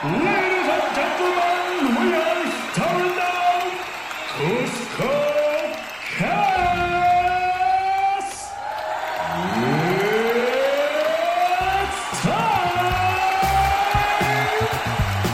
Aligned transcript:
Ladies 0.00 0.14
and 0.14 0.94
gentlemen, 0.94 1.90
we 1.98 2.14
are 2.14 2.46
starting 2.70 3.16
now. 3.16 3.66
Cusco 4.38 5.10
Cast. 6.16 6.38
It's 11.82 12.22
time. 12.22 12.78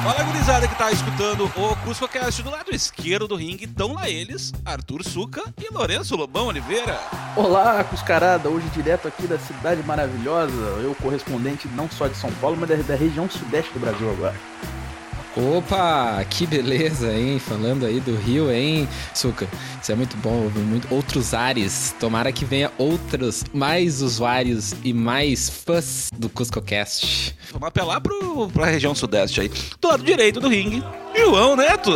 Fala, 0.03 0.23
gurizada 0.25 0.67
que 0.67 0.75
tá 0.77 0.91
escutando 0.91 1.45
o 1.45 1.77
CuscoCast 1.85 2.43
do 2.43 2.49
lado 2.49 2.75
esquerdo 2.75 3.29
do 3.29 3.37
ringue. 3.37 3.67
Estão 3.67 3.93
lá 3.93 4.09
eles, 4.09 4.51
Arthur 4.65 5.05
Suca 5.05 5.43
e 5.61 5.69
Lourenço 5.71 6.17
Lobão 6.17 6.46
Oliveira. 6.46 6.99
Olá, 7.37 7.85
Cuscarada, 7.85 8.49
hoje 8.49 8.67
direto 8.71 9.09
aqui 9.09 9.27
da 9.27 9.39
cidade 9.39 9.83
maravilhosa, 9.83 10.55
eu 10.83 10.95
correspondente 11.03 11.69
não 11.69 11.91
só 11.91 12.07
de 12.07 12.17
São 12.17 12.33
Paulo, 12.41 12.57
mas 12.59 12.71
da, 12.71 12.77
da 12.77 12.95
região 12.95 13.29
sudeste 13.29 13.71
do 13.75 13.81
Brasil 13.81 14.11
agora. 14.11 14.54
Opa, 15.36 16.24
que 16.30 16.46
beleza, 16.46 17.12
hein? 17.12 17.40
Falando 17.40 17.84
aí 17.84 17.98
do 17.98 18.14
Rio, 18.14 18.52
hein, 18.52 18.88
Suca? 19.12 19.48
Isso 19.82 19.90
é 19.90 19.94
muito 19.96 20.16
bom, 20.18 20.48
muito 20.54 20.86
outros 20.94 21.34
ares. 21.34 21.93
Tomara 21.98 22.30
que 22.30 22.44
venha 22.44 22.70
outros, 22.79 23.43
mais 23.52 24.00
usuários 24.00 24.74
e 24.84 24.93
mais 24.93 25.48
fãs 25.48 26.08
do 26.16 26.29
CuscoCast. 26.29 27.36
Vamos 27.50 27.66
apelar 27.66 28.00
pro, 28.00 28.48
pra 28.48 28.66
região 28.66 28.94
sudeste 28.94 29.40
aí. 29.40 29.50
Do 29.80 29.88
lado 29.88 30.04
direito 30.04 30.38
do 30.38 30.48
ringue, 30.48 30.84
João 31.16 31.57
Neto. 31.57 31.93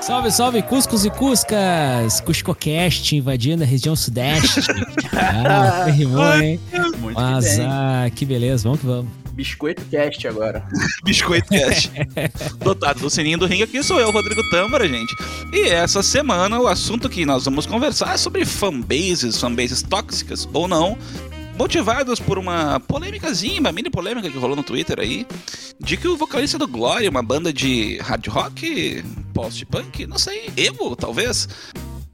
Salve, 0.00 0.32
salve, 0.32 0.62
Cuscos 0.62 1.04
e 1.04 1.10
Cuscas! 1.10 2.20
CuscoCast 2.20 3.14
invadindo 3.14 3.62
a 3.62 3.66
região 3.66 3.94
sudeste. 3.94 4.60
ah, 5.14 5.84
rimou, 5.88 6.34
hein? 6.34 6.58
Muito 6.98 7.14
Mas, 7.14 7.60
ah, 7.60 8.10
que 8.12 8.26
beleza, 8.26 8.64
vamos 8.64 8.80
que 8.80 8.86
vamos. 8.86 9.21
Biscoito 9.32 9.82
Cast 9.90 10.26
agora. 10.28 10.64
Biscoito 11.04 11.48
Cast. 11.48 11.90
Dotado 12.58 13.00
do 13.00 13.10
sininho 13.10 13.38
do 13.38 13.46
ringue 13.46 13.64
aqui 13.64 13.82
sou 13.82 13.98
eu, 13.98 14.10
Rodrigo 14.10 14.42
Tâmara, 14.50 14.88
gente. 14.88 15.14
E 15.52 15.68
essa 15.68 16.02
semana 16.02 16.60
o 16.60 16.66
assunto 16.66 17.08
que 17.08 17.24
nós 17.24 17.44
vamos 17.44 17.66
conversar 17.66 18.14
é 18.14 18.16
sobre 18.16 18.44
fanbases, 18.44 19.40
fanbases 19.40 19.82
tóxicas 19.82 20.48
ou 20.52 20.68
não, 20.68 20.96
motivados 21.56 22.20
por 22.20 22.38
uma 22.38 22.80
polêmicazinha, 22.80 23.60
uma 23.60 23.72
mini 23.72 23.90
polêmica 23.90 24.30
que 24.30 24.38
rolou 24.38 24.56
no 24.56 24.62
Twitter 24.62 24.98
aí, 25.00 25.26
de 25.78 25.96
que 25.96 26.08
o 26.08 26.16
vocalista 26.16 26.58
do 26.58 26.66
Glory, 26.66 27.08
uma 27.08 27.22
banda 27.22 27.52
de 27.52 27.98
hard 27.98 28.26
rock, 28.28 29.04
post-punk, 29.32 30.06
não 30.06 30.18
sei, 30.18 30.50
emo, 30.56 30.94
talvez, 30.96 31.48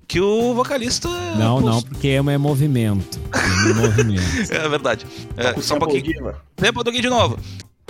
que 0.08 0.20
o 0.20 0.54
vocalista... 0.54 1.06
Não, 1.36 1.60
não, 1.60 1.82
porque 1.82 2.08
emo 2.08 2.30
é 2.30 2.38
movimento. 2.38 3.20
É 3.32 3.74
movimento. 3.74 4.22
É 4.50 4.68
verdade. 4.68 5.06
É, 5.36 5.52
Com 5.52 5.60
só 5.60 5.76
um 5.76 5.78
pouquinho. 5.78 6.02
diva. 6.02 6.42
Tempo 6.56 6.82
do 6.82 6.90
de 6.90 7.08
novo. 7.10 7.38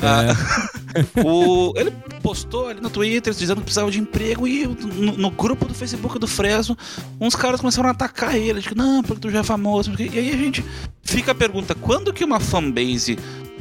Ah, 0.02 0.34
o, 1.24 1.72
ele 1.76 1.90
postou 2.22 2.68
ali 2.68 2.80
no 2.80 2.90
Twitter 2.90 3.32
dizendo 3.32 3.58
que 3.58 3.64
precisava 3.64 3.90
de 3.90 3.98
emprego 3.98 4.46
e 4.46 4.66
no, 4.66 5.16
no 5.16 5.30
grupo 5.30 5.64
do 5.66 5.74
Facebook 5.74 6.18
do 6.18 6.26
Fresno, 6.26 6.76
uns 7.20 7.34
caras 7.34 7.60
começaram 7.60 7.88
a 7.88 7.92
atacar 7.92 8.36
ele. 8.36 8.60
Tipo, 8.62 8.76
não, 8.76 9.02
porque 9.02 9.20
tu 9.20 9.30
já 9.30 9.40
é 9.40 9.42
famoso. 9.42 9.90
porque-" 9.90 10.14
E 10.14 10.18
aí 10.18 10.30
a 10.30 10.36
gente 10.36 10.64
fica 11.02 11.32
a 11.32 11.34
pergunta: 11.34 11.74
quando 11.74 12.12
que 12.12 12.24
uma 12.24 12.38
fanbase 12.38 13.18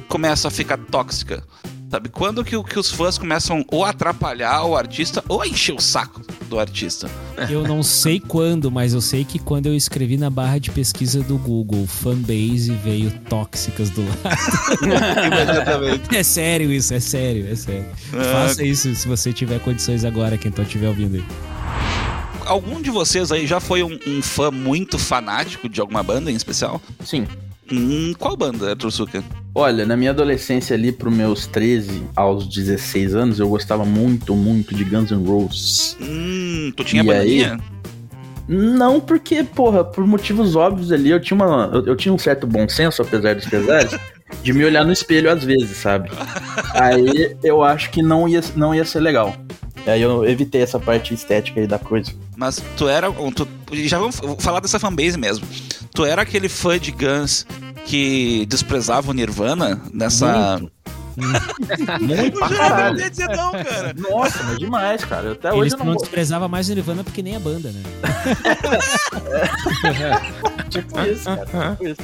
começa 0.08 0.48
a 0.48 0.52
ficar 0.52 0.78
tóxica? 0.78 1.44
Sabe? 1.90 2.10
Quando 2.10 2.44
que, 2.44 2.56
o- 2.56 2.64
que 2.64 2.78
os 2.78 2.92
fãs 2.92 3.18
começam 3.18 3.64
ou 3.72 3.86
a 3.86 3.92
atrapalhar 3.92 4.64
o 4.66 4.76
artista 4.76 5.24
ou 5.30 5.42
a 5.42 5.48
encher 5.48 5.74
o 5.74 5.80
saco 5.82 6.22
do 6.50 6.60
artista? 6.60 7.10
Eu 7.50 7.64
não 7.64 7.82
sei 7.82 8.20
quando, 8.20 8.70
mas 8.70 8.94
eu 8.94 9.00
sei 9.00 9.24
que 9.24 9.40
quando 9.40 9.68
eu 9.68 9.76
escrevi 9.76 10.18
na 10.18 10.30
barra 10.30 10.58
de 10.60 10.70
pesquisa 10.70 11.22
do 11.24 11.38
Google 11.38 11.88
fanbase 11.88 12.72
veio 12.84 13.10
tóxicas 13.30 13.90
do 13.90 14.02
lado. 14.02 14.20
Imediatamente. 15.26 16.16
É 16.16 16.24
sério 16.24 16.72
isso, 16.72 16.94
é 16.94 17.00
sério, 17.00 17.48
é 17.50 17.56
sério. 17.56 17.86
Ah. 18.14 18.48
Faça 18.48 18.64
isso 18.64 18.94
se 18.94 19.08
você 19.08 19.32
tiver 19.32 19.60
condições 19.60 20.04
agora, 20.04 20.38
quem 20.38 20.52
tá 20.52 20.64
estiver 20.64 20.88
ouvindo 20.90 21.16
aí. 21.16 21.26
Algum 22.46 22.82
de 22.82 22.90
vocês 22.90 23.32
aí 23.32 23.46
já 23.46 23.60
foi 23.60 23.84
um, 23.84 23.98
um 24.08 24.22
fã 24.22 24.50
muito 24.52 24.98
fanático 24.98 25.68
de 25.68 25.82
alguma 25.82 26.02
banda 26.02 26.32
em 26.32 26.36
especial? 26.36 26.82
Sim. 27.04 27.28
Hum, 27.72 28.14
qual 28.18 28.36
banda, 28.38 28.70
Arthur 28.72 28.92
Suca? 28.92 29.24
Olha, 29.54 29.86
na 29.86 29.98
minha 29.98 30.12
adolescência 30.12 30.76
ali, 30.76 30.92
pros 30.92 31.14
meus 31.14 31.48
13 31.48 32.04
aos 32.16 32.48
16 32.48 33.16
anos, 33.16 33.40
eu 33.40 33.50
gostava 33.50 33.84
muito, 33.84 34.36
muito 34.36 34.74
de 34.76 34.84
Guns 34.84 35.12
N' 35.12 35.26
Roses. 35.26 35.98
Hum, 36.00 36.72
tu 36.76 36.84
tinha 36.84 37.02
E 37.02 37.06
bandaninha? 37.06 37.60
Não 38.48 39.02
porque, 39.02 39.44
porra, 39.44 39.84
por 39.84 40.08
motivos 40.08 40.56
óbvios 40.56 40.92
ali, 40.92 41.10
eu 41.10 41.20
tinha, 41.20 41.36
uma, 41.36 41.70
eu, 41.74 41.86
eu 41.88 41.96
tinha 41.98 42.14
um 42.14 42.18
certo 42.18 42.48
bom 42.48 42.70
senso, 42.70 43.02
apesar 43.02 43.36
dos 43.36 43.46
pesares, 43.46 43.92
de 44.42 44.54
me 44.54 44.64
olhar 44.64 44.86
no 44.86 44.94
espelho 44.94 45.30
às 45.30 45.44
vezes, 45.44 45.76
sabe? 45.78 46.10
Aí 46.74 47.36
eu 47.44 47.62
acho 47.62 47.90
que 47.90 48.02
não 48.02 48.28
ia, 48.28 48.42
não 48.56 48.74
ia 48.74 48.86
ser 48.86 49.02
legal. 49.02 49.36
Aí 49.86 50.02
eu 50.02 50.24
evitei 50.26 50.62
essa 50.62 50.80
parte 50.80 51.14
estética 51.14 51.60
aí 51.60 51.68
da 51.68 51.80
coisa. 51.80 52.12
Mas 52.38 52.64
tu 52.78 52.88
era. 52.88 53.10
um- 53.10 53.32
Tu, 53.32 53.48
já 53.74 54.00
vamos 54.00 54.20
falar 54.40 54.60
dessa 54.60 54.80
fanbase 54.80 55.18
mesmo. 55.18 55.48
Tu 55.94 56.06
era 56.06 56.22
aquele 56.22 56.50
fã 56.50 56.80
de 56.80 56.92
Guns 56.92 57.46
que 57.86 58.46
desprezava 58.48 59.12
o 59.12 59.14
Nirvana 59.14 59.82
nessa. 59.94 60.62
Muito 62.00 62.38
pra 62.38 62.48
Eu 62.48 62.58
caralho. 62.58 62.96
não 62.96 63.02
ia 63.04 63.10
dizer 63.10 63.28
não, 63.30 63.52
cara. 63.52 63.96
Nossa, 63.98 64.44
mas 64.44 64.60
demais, 64.60 65.04
cara. 65.04 65.32
Até 65.32 65.50
hoje 65.52 65.62
Eles 65.62 65.74
eu 65.74 65.80
não 65.80 65.86
não 65.88 65.96
desprezava 65.96 66.48
mais 66.48 66.70
o 66.70 66.76
Nirvana 66.76 67.04
porque 67.04 67.24
nem 67.24 67.36
a 67.36 67.40
banda, 67.40 67.72
né? 67.72 67.82
Tipo 70.70 71.00
isso, 71.02 71.24
cara. 71.26 71.46
Tipo 71.76 71.88
isso. 71.88 72.02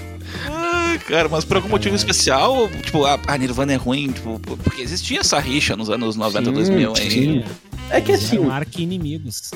Cara, 1.07 1.29
mas 1.29 1.45
por 1.45 1.57
algum 1.57 1.69
motivo 1.69 1.95
especial, 1.95 2.67
tipo, 2.81 3.05
a, 3.05 3.19
a 3.27 3.37
Nirvana 3.37 3.73
é 3.73 3.75
ruim, 3.75 4.11
tipo, 4.11 4.39
porque 4.39 4.81
existia 4.81 5.19
essa 5.19 5.39
rixa 5.39 5.75
nos 5.75 5.89
anos 5.89 6.15
90, 6.15 6.45
Sim, 6.45 6.53
2000, 6.53 6.93
hein? 6.97 7.09
sim. 7.09 7.43
É 7.89 8.01
que 8.01 8.11
assim, 8.13 8.37
eram 8.37 8.51
arqui-inimigos. 8.51 9.51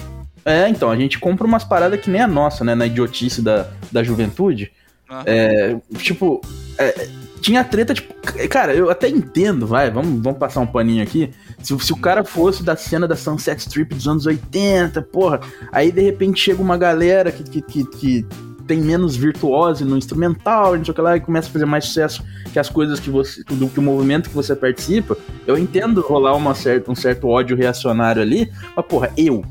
É, 0.47 0.69
então, 0.69 0.89
a 0.89 0.95
gente 0.95 1.19
compra 1.19 1.45
umas 1.45 1.65
paradas 1.65 1.99
que 1.99 2.09
nem 2.09 2.21
a 2.21 2.27
nossa, 2.27 2.63
né? 2.63 2.73
Na 2.73 2.85
idiotice 2.85 3.41
da, 3.41 3.67
da 3.91 4.01
juventude. 4.01 4.71
Ah. 5.09 5.21
É, 5.25 5.75
tipo, 5.97 6.39
é, 6.77 7.09
tinha 7.41 7.65
treta, 7.65 7.93
tipo, 7.93 8.13
cara, 8.49 8.73
eu 8.73 8.89
até 8.89 9.09
entendo, 9.09 9.67
vai, 9.67 9.91
vamos, 9.91 10.23
vamos 10.23 10.39
passar 10.39 10.61
um 10.61 10.65
paninho 10.67 11.03
aqui. 11.03 11.31
Se, 11.61 11.77
se 11.77 11.91
o 11.91 11.97
cara 11.97 12.23
fosse 12.23 12.63
da 12.63 12.77
cena 12.77 13.05
da 13.05 13.17
Sunset 13.17 13.59
Strip 13.59 13.93
dos 13.93 14.07
anos 14.07 14.25
80, 14.25 15.01
porra, 15.01 15.41
aí 15.69 15.91
de 15.91 16.01
repente 16.01 16.39
chega 16.39 16.61
uma 16.61 16.77
galera 16.77 17.29
que, 17.29 17.43
que, 17.43 17.61
que, 17.61 17.85
que 17.85 18.25
tem 18.65 18.79
menos 18.79 19.17
virtuose 19.17 19.83
no 19.83 19.97
instrumental, 19.97 20.75
e 20.75 20.77
não 20.77 20.85
sei 20.85 20.93
o 20.93 20.95
que 20.95 21.01
lá, 21.01 21.17
e 21.17 21.19
começa 21.19 21.49
a 21.49 21.51
fazer 21.51 21.65
mais 21.65 21.83
sucesso 21.83 22.23
que 22.53 22.57
as 22.57 22.69
coisas 22.69 23.01
que 23.01 23.09
você, 23.09 23.43
do 23.43 23.67
que 23.67 23.79
o 23.79 23.83
movimento 23.83 24.29
que 24.29 24.35
você 24.35 24.55
participa. 24.55 25.17
Eu 25.45 25.57
entendo 25.57 25.99
rolar 25.99 26.35
uma 26.37 26.55
certa, 26.55 26.89
um 26.89 26.95
certo 26.95 27.27
ódio 27.27 27.57
reacionário 27.57 28.21
ali, 28.21 28.49
mas 28.73 28.85
porra, 28.85 29.11
eu, 29.17 29.43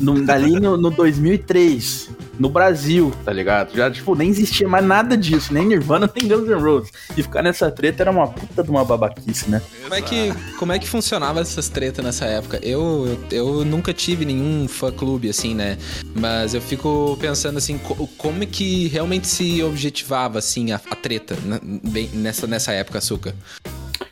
no, 0.00 0.24
ali 0.30 0.58
no, 0.60 0.76
no 0.76 0.90
2003, 0.90 2.10
no 2.38 2.48
Brasil, 2.48 3.12
tá 3.24 3.32
ligado? 3.32 3.74
Já, 3.74 3.90
tipo, 3.90 4.14
nem 4.14 4.28
existia 4.30 4.68
mais 4.68 4.84
nada 4.84 5.16
disso, 5.16 5.52
nem 5.52 5.66
Nirvana, 5.66 6.08
nem 6.14 6.28
Guns 6.28 6.48
N' 6.48 6.54
Roses. 6.60 6.90
E 7.16 7.22
ficar 7.22 7.42
nessa 7.42 7.70
treta 7.70 8.02
era 8.02 8.10
uma 8.10 8.28
puta 8.28 8.62
de 8.62 8.70
uma 8.70 8.84
babaquice, 8.84 9.50
né? 9.50 9.60
Como 9.82 9.94
é 9.94 10.02
que, 10.02 10.32
como 10.58 10.72
é 10.72 10.78
que 10.78 10.88
funcionava 10.88 11.40
essas 11.40 11.68
tretas 11.68 12.04
nessa 12.04 12.26
época? 12.26 12.60
Eu, 12.62 13.18
eu, 13.30 13.58
eu 13.60 13.64
nunca 13.64 13.92
tive 13.92 14.24
nenhum 14.24 14.68
fã-clube, 14.68 15.28
assim, 15.28 15.54
né? 15.54 15.76
Mas 16.14 16.54
eu 16.54 16.60
fico 16.60 17.16
pensando, 17.20 17.58
assim, 17.58 17.78
co- 17.78 18.06
como 18.16 18.42
é 18.42 18.46
que 18.46 18.86
realmente 18.88 19.26
se 19.26 19.62
objetivava, 19.62 20.38
assim, 20.38 20.72
a, 20.72 20.76
a 20.76 20.94
treta 20.94 21.36
né? 21.44 21.58
bem, 21.62 22.08
nessa, 22.14 22.46
nessa 22.46 22.72
época, 22.72 22.98
Açúcar? 22.98 23.34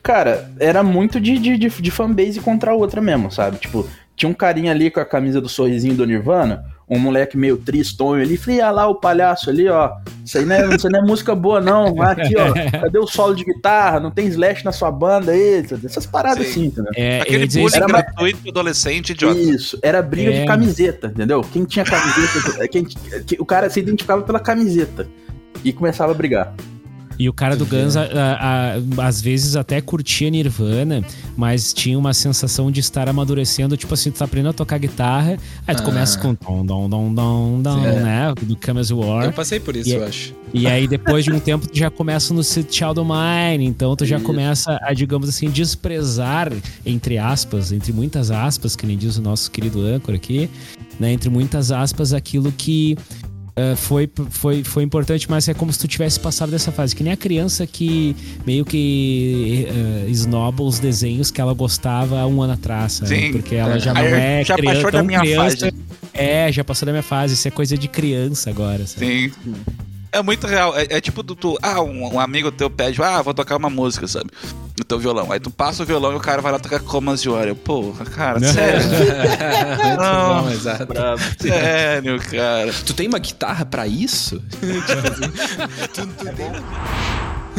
Cara, 0.02 0.52
era 0.58 0.82
muito 0.82 1.20
de, 1.20 1.38
de, 1.38 1.56
de, 1.58 1.68
de 1.68 1.90
fanbase 1.90 2.40
contra 2.40 2.70
a 2.70 2.74
outra 2.74 3.00
mesmo, 3.00 3.30
sabe? 3.30 3.58
Tipo, 3.58 3.88
tinha 4.16 4.28
um 4.28 4.34
carinha 4.34 4.72
ali 4.72 4.90
com 4.90 4.98
a 4.98 5.04
camisa 5.04 5.40
do 5.40 5.48
sorrisinho 5.48 5.94
do 5.94 6.06
Nirvana, 6.06 6.64
um 6.88 6.98
moleque 6.98 7.36
meio 7.36 7.56
tristonho 7.56 8.22
ali, 8.22 8.36
falei, 8.36 8.60
ah 8.60 8.70
lá 8.70 8.86
o 8.88 8.94
palhaço 8.94 9.50
ali, 9.50 9.68
ó. 9.68 9.90
Isso 10.24 10.38
aí 10.38 10.44
não 10.44 10.54
é, 10.56 10.74
isso 10.76 10.86
aí 10.86 10.92
não 10.92 11.00
é 11.00 11.02
música 11.02 11.34
boa, 11.34 11.60
não. 11.60 12.00
Ah, 12.00 12.12
Aqui, 12.12 12.34
ó, 12.36 12.52
cadê 12.80 12.98
o 12.98 13.06
solo 13.06 13.34
de 13.34 13.44
guitarra? 13.44 13.98
Não 14.00 14.10
tem 14.10 14.26
slash 14.28 14.64
na 14.64 14.72
sua 14.72 14.90
banda 14.90 15.32
aí? 15.32 15.64
Essas 15.84 16.06
paradas 16.06 16.46
Sim. 16.46 16.50
assim, 16.50 16.64
entendeu? 16.66 16.92
É, 16.96 17.20
Aquele 17.20 17.46
bullying 17.46 17.74
Era 17.76 17.86
uma- 17.86 18.02
gratuito 18.02 18.48
adolescente 18.48 19.10
idiota. 19.10 19.38
Isso, 19.38 19.78
era 19.82 20.00
briga 20.00 20.30
É. 20.32 20.40
de 20.40 20.46
camiseta, 20.46 21.08
entendeu? 21.08 21.42
Quem 21.52 21.64
tinha 21.64 21.84
camiseta, 21.84 22.66
quem, 22.68 22.84
que- 22.84 23.36
o 23.40 23.44
cara 23.44 23.68
se 23.68 23.80
identificava 23.80 24.22
pela 24.22 24.38
camiseta 24.40 25.06
e 25.64 25.72
começava 25.72 26.12
a 26.12 26.14
brigar. 26.14 26.54
E 27.18 27.28
o 27.28 27.32
cara 27.32 27.56
do 27.56 27.64
Guns, 27.64 27.96
a- 27.96 28.02
a- 28.02 28.76
a- 29.02 29.06
às 29.06 29.20
vezes, 29.22 29.56
até 29.56 29.80
curtia 29.80 30.28
Nirvana, 30.28 31.02
mas 31.36 31.72
tinha 31.72 31.98
uma 31.98 32.12
sensação 32.12 32.70
de 32.70 32.80
estar 32.80 33.08
amadurecendo. 33.08 33.76
Tipo 33.76 33.94
assim, 33.94 34.10
tu 34.10 34.18
tá 34.18 34.24
aprendendo 34.26 34.50
a 34.50 34.52
tocar 34.52 34.78
guitarra, 34.78 35.38
aí 35.66 35.74
tu 35.74 35.82
Ah. 35.82 35.84
começa 35.84 36.18
com 36.18 36.34
dom, 36.34 36.64
dom, 36.66 36.88
dom, 36.88 37.14
dom, 37.14 37.62
dom, 37.62 37.74
Sim. 37.82 38.00
né? 38.00 38.34
Do 38.42 38.58
As 38.78 38.90
You 38.90 39.02
Eu 39.22 39.32
passei 39.32 39.58
por 39.58 39.74
isso, 39.74 39.88
E- 39.88 39.92
eu 39.94 40.04
acho. 40.04 40.34
E 40.54 40.66
aí, 40.66 40.86
depois 40.86 41.24
de 41.24 41.32
um 41.32 41.40
tempo, 41.40 41.66
tu 41.66 41.76
já 41.76 41.90
começa 41.90 42.32
no 42.32 42.42
Child 42.44 43.00
of 43.00 43.10
Mine. 43.10 43.64
Então, 43.66 43.96
tu 43.96 44.04
já 44.04 44.16
Isso. 44.16 44.24
começa 44.24 44.78
a, 44.82 44.92
digamos 44.94 45.28
assim, 45.28 45.50
desprezar, 45.50 46.52
entre 46.84 47.18
aspas, 47.18 47.72
entre 47.72 47.92
muitas 47.92 48.30
aspas, 48.30 48.76
que 48.76 48.86
nem 48.86 48.96
diz 48.96 49.16
o 49.16 49.22
nosso 49.22 49.50
querido 49.50 49.80
âncora 49.80 50.16
aqui, 50.16 50.48
né? 51.00 51.12
Entre 51.12 51.28
muitas 51.28 51.70
aspas, 51.72 52.12
aquilo 52.12 52.52
que 52.52 52.96
Uh, 53.58 53.74
foi, 53.74 54.06
foi, 54.28 54.62
foi 54.62 54.82
importante, 54.82 55.30
mas 55.30 55.48
é 55.48 55.54
como 55.54 55.72
se 55.72 55.78
tu 55.78 55.88
tivesse 55.88 56.20
passado 56.20 56.50
dessa 56.50 56.70
fase. 56.70 56.94
Que 56.94 57.02
nem 57.02 57.14
a 57.14 57.16
criança 57.16 57.66
que 57.66 58.14
meio 58.46 58.66
que 58.66 59.66
uh, 59.70 60.10
esnoba 60.10 60.62
os 60.62 60.78
desenhos 60.78 61.30
que 61.30 61.40
ela 61.40 61.54
gostava 61.54 62.26
um 62.26 62.42
ano 62.42 62.52
atrás, 62.52 62.92
sabe? 62.92 63.16
Sim. 63.16 63.32
Porque 63.32 63.54
ela 63.54 63.78
já 63.78 63.94
não 63.94 64.02
é 64.02 64.44
já 64.44 64.56
criança, 64.56 64.76
passou 64.76 64.92
da 64.92 65.02
minha 65.02 65.20
criança. 65.20 65.66
fase. 65.66 65.74
É, 66.12 66.52
já 66.52 66.64
passou 66.64 66.84
da 66.84 66.92
minha 66.92 67.02
fase. 67.02 67.32
Isso 67.32 67.48
é 67.48 67.50
coisa 67.50 67.78
de 67.78 67.88
criança 67.88 68.50
agora, 68.50 68.86
sabe? 68.86 69.32
Sim. 69.44 69.54
É 70.18 70.22
muito 70.22 70.46
real. 70.46 70.76
É, 70.76 70.86
é 70.90 71.00
tipo 71.00 71.22
do 71.22 71.34
tu. 71.36 71.58
Ah, 71.62 71.80
um, 71.82 72.14
um 72.14 72.20
amigo 72.20 72.50
teu 72.50 72.70
pede, 72.70 73.02
ah, 73.02 73.20
vou 73.22 73.34
tocar 73.34 73.56
uma 73.56 73.68
música, 73.70 74.06
sabe? 74.06 74.30
No 74.78 74.84
teu 74.84 74.98
violão. 74.98 75.30
Aí 75.32 75.40
tu 75.40 75.50
passa 75.50 75.82
o 75.82 75.86
violão 75.86 76.12
e 76.12 76.16
o 76.16 76.20
cara 76.20 76.40
vai 76.42 76.52
lá 76.52 76.58
tocar 76.58 76.80
Comas 76.80 77.20
de 77.22 77.28
Hora. 77.30 77.54
Porra, 77.54 78.04
cara, 78.04 78.40
sério. 78.40 78.82
Muito 79.84 80.00
Não. 80.00 80.42
bom, 80.44 80.50
exato. 80.50 80.86
sério, 81.40 82.18
cara. 82.20 82.72
Tu 82.84 82.94
tem 82.94 83.08
uma 83.08 83.18
guitarra 83.18 83.64
pra 83.64 83.86
isso? 83.86 84.40
Tipo 84.50 84.66
assim, 85.08 85.86
tu- 85.94 86.06
tu 86.06 86.24
tem- 86.34 86.52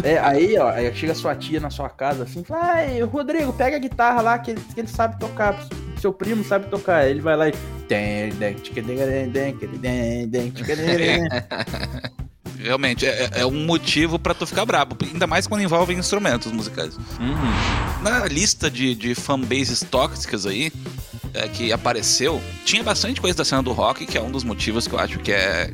É, 0.04 0.20
aí, 0.20 0.56
ó, 0.60 0.70
aí 0.70 0.94
chega 0.96 1.16
sua 1.16 1.34
tia 1.36 1.60
na 1.60 1.72
sua 1.72 1.90
casa 1.90 2.22
assim, 2.24 2.44
fala, 2.44 2.66
ai, 2.74 3.02
Rodrigo, 3.02 3.52
pega 3.52 3.78
a 3.78 3.80
guitarra 3.80 4.22
lá 4.22 4.38
que 4.38 4.52
ele, 4.52 4.62
que 4.74 4.80
ele 4.80 4.88
sabe 4.88 5.20
tocar, 5.20 5.58
seu 6.00 6.14
primo 6.14 6.44
sabe 6.44 6.68
tocar. 6.68 6.98
Aí 6.98 7.10
ele 7.12 7.22
vai 7.22 7.36
lá 7.36 7.50
e. 7.50 7.54
Realmente, 12.60 13.06
é, 13.06 13.30
é 13.36 13.46
um 13.46 13.66
motivo 13.66 14.18
pra 14.18 14.34
tu 14.34 14.46
ficar 14.46 14.66
brabo. 14.66 14.98
Ainda 15.04 15.28
mais 15.28 15.48
quando 15.48 15.62
envolve 15.62 15.94
instrumentos 15.94 16.52
musicais. 16.52 16.98
Na 18.02 18.26
lista 18.26 18.70
de, 18.70 18.96
de 18.96 19.14
fanbases 19.16 19.86
tóxicas 19.90 20.46
aí, 20.46 20.72
é, 21.34 21.48
que 21.48 21.72
apareceu, 21.72 22.42
tinha 22.66 22.84
bastante 22.84 23.22
coisa 23.22 23.38
da 23.38 23.46
cena 23.46 23.62
do 23.62 23.72
rock, 23.72 24.06
que 24.06 24.18
é 24.18 24.22
um 24.22 24.32
dos 24.32 24.44
motivos 24.44 24.88
que 24.88 24.94
eu 24.94 25.00
acho 25.00 25.20
que 25.20 25.32
é 25.32 25.72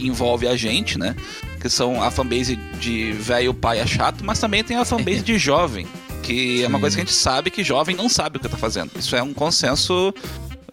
que 0.00 0.06
envolve 0.06 0.48
a 0.48 0.56
gente, 0.56 0.98
né? 0.98 1.14
Que 1.60 1.68
são 1.68 2.02
a 2.02 2.10
fanbase 2.10 2.56
de 2.56 3.12
velho 3.12 3.52
pai 3.52 3.80
é 3.80 3.86
chato, 3.86 4.24
mas 4.24 4.38
também 4.38 4.64
tem 4.64 4.76
a 4.76 4.84
fanbase 4.84 5.20
de 5.20 5.38
jovem, 5.38 5.86
que 6.22 6.62
é 6.64 6.66
uma 6.66 6.78
Sim. 6.78 6.80
coisa 6.80 6.96
que 6.96 7.02
a 7.02 7.04
gente 7.04 7.14
sabe 7.14 7.50
que 7.50 7.62
jovem 7.62 7.94
não 7.94 8.08
sabe 8.08 8.38
o 8.38 8.40
que 8.40 8.48
tá 8.48 8.56
fazendo. 8.56 8.90
Isso 8.98 9.14
é 9.14 9.22
um 9.22 9.34
consenso, 9.34 10.14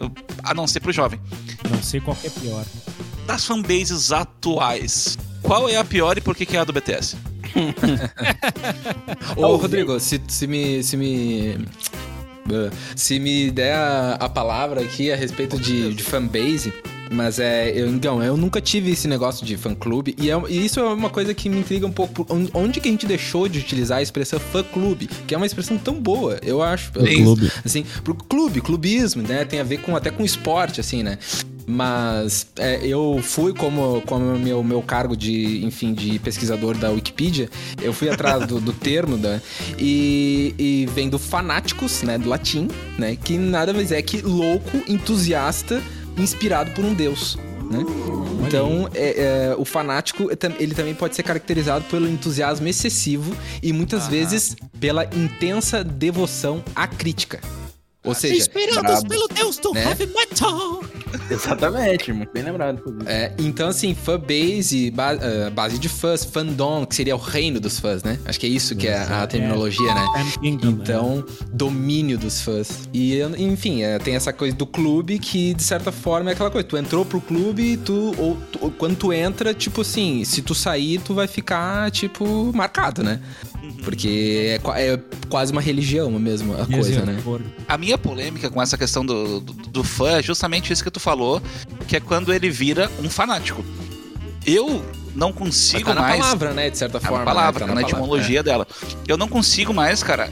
uh, 0.00 0.10
a 0.42 0.54
não 0.54 0.66
ser 0.66 0.80
pro 0.80 0.92
jovem. 0.92 1.20
Não 1.70 1.82
sei 1.82 2.00
qual 2.00 2.16
que 2.16 2.28
é 2.28 2.30
pior. 2.30 2.64
Das 3.28 3.44
fanbases 3.44 4.10
atuais, 4.10 5.18
qual 5.42 5.68
é 5.68 5.76
a 5.76 5.84
pior 5.84 6.16
e 6.16 6.20
por 6.22 6.34
que, 6.34 6.46
que 6.46 6.56
é 6.56 6.60
a 6.60 6.64
do 6.64 6.72
BTS? 6.72 7.14
Ô, 9.36 9.56
Rodrigo, 9.56 10.00
se, 10.00 10.18
se 10.28 10.46
me. 10.46 10.82
Se 10.82 10.96
me. 10.96 11.50
uh, 12.50 12.70
Se 12.96 13.18
me 13.18 13.50
der 13.50 13.74
a, 13.74 14.14
a 14.14 14.28
palavra 14.30 14.80
aqui 14.80 15.12
a 15.12 15.16
respeito 15.16 15.58
de, 15.58 15.92
de 15.92 16.02
fanbase, 16.02 16.72
mas 17.10 17.38
é. 17.38 17.70
Eu, 17.78 17.88
então, 17.90 18.22
eu 18.22 18.34
nunca 18.34 18.62
tive 18.62 18.92
esse 18.92 19.06
negócio 19.06 19.44
de 19.44 19.58
fã-clube, 19.58 20.14
e, 20.18 20.30
é- 20.30 20.42
e 20.48 20.64
isso 20.64 20.80
é 20.80 20.84
uma 20.84 21.10
coisa 21.10 21.34
que 21.34 21.50
me 21.50 21.58
intriga 21.58 21.86
um 21.86 21.92
pouco. 21.92 22.26
Onde 22.54 22.80
que 22.80 22.88
a 22.88 22.90
gente 22.90 23.06
deixou 23.06 23.46
de 23.46 23.58
utilizar 23.58 23.98
a 23.98 24.02
expressão 24.02 24.40
fã-clube? 24.40 25.06
Que 25.26 25.34
é 25.34 25.36
uma 25.36 25.46
expressão 25.46 25.76
tão 25.76 26.00
boa, 26.00 26.38
eu 26.42 26.62
acho. 26.62 26.92
Clube. 26.92 27.52
Assim, 27.62 27.84
pro 28.02 28.14
clube, 28.14 28.62
clubismo, 28.62 29.22
né? 29.22 29.44
Tem 29.44 29.60
a 29.60 29.64
ver 29.64 29.82
com 29.82 29.94
até 29.94 30.10
com 30.10 30.24
esporte, 30.24 30.80
assim, 30.80 31.02
né? 31.02 31.18
Mas 31.70 32.46
é, 32.56 32.80
eu 32.82 33.20
fui 33.22 33.52
como, 33.52 34.00
como 34.06 34.38
meu, 34.38 34.64
meu 34.64 34.80
cargo 34.80 35.14
de, 35.14 35.62
enfim, 35.66 35.92
de 35.92 36.18
pesquisador 36.18 36.74
da 36.78 36.88
Wikipedia, 36.88 37.50
eu 37.82 37.92
fui 37.92 38.08
atrás 38.08 38.46
do, 38.46 38.58
do 38.58 38.72
termo 38.72 39.18
da, 39.18 39.38
e, 39.78 40.54
e 40.58 40.88
vem 40.94 41.10
do 41.10 41.18
fanáticos, 41.18 42.02
né? 42.02 42.16
Do 42.16 42.26
latim, 42.26 42.68
né? 42.96 43.16
Que 43.22 43.36
nada 43.36 43.74
mais 43.74 43.92
é 43.92 44.00
que 44.00 44.22
louco, 44.22 44.82
entusiasta, 44.88 45.82
inspirado 46.16 46.70
por 46.70 46.86
um 46.86 46.94
deus. 46.94 47.36
Né? 47.70 47.84
Então, 48.46 48.88
é, 48.94 49.50
é, 49.50 49.54
o 49.58 49.64
fanático 49.66 50.30
é 50.30 50.62
ele 50.62 50.74
também 50.74 50.94
pode 50.94 51.14
ser 51.14 51.22
caracterizado 51.22 51.84
pelo 51.84 52.08
entusiasmo 52.08 52.66
excessivo 52.66 53.36
e 53.62 53.74
muitas 53.74 54.08
vezes 54.08 54.56
pela 54.80 55.04
intensa 55.04 55.84
devoção 55.84 56.64
à 56.74 56.86
crítica. 56.86 57.40
Ou 58.02 58.14
seja, 58.14 58.50
brabo. 58.54 59.08
pelo 59.08 59.28
Deus 59.28 59.58
do 59.58 59.74
Né? 59.74 59.84
heavy 59.84 60.06
metal. 60.06 60.82
Exatamente, 61.30 62.12
muito 62.12 62.30
bem 62.32 62.42
lembrado. 62.42 62.80
É, 63.06 63.32
então, 63.38 63.68
assim, 63.68 63.94
fanbase, 63.94 64.90
ba 64.90 65.10
ah, 65.12 65.50
base 65.50 65.78
de 65.78 65.88
fãs, 65.88 66.24
fandom, 66.24 66.84
que 66.86 66.94
seria 66.94 67.14
o 67.16 67.18
reino 67.18 67.58
dos 67.60 67.78
fãs, 67.80 68.02
né? 68.02 68.18
Acho 68.24 68.38
que 68.38 68.46
é 68.46 68.48
isso 68.48 68.74
que 68.76 68.86
é 68.86 68.98
a 68.98 69.26
terminologia, 69.26 69.94
né? 69.94 70.06
Então, 70.42 71.24
domínio 71.52 72.18
dos 72.18 72.40
fãs. 72.40 72.88
E, 72.92 73.20
enfim, 73.38 73.82
é, 73.82 73.98
tem 73.98 74.14
essa 74.14 74.32
coisa 74.32 74.54
do 74.56 74.66
clube 74.66 75.18
que, 75.18 75.54
de 75.54 75.62
certa 75.62 75.90
forma, 75.92 76.30
é 76.30 76.32
aquela 76.32 76.50
coisa. 76.50 76.66
Tu 76.66 76.76
entrou 76.76 77.04
pro 77.04 77.20
clube, 77.20 77.76
tu, 77.78 78.14
ou, 78.18 78.36
tu- 78.52 78.58
ou 78.62 78.70
quando 78.70 78.96
tu 78.96 79.12
entra, 79.12 79.54
tipo 79.54 79.80
assim, 79.82 80.24
se 80.24 80.42
tu 80.42 80.54
sair, 80.54 80.98
tu 81.00 81.14
vai 81.14 81.26
ficar, 81.26 81.90
tipo, 81.90 82.52
marcado, 82.54 83.02
né? 83.02 83.20
Porque 83.88 84.60
é, 84.76 84.92
é 84.92 85.00
quase 85.30 85.50
uma 85.50 85.62
religião 85.62 86.10
mesmo 86.10 86.52
a 86.60 86.66
coisa, 86.66 87.06
né? 87.06 87.16
A 87.66 87.78
minha 87.78 87.96
polêmica 87.96 88.50
com 88.50 88.60
essa 88.60 88.76
questão 88.76 89.04
do, 89.04 89.40
do, 89.40 89.52
do 89.54 89.82
fã 89.82 90.18
é 90.18 90.22
justamente 90.22 90.70
isso 90.70 90.84
que 90.84 90.90
tu 90.90 91.00
falou, 91.00 91.40
que 91.86 91.96
é 91.96 92.00
quando 92.00 92.30
ele 92.30 92.50
vira 92.50 92.90
um 93.02 93.08
fanático. 93.08 93.64
Eu 94.44 94.84
não 95.14 95.32
consigo 95.32 95.86
tá 95.86 95.94
na 95.94 96.02
mais. 96.02 96.20
palavra, 96.20 96.52
né? 96.52 96.68
De 96.68 96.76
certa 96.76 96.98
É 96.98 97.00
forma. 97.00 97.16
uma 97.16 97.24
palavra, 97.24 97.60
né? 97.60 97.72
tá 97.72 97.74
na 97.74 97.80
palavra, 97.80 97.98
etimologia 97.98 98.42
dela. 98.42 98.66
Eu 99.06 99.16
não 99.16 99.26
consigo 99.26 99.72
mais, 99.72 100.02
cara, 100.02 100.28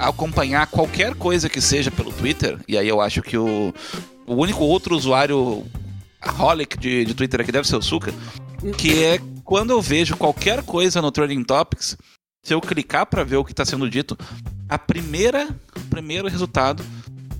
acompanhar 0.00 0.66
qualquer 0.66 1.14
coisa 1.14 1.50
que 1.50 1.60
seja 1.60 1.90
pelo 1.90 2.10
Twitter, 2.10 2.58
e 2.66 2.78
aí 2.78 2.88
eu 2.88 3.02
acho 3.02 3.20
que 3.20 3.36
o, 3.36 3.74
o 4.26 4.34
único 4.34 4.64
outro 4.64 4.96
usuário 4.96 5.62
holic 6.38 6.78
de, 6.78 7.04
de 7.04 7.12
Twitter 7.12 7.42
aqui 7.42 7.52
deve 7.52 7.68
ser 7.68 7.76
o 7.76 7.82
Suka, 7.82 8.14
que 8.78 9.04
é 9.04 9.20
quando 9.44 9.72
eu 9.72 9.82
vejo 9.82 10.16
qualquer 10.16 10.62
coisa 10.62 11.02
no 11.02 11.12
Trending 11.12 11.44
Topics, 11.44 11.98
se 12.44 12.54
eu 12.54 12.60
clicar 12.60 13.06
pra 13.06 13.24
ver 13.24 13.36
o 13.36 13.44
que 13.44 13.52
tá 13.54 13.64
sendo 13.64 13.88
dito, 13.90 14.16
a 14.68 14.78
primeira, 14.78 15.48
o 15.76 15.80
primeiro 15.90 16.28
resultado 16.28 16.84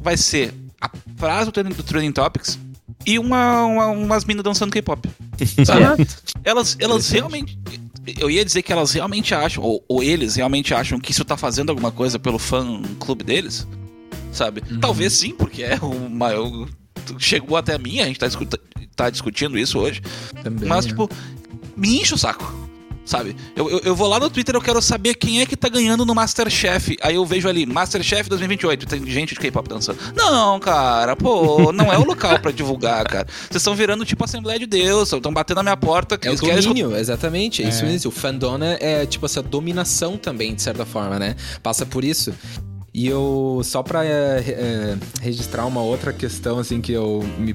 vai 0.01 0.17
ser 0.17 0.53
a 0.81 0.91
frase 1.17 1.47
do 1.47 1.53
Trending, 1.53 1.75
do 1.75 1.83
Trending 1.83 2.13
Topics 2.13 2.59
e 3.07 3.19
uma, 3.19 3.65
uma- 3.65 3.87
umas 3.89 4.25
minas 4.25 4.43
dançando 4.43 4.73
K-pop. 4.73 5.09
Sabe? 5.65 6.07
Elas, 6.43 6.77
elas 6.81 7.09
realmente. 7.11 7.59
Eu 8.19 8.31
ia 8.31 8.45
dizer 8.45 8.63
que 8.63 8.71
elas 8.73 8.93
realmente 8.93 9.35
acham, 9.35 9.63
ou, 9.65 9.83
ou 9.89 10.03
eles 10.03 10.37
realmente 10.37 10.75
acham 10.75 10.99
que 11.01 11.11
isso 11.11 11.25
tá 11.25 11.37
fazendo 11.39 11.71
alguma 11.71 11.91
coisa 11.91 12.19
pelo 12.19 12.39
fã 12.39 12.83
clube 12.99 13.25
deles, 13.25 13.67
sabe? 14.31 14.61
Talvez 14.79 15.15
sim, 15.15 15.31
porque 15.35 15.63
é 15.63 15.77
uma. 15.83 16.31
eu- 16.33 16.69
chegou 17.19 17.57
até 17.57 17.79
mim, 17.79 18.01
a 18.01 18.07
gente 18.07 18.19
tá, 18.19 18.27
tá 18.95 19.09
discutindo 19.11 19.59
isso 19.59 19.79
hoje. 19.79 20.03
Também, 20.43 20.69
Mas, 20.69 20.85
né? 20.85 20.91
tipo, 20.91 21.09
me 21.77 21.99
enche 22.01 22.15
o 22.15 22.19
saco. 22.19 22.64
Sabe? 23.05 23.37
Eu, 23.55 23.69
eu, 23.71 23.81
eu 23.81 23.95
vou 23.95 24.09
lá 24.09 24.19
no 24.19 24.31
Twitter, 24.31 24.55
eu 24.55 24.63
quero 24.63 24.81
saber 24.81 25.15
quem 25.15 25.41
é 25.41 25.47
que 25.47 25.57
tá 25.57 25.69
ganhando 25.69 26.07
no 26.07 26.15
Masterchef. 26.15 26.97
Aí 27.03 27.17
eu 27.17 27.27
vejo 27.27 27.49
ali, 27.49 27.67
Masterchef 27.67 28.29
2028, 28.29 28.87
tem 28.87 29.07
gente 29.07 29.35
de 29.35 29.41
K-pop 29.41 29.69
dançando. 29.69 29.99
Não, 30.15 30.59
cara, 30.59 31.15
pô, 31.15 31.71
não 31.73 31.93
é 31.93 31.99
o 31.99 32.05
local 32.05 32.39
pra 32.39 32.51
divulgar, 32.51 33.05
cara. 33.05 33.27
Vocês 33.29 33.57
estão 33.57 33.75
virando 33.75 34.05
tipo 34.05 34.25
Assembleia 34.25 34.59
de 34.59 34.67
Deus, 34.67 35.13
estão 35.13 35.33
batendo 35.33 35.59
na 35.59 35.63
minha 35.65 35.77
porta. 35.77 36.17
Que 36.17 36.29
É 36.29 36.31
o 36.31 36.33
eles 36.33 36.41
querem 36.41 36.63
domínio, 36.63 36.97
exatamente. 36.97 37.63
É 37.63 37.69
isso 37.69 37.85
mesmo. 37.85 38.09
O 38.09 38.13
fandom 38.13 38.59
é, 38.63 39.03
é, 39.03 39.07
tipo 39.07 39.27
essa 39.27 39.43
dominação 39.43 40.17
também, 40.17 40.55
de 40.55 40.63
certa 40.63 40.87
forma, 40.87 41.19
né? 41.19 41.37
Passa 41.63 41.85
por 41.85 42.05
isso. 42.05 42.33
E 42.93 43.09
eu, 43.09 43.61
só 43.65 43.83
pra 43.83 44.05
é, 44.05 44.45
é, 44.47 44.97
registrar 45.21 45.67
uma 45.67 45.83
outra 45.83 46.13
questão, 46.13 46.61
assim, 46.61 46.81
que 46.81 46.93
eu 46.93 47.25
me 47.39 47.53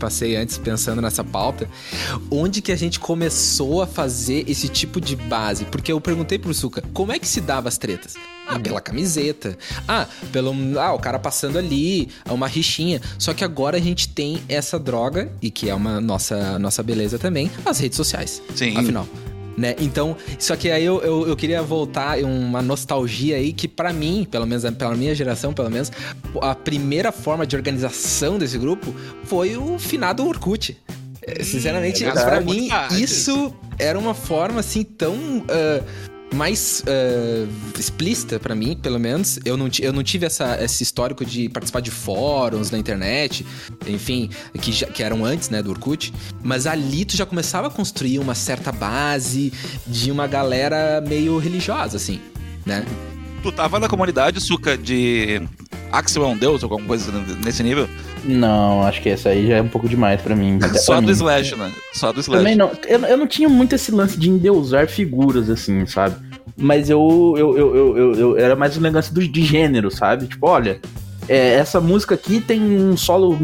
passei 0.00 0.34
antes 0.34 0.58
pensando 0.58 1.00
nessa 1.00 1.22
pauta, 1.22 1.68
onde 2.30 2.60
que 2.62 2.72
a 2.72 2.76
gente 2.76 2.98
começou 2.98 3.82
a 3.82 3.86
fazer 3.86 4.44
esse 4.48 4.68
tipo 4.68 5.00
de 5.00 5.14
base? 5.14 5.66
Porque 5.66 5.92
eu 5.92 6.00
perguntei 6.00 6.38
pro 6.38 6.52
Suka, 6.52 6.82
como 6.92 7.12
é 7.12 7.18
que 7.18 7.28
se 7.28 7.40
dava 7.40 7.68
as 7.68 7.78
tretas? 7.78 8.14
Ah, 8.48 8.58
pela 8.58 8.80
camiseta. 8.80 9.56
Ah, 9.86 10.08
pelo. 10.32 10.52
Ah, 10.80 10.92
o 10.92 10.98
cara 10.98 11.20
passando 11.20 11.56
ali, 11.56 12.08
uma 12.28 12.48
rixinha. 12.48 13.00
Só 13.16 13.32
que 13.32 13.44
agora 13.44 13.76
a 13.76 13.80
gente 13.80 14.08
tem 14.08 14.42
essa 14.48 14.76
droga, 14.76 15.30
e 15.40 15.52
que 15.52 15.70
é 15.70 15.74
uma 15.74 16.00
nossa, 16.00 16.58
nossa 16.58 16.82
beleza 16.82 17.16
também, 17.16 17.48
as 17.64 17.78
redes 17.78 17.96
sociais. 17.96 18.42
Sim. 18.56 18.76
Afinal. 18.76 19.06
Né? 19.56 19.74
Então, 19.78 20.16
só 20.38 20.56
que 20.56 20.70
aí 20.70 20.84
eu, 20.84 21.02
eu, 21.02 21.28
eu 21.28 21.36
queria 21.36 21.62
voltar 21.62 22.18
em 22.18 22.24
uma 22.24 22.62
nostalgia 22.62 23.36
aí 23.36 23.52
que 23.52 23.68
pra 23.68 23.92
mim, 23.92 24.26
pelo 24.30 24.46
menos 24.46 24.64
pela 24.74 24.94
minha 24.94 25.14
geração, 25.14 25.52
pelo 25.52 25.70
menos, 25.70 25.90
a 26.40 26.54
primeira 26.54 27.12
forma 27.12 27.46
de 27.46 27.56
organização 27.56 28.38
desse 28.38 28.56
grupo 28.56 28.94
foi 29.24 29.56
o 29.56 29.78
finado 29.78 30.26
Orkut. 30.26 30.76
É, 31.22 31.42
Sinceramente, 31.42 32.04
é 32.04 32.10
pra 32.10 32.40
verdade. 32.40 32.44
mim, 32.44 32.68
isso 32.92 33.54
era 33.78 33.98
uma 33.98 34.14
forma 34.14 34.60
assim 34.60 34.82
tão 34.82 35.44
ah, 35.48 35.82
mais 36.34 36.82
ah, 36.86 37.46
explícita 37.78 38.38
pra 38.38 38.54
mim, 38.54 38.76
pelo 38.76 38.98
menos. 38.98 39.38
Eu 39.44 39.56
não, 39.56 39.68
eu 39.80 39.92
não 39.92 40.02
tive 40.02 40.26
essa, 40.26 40.62
esse 40.62 40.82
histórico 40.82 41.24
de 41.24 41.48
participar 41.48 41.80
de 41.80 41.90
fóruns 41.90 42.70
na 42.70 42.78
internet, 42.78 43.44
enfim, 43.86 44.30
que, 44.60 44.72
já, 44.72 44.86
que 44.86 45.02
eram 45.02 45.24
antes, 45.24 45.50
né, 45.50 45.62
do 45.62 45.70
Orkut. 45.70 46.12
Mas 46.42 46.66
ali 46.66 47.04
tu 47.04 47.16
já 47.16 47.26
começava 47.26 47.68
a 47.68 47.70
construir 47.70 48.18
uma 48.18 48.34
certa 48.34 48.72
base 48.72 49.52
de 49.86 50.10
uma 50.10 50.26
galera 50.26 51.02
meio 51.06 51.38
religiosa, 51.38 51.96
assim, 51.96 52.20
né? 52.64 52.84
Tu 53.42 53.50
tava 53.52 53.80
na 53.80 53.88
comunidade, 53.88 54.40
Suca, 54.40 54.76
de 54.76 55.40
Axel 55.90 56.22
é 56.24 56.26
um 56.26 56.36
deus, 56.36 56.62
ou 56.62 56.70
alguma 56.70 56.86
coisa 56.86 57.10
nesse 57.42 57.62
nível? 57.62 57.88
Não, 58.24 58.82
acho 58.82 59.00
que 59.02 59.08
essa 59.08 59.30
aí 59.30 59.46
já 59.46 59.56
é 59.56 59.62
um 59.62 59.68
pouco 59.68 59.88
demais 59.88 60.20
pra 60.20 60.34
mim. 60.36 60.58
Só 60.78 60.92
pra 60.94 61.00
do 61.00 61.06
mim. 61.06 61.12
Slash, 61.12 61.56
né? 61.56 61.72
Só 61.92 62.12
do 62.12 62.20
Slash. 62.20 62.38
Também 62.42 62.56
não. 62.56 62.70
Eu, 62.86 63.00
eu 63.00 63.16
não 63.16 63.26
tinha 63.26 63.48
muito 63.48 63.74
esse 63.74 63.90
lance 63.90 64.18
de 64.18 64.28
endeusar 64.30 64.86
figuras, 64.88 65.48
assim, 65.50 65.86
sabe? 65.86 66.16
Mas 66.56 66.90
eu, 66.90 67.34
eu, 67.38 67.56
eu, 67.56 67.76
eu, 67.76 67.96
eu- 67.96 68.14
eu- 68.14 68.38
era 68.38 68.54
mais 68.54 68.76
um 68.76 68.80
negócio 68.80 69.14
do, 69.14 69.26
de 69.26 69.42
gênero, 69.42 69.90
sabe? 69.90 70.26
Tipo, 70.26 70.46
olha, 70.48 70.78
é, 71.28 71.54
essa 71.54 71.80
música 71.80 72.14
aqui 72.14 72.40
tem 72.40 72.60
um 72.60 72.96
solo 72.96 73.38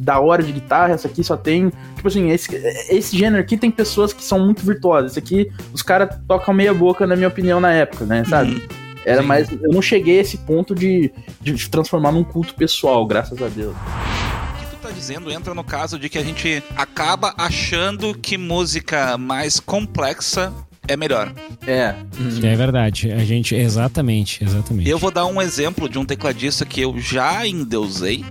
da 0.00 0.20
hora 0.20 0.42
de 0.42 0.52
guitarra, 0.52 0.92
essa 0.94 1.08
aqui 1.08 1.24
só 1.24 1.36
tem. 1.36 1.72
Tipo 1.96 2.08
assim, 2.08 2.30
esse, 2.30 2.48
esse 2.90 3.16
gênero 3.16 3.40
aqui 3.40 3.56
tem 3.56 3.70
pessoas 3.70 4.12
que 4.12 4.22
são 4.22 4.38
muito 4.44 4.64
virtuosas. 4.64 5.12
Esse 5.12 5.18
aqui, 5.18 5.50
os 5.72 5.82
caras 5.82 6.10
tocam 6.28 6.52
meia 6.52 6.74
boca, 6.74 7.06
na 7.06 7.16
minha 7.16 7.28
opinião, 7.28 7.58
na 7.60 7.72
época, 7.72 8.04
né? 8.04 8.24
Sabe? 8.24 8.52
Uhum. 8.52 8.87
Era 9.08 9.22
Sim. 9.22 9.26
mais. 9.26 9.50
Eu 9.50 9.70
não 9.72 9.80
cheguei 9.80 10.18
a 10.18 10.20
esse 10.20 10.36
ponto 10.36 10.74
de, 10.74 11.10
de 11.40 11.68
transformar 11.70 12.12
num 12.12 12.22
culto 12.22 12.54
pessoal, 12.54 13.06
graças 13.06 13.40
a 13.40 13.48
Deus. 13.48 13.74
O 13.74 14.60
que 14.60 14.66
tu 14.66 14.76
tá 14.76 14.90
dizendo 14.90 15.32
entra 15.32 15.54
no 15.54 15.64
caso 15.64 15.98
de 15.98 16.10
que 16.10 16.18
a 16.18 16.22
gente 16.22 16.62
acaba 16.76 17.32
achando 17.38 18.14
que 18.14 18.36
música 18.36 19.16
mais 19.16 19.58
complexa 19.58 20.52
é 20.86 20.96
melhor. 20.96 21.32
É. 21.66 21.94
É 22.42 22.56
verdade. 22.56 23.10
A 23.10 23.24
gente. 23.24 23.54
Exatamente, 23.54 24.44
exatamente. 24.44 24.88
Eu 24.88 24.98
vou 24.98 25.10
dar 25.10 25.24
um 25.26 25.40
exemplo 25.40 25.88
de 25.88 25.98
um 25.98 26.04
tecladista 26.04 26.66
que 26.66 26.80
eu 26.80 26.98
já 26.98 27.46
endeusei. 27.46 28.24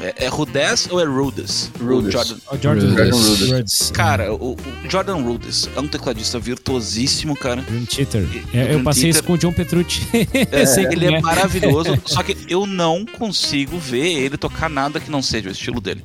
É, 0.00 0.24
é 0.26 0.28
Rudess 0.28 0.88
ou 0.90 1.00
é 1.00 1.04
Rudes? 1.04 1.70
Rudes. 1.80 2.12
Jordan. 2.12 2.36
O 2.50 2.58
Jordan. 2.62 3.54
Rhodes. 3.56 3.90
Cara, 3.92 4.32
o, 4.34 4.52
o 4.52 4.56
Jordan 4.90 5.16
Rudes 5.22 5.68
é 5.74 5.80
um 5.80 5.88
tecladista 5.88 6.38
virtuosíssimo, 6.38 7.34
cara. 7.34 7.62
Dream 7.62 7.84
Theater. 7.86 8.26
É, 8.52 8.62
eu 8.62 8.66
Dream 8.68 8.84
passei 8.84 9.08
isso 9.10 9.22
Theater. 9.22 9.26
com 9.26 9.32
o 9.32 9.38
John 9.38 9.52
Petrucci. 9.56 10.02
Eu 10.52 10.66
sei 10.66 10.86
que 10.86 10.94
Ele 10.94 11.06
é 11.06 11.18
é. 11.18 11.20
maravilhoso, 11.20 11.98
só 12.04 12.22
que 12.22 12.36
eu 12.48 12.66
não 12.66 13.04
consigo 13.06 13.78
ver 13.78 14.12
ele 14.18 14.36
tocar 14.36 14.68
nada 14.68 15.00
que 15.00 15.10
não 15.10 15.22
seja 15.22 15.48
o 15.48 15.52
estilo 15.52 15.80
dele. 15.80 16.04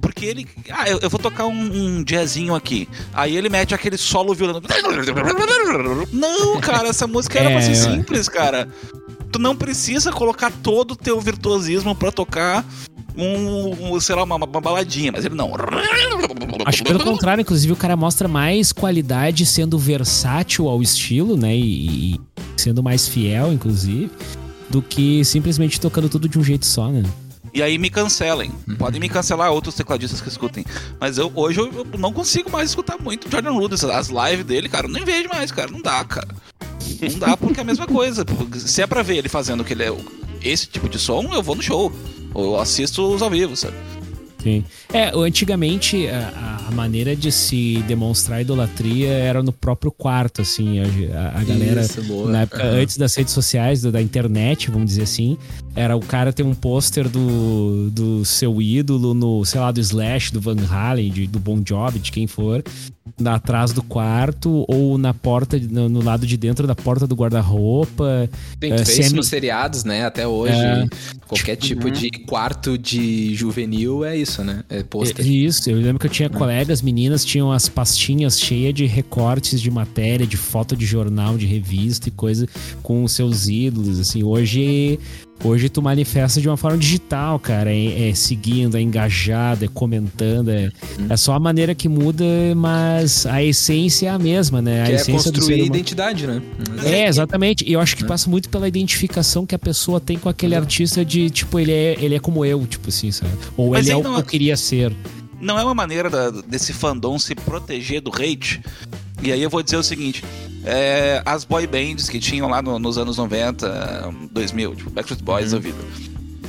Porque 0.00 0.24
ele. 0.24 0.46
Ah, 0.70 0.88
eu, 0.88 0.98
eu 1.00 1.10
vou 1.10 1.20
tocar 1.20 1.46
um, 1.46 1.52
um 1.98 2.02
jazzinho 2.04 2.54
aqui. 2.54 2.88
Aí 3.12 3.36
ele 3.36 3.48
mete 3.48 3.74
aquele 3.74 3.96
solo 3.98 4.34
violando. 4.34 4.66
Não, 6.12 6.60
cara, 6.60 6.88
essa 6.88 7.06
música 7.06 7.38
era 7.38 7.50
pra 7.50 7.58
É, 7.58 7.62
ser 7.74 7.88
eu- 7.88 7.94
simples, 7.96 8.28
cara. 8.28 8.68
Tu 9.32 9.38
não 9.38 9.54
precisa 9.54 10.10
colocar 10.10 10.50
todo 10.50 10.92
o 10.92 10.96
teu 10.96 11.20
virtuosismo 11.20 11.94
pra 11.94 12.10
tocar 12.10 12.64
um, 13.22 13.94
um, 13.94 14.00
sei 14.00 14.14
lá, 14.14 14.24
uma, 14.24 14.36
uma 14.36 14.60
baladinha, 14.60 15.12
mas 15.12 15.24
ele 15.24 15.34
não. 15.34 15.52
Acho 16.66 16.78
que 16.78 16.84
pelo 16.84 17.04
contrário, 17.04 17.42
inclusive, 17.42 17.72
o 17.72 17.76
cara 17.76 17.96
mostra 17.96 18.28
mais 18.28 18.72
qualidade 18.72 19.44
sendo 19.46 19.78
versátil 19.78 20.68
ao 20.68 20.82
estilo, 20.82 21.36
né? 21.36 21.54
E, 21.54 22.14
e 22.14 22.20
sendo 22.56 22.82
mais 22.82 23.08
fiel, 23.08 23.52
inclusive, 23.52 24.10
do 24.68 24.82
que 24.82 25.24
simplesmente 25.24 25.80
tocando 25.80 26.08
tudo 26.08 26.28
de 26.28 26.38
um 26.38 26.44
jeito 26.44 26.66
só, 26.66 26.88
né? 26.88 27.02
E 27.52 27.62
aí 27.62 27.78
me 27.78 27.90
cancelem. 27.90 28.52
Podem 28.78 29.00
me 29.00 29.08
cancelar 29.08 29.50
outros 29.50 29.74
tecladistas 29.74 30.20
que 30.20 30.28
escutem. 30.28 30.64
Mas 31.00 31.18
eu 31.18 31.32
hoje 31.34 31.58
eu, 31.58 31.86
não 31.98 32.12
consigo 32.12 32.50
mais 32.50 32.70
escutar 32.70 32.96
muito 33.00 33.26
o 33.26 33.30
Jordan 33.30 33.52
Rudess. 33.52 33.84
As 33.84 34.08
lives 34.08 34.44
dele, 34.44 34.68
cara, 34.68 34.86
eu 34.86 34.90
nem 34.90 35.04
vejo 35.04 35.28
mais, 35.28 35.50
cara. 35.50 35.70
Não 35.70 35.82
dá, 35.82 36.04
cara. 36.04 36.28
Não 37.02 37.18
dá 37.18 37.36
porque 37.36 37.58
é 37.58 37.62
a 37.62 37.66
mesma 37.66 37.86
coisa. 37.86 38.24
Se 38.54 38.82
é 38.82 38.86
pra 38.86 39.02
ver 39.02 39.16
ele 39.16 39.28
fazendo 39.28 39.64
que 39.64 39.72
ele 39.72 39.82
é 39.82 39.92
esse 40.42 40.66
tipo 40.66 40.88
de 40.88 40.98
som, 40.98 41.28
eu 41.32 41.42
vou 41.42 41.56
no 41.56 41.62
show. 41.62 41.92
Ou 42.34 42.44
eu 42.44 42.60
assisto 42.60 43.02
os 43.12 43.22
ao 43.22 43.30
vivo, 43.30 43.56
sabe? 43.56 43.74
Sim. 44.42 44.64
É, 44.92 45.14
o- 45.14 45.20
antigamente 45.22 46.06
a, 46.08 46.66
a- 46.68 46.70
maneira 46.70 47.16
de 47.16 47.30
se 47.32 47.82
demonstrar 47.88 48.40
idolatria 48.40 49.08
era 49.08 49.42
no 49.42 49.52
próprio 49.52 49.90
quarto, 49.90 50.40
assim. 50.40 50.78
A, 50.78 50.84
a- 51.18 51.40
a 51.40 51.44
galera, 51.44 51.80
Isso, 51.82 52.00
boa. 52.04 52.30
na 52.30 52.42
época 52.42 52.62
Aham. 52.62 52.76
antes 52.80 52.96
das 52.96 53.14
redes 53.16 53.34
sociais, 53.34 53.82
da, 53.82 53.90
da 53.90 54.00
internet, 54.00 54.70
vamos 54.70 54.86
dizer 54.86 55.02
assim, 55.02 55.36
era 55.74 55.96
o 55.96 56.00
cara 56.00 56.32
ter 56.32 56.42
um 56.42 56.54
pôster 56.54 57.08
do, 57.08 57.90
do 57.90 58.24
seu 58.24 58.60
ídolo 58.60 59.14
no, 59.14 59.44
sei 59.44 59.60
lá, 59.60 59.70
do 59.70 59.80
Slash, 59.80 60.32
do 60.32 60.40
Van 60.40 60.56
Halen, 60.68 61.10
de- 61.10 61.26
do 61.26 61.38
Bon 61.38 61.62
Jovi, 61.66 61.98
de 62.00 62.10
quem 62.10 62.26
for, 62.26 62.62
na- 63.18 63.36
atrás 63.36 63.72
do 63.72 63.82
quarto 63.82 64.64
ou 64.68 64.98
na 64.98 65.14
porta, 65.14 65.58
no, 65.58 65.88
no 65.88 66.02
lado 66.02 66.26
de 66.26 66.36
dentro 66.36 66.66
da 66.66 66.74
porta 66.74 67.06
do 67.06 67.14
guarda-roupa. 67.14 68.28
Tem 68.58 68.72
É, 68.72 68.84
semi- 68.84 69.14
nos 69.16 69.28
seriados, 69.28 69.84
né? 69.84 70.04
Até 70.04 70.26
hoje. 70.26 70.54
É. 70.54 70.86
Qualquer 71.28 71.54
tipo 71.56 71.88
de 71.90 72.10
quarto 72.26 72.76
de 72.76 73.32
juvenil 73.36 74.04
é 74.04 74.16
isso, 74.16 74.42
né? 74.42 74.64
É 74.68 74.82
pôster. 74.82 75.24
É, 75.24 75.28
Isso, 75.28 75.70
eu 75.70 75.76
lembro 75.76 76.00
que 76.00 76.06
eu 76.06 76.10
tinha 76.10 76.28
colegas, 76.28 76.82
meninas, 76.82 77.24
tinham 77.24 77.52
as 77.52 77.68
pastinhas 77.68 78.40
cheias 78.40 78.74
de 78.74 78.86
recortes 78.86 79.60
de 79.60 79.70
matéria, 79.70 80.26
de 80.26 80.36
foto 80.36 80.76
de 80.76 80.84
jornal, 80.84 81.38
de 81.38 81.46
revista 81.46 82.08
e 82.08 82.10
coisa 82.12 82.48
com 82.82 83.04
os 83.04 83.12
seus 83.12 83.46
ídolos, 83.48 84.00
assim. 84.00 84.24
Hoje, 84.24 84.98
hoje 85.44 85.68
tu 85.68 85.80
manifesta 85.82 86.40
de 86.40 86.48
uma 86.48 86.56
forma 86.56 86.76
digital, 86.78 87.38
cara. 87.38 87.72
É, 87.72 88.10
é 88.10 88.14
seguindo, 88.14 88.76
é 88.76 88.80
engajado, 88.80 89.64
é 89.64 89.68
comentando. 89.68 90.48
É, 90.50 90.70
é 91.08 91.16
só 91.16 91.34
a 91.34 91.40
maneira 91.40 91.74
que 91.74 91.88
muda, 91.88 92.24
mas 92.56 93.26
a 93.26 93.42
essência 93.42 94.08
é 94.08 94.10
a 94.10 94.18
mesma, 94.18 94.60
né? 94.62 94.82
A 94.82 94.86
Que 94.86 94.92
é 94.92 94.94
essência 94.96 95.30
do 95.30 95.36
ser 95.36 95.40
construir 95.40 95.62
humano. 95.62 95.74
identidade, 95.76 96.26
né? 96.26 96.42
É, 96.84 97.06
exatamente. 97.08 97.64
E 97.68 97.72
eu 97.72 97.80
acho 97.80 97.96
que 97.96 98.04
passa 98.04 98.28
muito 98.28 98.48
pela 98.48 98.66
identificação 98.68 99.44
que 99.46 99.54
a 99.54 99.58
pessoa 99.58 100.00
tem 100.00 100.18
com 100.18 100.28
aquele 100.28 100.54
artista 100.54 101.04
de, 101.04 101.30
tipo, 101.30 101.58
ele 101.58 101.72
é, 101.72 101.96
ele 102.00 102.14
é 102.14 102.18
como 102.20 102.44
eu, 102.44 102.66
tipo 102.66 102.88
assim, 102.88 103.10
sabe? 103.10 103.32
Ou 103.56 103.70
Mas 103.70 103.86
ele 103.86 103.92
é 103.92 103.96
o 103.96 104.02
que 104.02 104.20
eu 104.20 104.22
queria 104.24 104.56
ser. 104.56 104.92
Não 105.40 105.58
é 105.58 105.64
uma 105.64 105.74
maneira 105.74 106.10
da- 106.10 106.30
desse 106.30 106.72
fandom 106.72 107.18
se 107.18 107.34
proteger 107.34 108.02
do 108.02 108.10
hate. 108.10 108.60
E 109.22 109.32
aí 109.32 109.42
eu 109.42 109.50
vou 109.50 109.62
dizer 109.62 109.76
o 109.76 109.82
seguinte: 109.82 110.24
é, 110.64 111.22
as 111.24 111.44
boy 111.44 111.66
bands 111.66 112.08
que 112.08 112.18
tinham 112.18 112.48
lá 112.48 112.62
no- 112.62 112.78
nos 112.78 112.96
anos 112.98 113.16
90, 113.16 114.12
2000, 114.30 114.74
tipo 114.76 114.90
Backstreet 114.90 115.22
Boys 115.22 115.50
da 115.52 115.58
vida. 115.58 115.78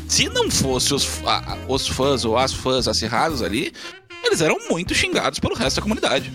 Se 0.07 0.27
não 0.29 0.49
fosse 0.51 0.93
os, 0.93 1.07
a- 1.25 1.57
os 1.67 1.87
fãs 1.87 2.25
ou 2.25 2.37
as 2.37 2.51
fãs 2.53 2.87
acirrados 2.87 3.41
ali, 3.41 3.71
eles 4.23 4.41
eram 4.41 4.57
muito 4.69 4.93
xingados 4.93 5.39
pelo 5.39 5.55
resto 5.55 5.77
da 5.77 5.81
comunidade. 5.81 6.31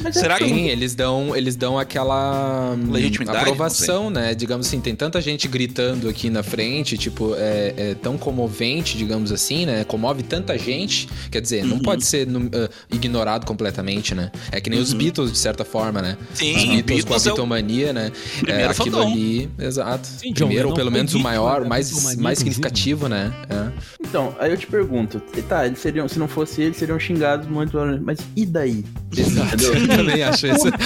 Mas 0.00 0.16
é 0.16 0.20
Será 0.20 0.38
que 0.38 0.44
Sim, 0.44 0.66
eles 0.68 0.94
dão, 0.94 1.36
eles 1.36 1.54
dão 1.54 1.78
aquela 1.78 2.74
hum, 2.74 2.90
Legitimidade, 2.90 3.38
aprovação, 3.38 4.08
né? 4.08 4.34
Digamos 4.34 4.66
assim, 4.66 4.80
tem 4.80 4.94
tanta 4.96 5.20
gente 5.20 5.46
gritando 5.46 6.08
aqui 6.08 6.30
na 6.30 6.42
frente, 6.42 6.96
tipo, 6.96 7.34
é, 7.36 7.74
é 7.76 7.94
tão 7.94 8.16
comovente, 8.16 8.96
digamos 8.96 9.30
assim, 9.30 9.66
né? 9.66 9.84
Comove 9.84 10.22
tanta 10.22 10.56
gente. 10.56 11.08
Quer 11.30 11.40
dizer, 11.40 11.64
não 11.64 11.76
Uhum. 11.76 11.82
pode 11.82 12.04
ser 12.04 12.26
ah, 12.28 12.68
ignorado 12.92 13.44
completamente, 13.46 14.14
né? 14.14 14.30
É 14.50 14.60
que 14.60 14.70
nem 14.70 14.78
os 14.80 14.92
Beatles, 14.92 15.30
de 15.30 15.38
certa 15.38 15.64
forma, 15.64 16.00
né? 16.00 16.16
Sim, 16.34 16.56
os 16.56 16.64
Beatles, 16.64 16.82
Beatles 16.84 17.04
com 17.04 17.12
a 17.12 17.16
é 17.16 17.18
o 17.18 17.22
bitomania, 17.34 17.92
né? 17.92 18.12
primeiro 18.40 18.62
é, 18.62 18.70
aquilo 18.72 18.96
fandom. 18.96 19.12
ali, 19.12 19.50
exato. 19.58 20.06
Sim, 20.06 20.32
John 20.32 20.46
Primeiro, 20.46 20.68
ou 20.70 20.74
pelo 20.74 20.90
menos 20.90 21.14
o 21.14 21.18
maior, 21.18 21.62
da 21.62 21.68
mais, 21.68 21.90
bitomania, 21.90 22.22
mais 22.22 22.38
significativo, 22.38 23.08
né? 23.08 23.32
É. 23.50 24.07
Então, 24.08 24.34
aí 24.38 24.50
eu 24.50 24.56
te 24.56 24.66
pergunto, 24.66 25.20
tá, 25.48 25.66
eles 25.66 25.78
seriam, 25.80 26.08
se 26.08 26.18
não 26.18 26.26
fosse 26.26 26.62
eles, 26.62 26.78
seriam 26.78 26.98
xingados 26.98 27.46
muito, 27.46 27.76
mas 28.02 28.18
e 28.34 28.46
daí? 28.46 28.82
Exato. 29.14 29.62
Eu 29.64 29.86
também 29.88 30.22
acho 30.22 30.46
isso. 30.46 30.68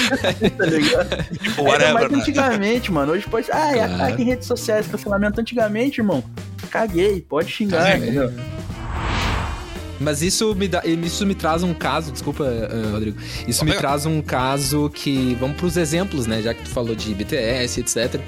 Tá 0.59 0.65
ligado? 0.67 1.25
tipo, 1.33 1.63
whatever, 1.63 2.11
né? 2.11 2.19
antigamente, 2.19 2.91
mano. 2.91 3.13
Hoje 3.13 3.27
pode. 3.29 3.47
Ah, 3.53 3.77
é, 3.77 3.87
Claro. 3.89 4.17
tem 4.17 4.25
redes 4.27 4.47
sociais, 4.47 4.87
cancelamento. 4.89 5.41
Antigamente, 5.41 6.01
irmão, 6.01 6.23
caguei, 6.71 7.21
pode 7.21 7.51
xingar, 7.51 7.97
entendeu? 7.97 8.33
Mas 10.03 10.23
isso 10.23 10.55
me, 10.55 10.69
dá, 10.69 10.83
isso 10.85 11.25
me 11.25 11.35
traz 11.35 11.63
um 11.63 11.73
caso, 11.73 12.11
desculpa, 12.13 12.45
eh, 12.45 12.91
Rodrigo. 12.91 13.19
Isso 13.47 13.65
me 13.65 13.73
traz 13.75 14.05
um 14.07 14.21
caso 14.21 14.91
que. 14.93 15.37
Vamos 15.41 15.57
pros 15.57 15.77
exemplos, 15.77 16.27
né? 16.27 16.43
Já 16.43 16.53
que 16.55 16.63
tu 16.65 16.71
falou 16.71 16.95
de 16.95 17.15
BTS, 17.15 17.81
etc. 17.81 18.21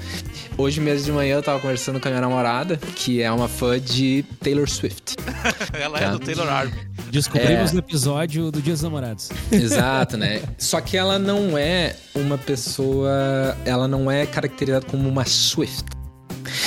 Hoje 0.57 0.79
mesmo 0.79 1.05
de 1.05 1.11
manhã 1.11 1.35
eu 1.35 1.43
tava 1.43 1.59
conversando 1.59 1.99
com 1.99 2.07
a 2.07 2.11
minha 2.11 2.21
namorada, 2.21 2.77
que 2.95 3.21
é 3.21 3.31
uma 3.31 3.47
fã 3.47 3.79
de 3.79 4.23
Taylor 4.41 4.69
Swift. 4.69 5.15
Ela 5.73 5.99
Tá. 5.99 6.05
é 6.05 6.11
do 6.11 6.19
Taylor 6.19 6.47
Arm. 6.47 6.71
Descobrimos 7.11 7.71
É. 7.71 7.73
no 7.73 7.79
episódio 7.79 8.51
do 8.51 8.61
Dia 8.61 8.73
dos 8.73 8.81
Namorados. 8.81 9.29
Exato, 9.51 10.17
né? 10.17 10.41
Só 10.57 10.81
que 10.81 10.97
ela 10.97 11.17
não 11.19 11.57
é 11.57 11.95
uma 12.13 12.37
pessoa. 12.37 13.55
Ela 13.65 13.87
não 13.87 14.09
é 14.09 14.25
caracterizada 14.25 14.85
como 14.85 15.07
uma 15.07 15.23
Swift. 15.25 15.85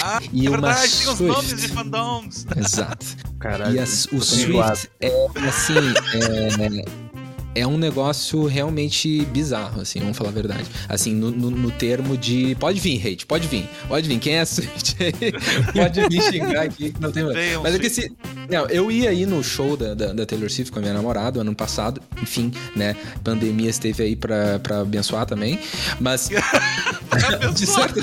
Ah, 0.03 0.21
E 0.33 0.47
é 0.47 0.51
uma 0.51 0.61
verdade, 0.61 0.81
tem 0.93 1.09
os 1.09 1.17
Swift. 1.19 1.25
nomes 1.27 1.57
de 1.63 1.69
fandoms. 1.69 2.47
Exato. 2.57 3.07
Caralho. 3.39 3.75
E 3.75 3.79
as- 3.79 4.07
o 4.07 4.09
tô 4.11 4.17
enjoado. 4.17 4.77
Swift 4.77 4.91
é 5.01 5.09
assim. 5.49 5.75
É, 6.15 7.08
é 7.55 7.67
um 7.67 7.77
negócio 7.77 8.47
realmente 8.47 9.25
bizarro, 9.27 9.81
assim, 9.81 9.99
vamos 10.01 10.17
falar 10.17 10.31
a 10.31 10.33
verdade. 10.33 10.65
Assim, 10.89 11.13
no, 11.15 11.31
no- 11.31 11.51
no 11.51 11.71
termo 11.71 12.17
de. 12.17 12.55
Pode 12.57 12.79
vir, 12.81 13.01
hate, 13.07 13.27
pode 13.27 13.49
vir. 13.49 13.69
Pode 13.89 14.09
vir. 14.09 14.19
Quem 14.19 14.35
é 14.37 14.45
Swift 14.45 14.97
aí? 15.03 15.33
pode 15.73 16.09
vir 16.09 16.23
xingar 16.23 16.63
aqui, 16.63 16.95
não 17.01 17.11
tem 17.11 17.25
problema. 17.25 17.63
Mas 17.63 17.75
é 17.75 17.79
que 17.79 17.91
se. 17.91 18.13
Não, 18.51 18.67
eu 18.69 18.91
ia 18.91 19.11
aí 19.11 19.27
no 19.27 19.43
show 19.43 19.77
da, 19.77 19.95
da, 19.95 20.13
da 20.13 20.25
Taylor 20.27 20.49
Swift 20.51 20.73
com 20.73 20.79
a 20.79 20.83
minha 20.83 20.95
namorada 20.95 21.41
ano 21.41 21.55
passado. 21.55 22.01
Enfim, 22.23 22.53
né? 22.77 22.95
Pandemia 23.25 23.71
esteve 23.71 24.03
aí 24.05 24.17
pra, 24.17 24.59
pra 24.61 24.81
abençoar 24.81 25.27
também. 25.27 25.59
Mas. 26.01 26.29
de, 27.55 27.67
certa, 27.67 28.01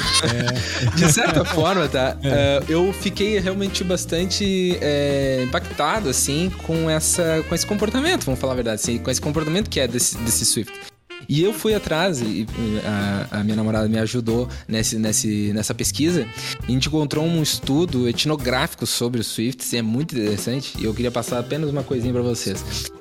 de 0.95 1.11
certa 1.13 1.45
forma, 1.45 1.87
tá? 1.87 2.17
eh, 2.23 2.63
eu 2.67 2.91
fiquei 2.93 3.39
realmente 3.39 3.83
bastante 3.83 4.77
eh, 4.81 5.43
impactado, 5.45 6.09
assim, 6.09 6.51
com, 6.63 6.89
essa, 6.89 7.43
com 7.47 7.55
esse 7.55 7.65
comportamento, 7.65 8.25
vamos 8.25 8.39
falar 8.39 8.53
a 8.53 8.55
verdade, 8.55 8.75
assim, 8.81 8.97
com 8.97 9.09
esse 9.09 9.21
comportamento 9.21 9.35
que 9.70 9.80
é 9.80 9.88
desse, 9.88 10.18
desse 10.18 10.46
Swift. 10.46 10.94
E 11.27 11.44
eu 11.44 11.53
fui 11.53 11.74
atrás, 11.74 12.22
e 12.22 12.46
a, 12.86 13.39
a 13.39 13.44
minha 13.44 13.55
namorada 13.55 13.88
me 13.88 13.98
ajudou 14.00 14.48
nesse, 14.67 14.98
nesse, 14.98 15.51
nessa 15.53 15.74
pesquisa. 15.74 16.27
E 16.67 16.72
a 16.72 16.72
gente 16.72 16.88
encontrou 16.88 17.25
um 17.25 17.41
estudo 17.41 18.08
etnográfico 18.08 18.86
sobre 18.86 19.20
os 19.20 19.27
Swifts, 19.27 19.74
e 19.74 19.77
é 19.77 19.82
muito 19.82 20.15
interessante. 20.15 20.74
E 20.79 20.86
eu 20.86 20.94
queria 20.94 21.12
passar 21.12 21.39
apenas 21.39 21.70
uma 21.70 21.84
coisinha 21.84 22.13
para 22.13 22.22
vocês. 22.22 22.91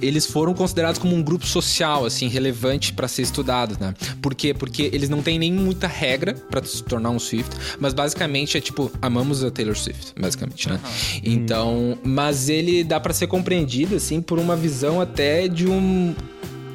Eles 0.00 0.26
foram 0.26 0.54
considerados 0.54 0.98
como 0.98 1.14
um 1.14 1.22
grupo 1.22 1.46
social, 1.46 2.04
assim, 2.04 2.28
relevante 2.28 2.92
para 2.92 3.06
ser 3.08 3.22
estudado, 3.22 3.76
né? 3.80 3.94
Por 4.20 4.34
quê? 4.34 4.52
Porque 4.52 4.90
eles 4.92 5.08
não 5.08 5.22
têm 5.22 5.38
nem 5.38 5.52
muita 5.52 5.86
regra 5.86 6.34
para 6.34 6.64
se 6.64 6.82
tornar 6.82 7.10
um 7.10 7.18
Swift, 7.18 7.54
mas 7.78 7.92
basicamente 7.92 8.56
é 8.56 8.60
tipo, 8.60 8.90
amamos 9.00 9.44
a 9.44 9.50
Taylor 9.50 9.76
Swift, 9.76 10.12
basicamente, 10.18 10.68
né? 10.68 10.80
Então, 11.22 11.98
mas 12.02 12.48
ele 12.48 12.84
dá 12.84 12.98
para 12.98 13.12
ser 13.12 13.26
compreendido, 13.26 13.96
assim, 13.96 14.20
por 14.20 14.38
uma 14.38 14.56
visão 14.56 15.00
até 15.00 15.48
de 15.48 15.68
um 15.68 16.14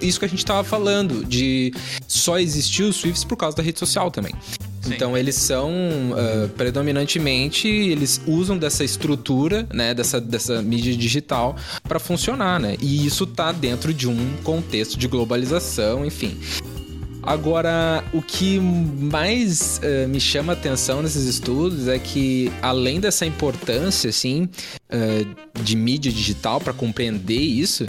isso 0.01 0.19
que 0.19 0.25
a 0.25 0.29
gente 0.29 0.45
tava 0.45 0.63
falando, 0.63 1.25
de 1.25 1.73
só 2.07 2.39
existir 2.39 2.83
os 2.83 2.95
Swifts 2.97 3.23
por 3.23 3.35
causa 3.35 3.57
da 3.57 3.63
rede 3.63 3.79
social 3.79 4.11
também. 4.11 4.33
Sim. 4.81 4.93
Então 4.93 5.17
eles 5.17 5.35
são 5.35 5.71
ah, 6.15 6.49
predominantemente 6.55 7.67
eles 7.67 8.21
usam 8.25 8.57
dessa 8.57 8.83
estrutura, 8.83 9.67
né, 9.73 9.93
dessa, 9.93 10.21
dessa 10.21 10.61
mídia 10.61 10.95
digital 10.95 11.55
para 11.83 11.99
funcionar, 11.99 12.59
né? 12.59 12.77
E 12.79 13.05
isso 13.05 13.25
tá 13.25 13.51
dentro 13.51 13.93
de 13.93 14.07
um 14.07 14.35
contexto 14.43 14.97
de 14.97 15.07
globalização, 15.07 16.05
enfim. 16.05 16.37
Agora, 17.27 18.05
o 18.13 18.21
que 18.21 18.57
mais 18.57 19.81
eh, 19.83 20.07
me 20.07 20.17
chama 20.17 20.53
a 20.53 20.55
atenção 20.55 21.01
nesses 21.01 21.25
estudos 21.25 21.89
é 21.89 21.99
que, 21.99 22.49
além 22.61 23.01
dessa 23.01 23.25
importância, 23.25 24.09
assim, 24.09 24.47
eh, 24.89 25.25
de 25.61 25.75
mídia 25.75 26.09
digital 26.09 26.61
para 26.61 26.71
compreender 26.71 27.37
isso, 27.37 27.85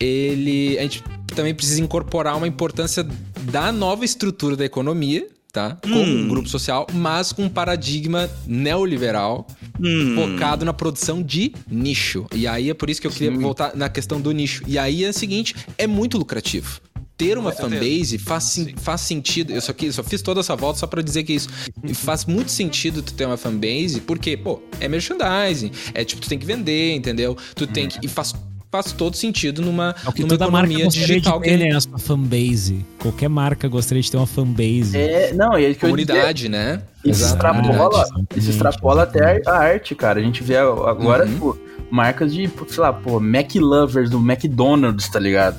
ele, 0.00 0.78
a 0.78 0.82
gente 0.82 1.02
também 1.34 1.54
precisa 1.54 1.80
incorporar 1.80 2.36
uma 2.36 2.46
importância 2.48 3.06
da 3.50 3.70
nova 3.72 4.04
estrutura 4.04 4.56
da 4.56 4.64
economia, 4.64 5.26
tá? 5.52 5.76
Como 5.82 5.96
Hum. 6.00 6.24
um 6.24 6.28
grupo 6.28 6.48
social, 6.48 6.86
mas 6.92 7.32
com 7.32 7.44
um 7.44 7.48
paradigma 7.48 8.28
neoliberal 8.46 9.46
Hum. 9.80 10.14
focado 10.16 10.64
na 10.64 10.72
produção 10.72 11.22
de 11.22 11.52
nicho. 11.70 12.26
E 12.34 12.46
aí 12.46 12.70
é 12.70 12.74
por 12.74 12.90
isso 12.90 13.00
que 13.00 13.06
eu 13.06 13.10
queria 13.10 13.30
voltar 13.38 13.74
na 13.76 13.88
questão 13.88 14.20
do 14.20 14.30
nicho. 14.32 14.62
E 14.66 14.78
aí 14.78 15.04
é 15.04 15.08
o 15.10 15.12
seguinte, 15.12 15.54
é 15.76 15.86
muito 15.86 16.18
lucrativo. 16.18 16.80
Ter 17.16 17.36
uma 17.36 17.50
fanbase 17.50 18.16
faz, 18.16 18.44
Sim. 18.44 18.74
faz 18.76 19.00
sentido. 19.00 19.52
Eu 19.52 19.60
só, 19.60 19.72
quis, 19.72 19.92
só 19.96 20.04
fiz 20.04 20.22
toda 20.22 20.38
essa 20.38 20.54
volta 20.54 20.78
só 20.78 20.86
pra 20.86 21.02
dizer 21.02 21.24
que 21.24 21.32
é 21.32 21.36
isso. 21.36 21.48
Faz 21.94 22.24
muito 22.24 22.48
sentido 22.52 23.02
tu 23.02 23.12
ter 23.12 23.24
uma 23.26 23.36
fanbase, 23.36 24.00
porque, 24.06 24.36
pô, 24.36 24.62
é 24.78 24.86
merchandising. 24.86 25.72
É 25.94 26.04
tipo, 26.04 26.22
tu 26.22 26.28
tem 26.28 26.38
que 26.38 26.46
vender, 26.46 26.94
entendeu? 26.94 27.36
Tu 27.56 27.66
tem 27.66 27.88
que. 27.88 27.98
E 28.04 28.08
faz, 28.08 28.32
faz 28.70 28.92
todo 28.92 29.16
sentido 29.16 29.62
numa, 29.62 29.94
É 30.04 30.08
o 30.08 30.12
que 30.12 30.20
numa 30.20 30.28
toda 30.30 30.50
marca 30.50 30.66
economia 30.68 30.84
gostaria 30.84 31.06
digital 31.08 31.38
de 31.40 31.44
que 31.44 31.50
ter, 31.58 31.68
né? 31.70 31.76
A 31.76 31.80
sua 31.80 31.98
fanbase. 31.98 32.86
Qualquer 32.98 33.28
marca 33.28 33.68
gostaria 33.68 34.02
de 34.02 34.10
ter 34.10 34.16
uma 34.16 34.26
fanbase. 34.26 34.96
É, 34.96 35.32
não, 35.34 35.58
e 35.58 35.64
é 35.64 35.68
que 35.68 35.74
dizer, 35.74 35.80
comunidade, 35.80 36.48
né? 36.48 36.82
Isso 37.04 37.24
extrapola, 37.24 38.02
exatamente. 38.02 38.38
isso 38.38 38.50
extrapola 38.50 39.02
até 39.04 39.40
a 39.46 39.52
arte, 39.56 39.94
cara. 39.94 40.20
A 40.20 40.22
gente 40.22 40.42
vê 40.42 40.56
agora, 40.56 41.24
Uhum. 41.24 41.32
tipo, 41.32 41.58
marcas 41.90 42.34
de, 42.34 42.50
sei 42.68 42.82
lá, 42.82 42.92
pô, 42.92 43.18
Mac 43.20 43.54
Lovers 43.54 44.10
do 44.10 44.18
McDonald's, 44.18 45.08
tá 45.08 45.18
ligado? 45.18 45.56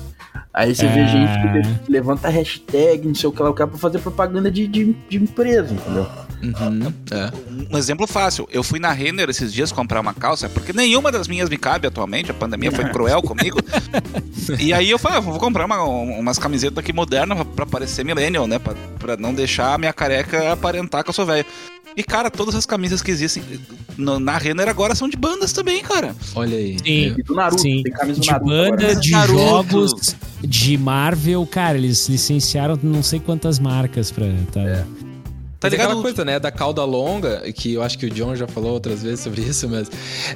Aí 0.52 0.74
você 0.74 0.86
vê 0.86 1.00
É. 1.00 1.08
gente 1.08 1.32
que 1.42 1.68
le- 1.68 1.80
levanta 1.88 2.28
hashtag, 2.28 3.06
não 3.06 3.14
sei 3.14 3.28
o 3.28 3.32
que 3.32 3.42
lá, 3.42 3.50
o 3.50 3.54
cara 3.54 3.68
pra 3.68 3.78
fazer 3.78 3.98
propaganda 3.98 4.50
de, 4.50 4.66
de, 4.66 4.94
de 5.08 5.16
empresa, 5.16 5.72
entendeu? 5.74 6.06
Uhum, 6.42 6.92
é. 7.10 7.30
Um 7.74 7.76
exemplo 7.78 8.06
fácil. 8.06 8.48
Eu 8.50 8.62
fui 8.62 8.78
na 8.78 8.92
Renner 8.92 9.28
esses 9.28 9.52
dias 9.52 9.70
comprar 9.72 10.00
uma 10.00 10.14
calça, 10.14 10.48
porque 10.48 10.72
nenhuma 10.72 11.12
das 11.12 11.28
minhas 11.28 11.48
me 11.50 11.56
cabe 11.56 11.86
atualmente. 11.86 12.30
A 12.30 12.34
pandemia 12.34 12.72
foi 12.72 12.84
cruel 12.90 13.20
comigo. 13.22 13.58
e 14.58 14.72
aí 14.72 14.90
eu 14.90 14.98
falei, 14.98 15.18
ah, 15.18 15.20
vou 15.20 15.38
comprar 15.38 15.66
uma- 15.66 15.82
umas 15.82 16.38
camisetas 16.38 16.78
aqui 16.78 16.92
modernas 16.92 17.36
pra, 17.38 17.44
pra 17.46 17.66
parecer 17.66 18.04
millennial, 18.04 18.46
né? 18.46 18.58
Pra, 18.58 18.74
pra 18.98 19.16
não 19.16 19.34
deixar 19.34 19.74
a 19.74 19.78
minha 19.78 19.92
careca 19.92 20.52
aparentar 20.52 21.02
que 21.04 21.10
eu 21.10 21.14
sou 21.14 21.26
velho. 21.26 21.44
E, 21.96 22.04
cara, 22.04 22.30
todas 22.30 22.54
as 22.54 22.64
camisas 22.64 23.02
que 23.02 23.10
existem 23.10 23.42
no- 23.98 24.20
na 24.20 24.38
Renner 24.38 24.68
agora 24.68 24.94
são 24.94 25.08
de 25.08 25.16
bandas 25.16 25.52
também, 25.52 25.82
cara. 25.82 26.14
Olha 26.36 26.56
aí. 26.56 26.78
Sim. 26.78 27.14
E 27.18 27.22
do 27.22 27.34
Naruto, 27.34 27.62
Sim, 27.62 27.82
tem 27.82 27.92
camisa 27.92 28.20
do 28.20 28.22
de 28.22 28.30
Naruto 28.30 28.46
banda, 28.48 28.66
agora. 28.74 28.94
né? 28.94 29.00
de 29.00 29.10
Naruto. 29.10 29.38
jogos, 29.38 30.16
de 30.40 30.78
Marvel, 30.78 31.44
cara, 31.46 31.76
eles 31.76 32.08
licenciaram 32.08 32.78
não 32.82 33.02
sei 33.02 33.18
quantas 33.18 33.58
marcas 33.58 34.10
pra. 34.12 34.24
Tá, 34.52 34.60
É. 34.60 34.84
Tá 35.60 35.66
Mas 35.68 35.74
é 35.74 35.76
aquela 35.76 35.90
ligado? 35.92 36.02
coisa, 36.02 36.24
né, 36.24 36.40
da 36.40 36.50
cauda 36.50 36.82
longa, 36.84 37.42
que 37.52 37.74
eu 37.74 37.82
acho 37.82 37.98
que 37.98 38.06
o 38.06 38.10
John 38.10 38.34
já 38.34 38.48
falou 38.48 38.72
outras 38.72 39.02
vezes 39.02 39.20
sobre 39.20 39.42
isso, 39.42 39.68
mas 39.68 39.90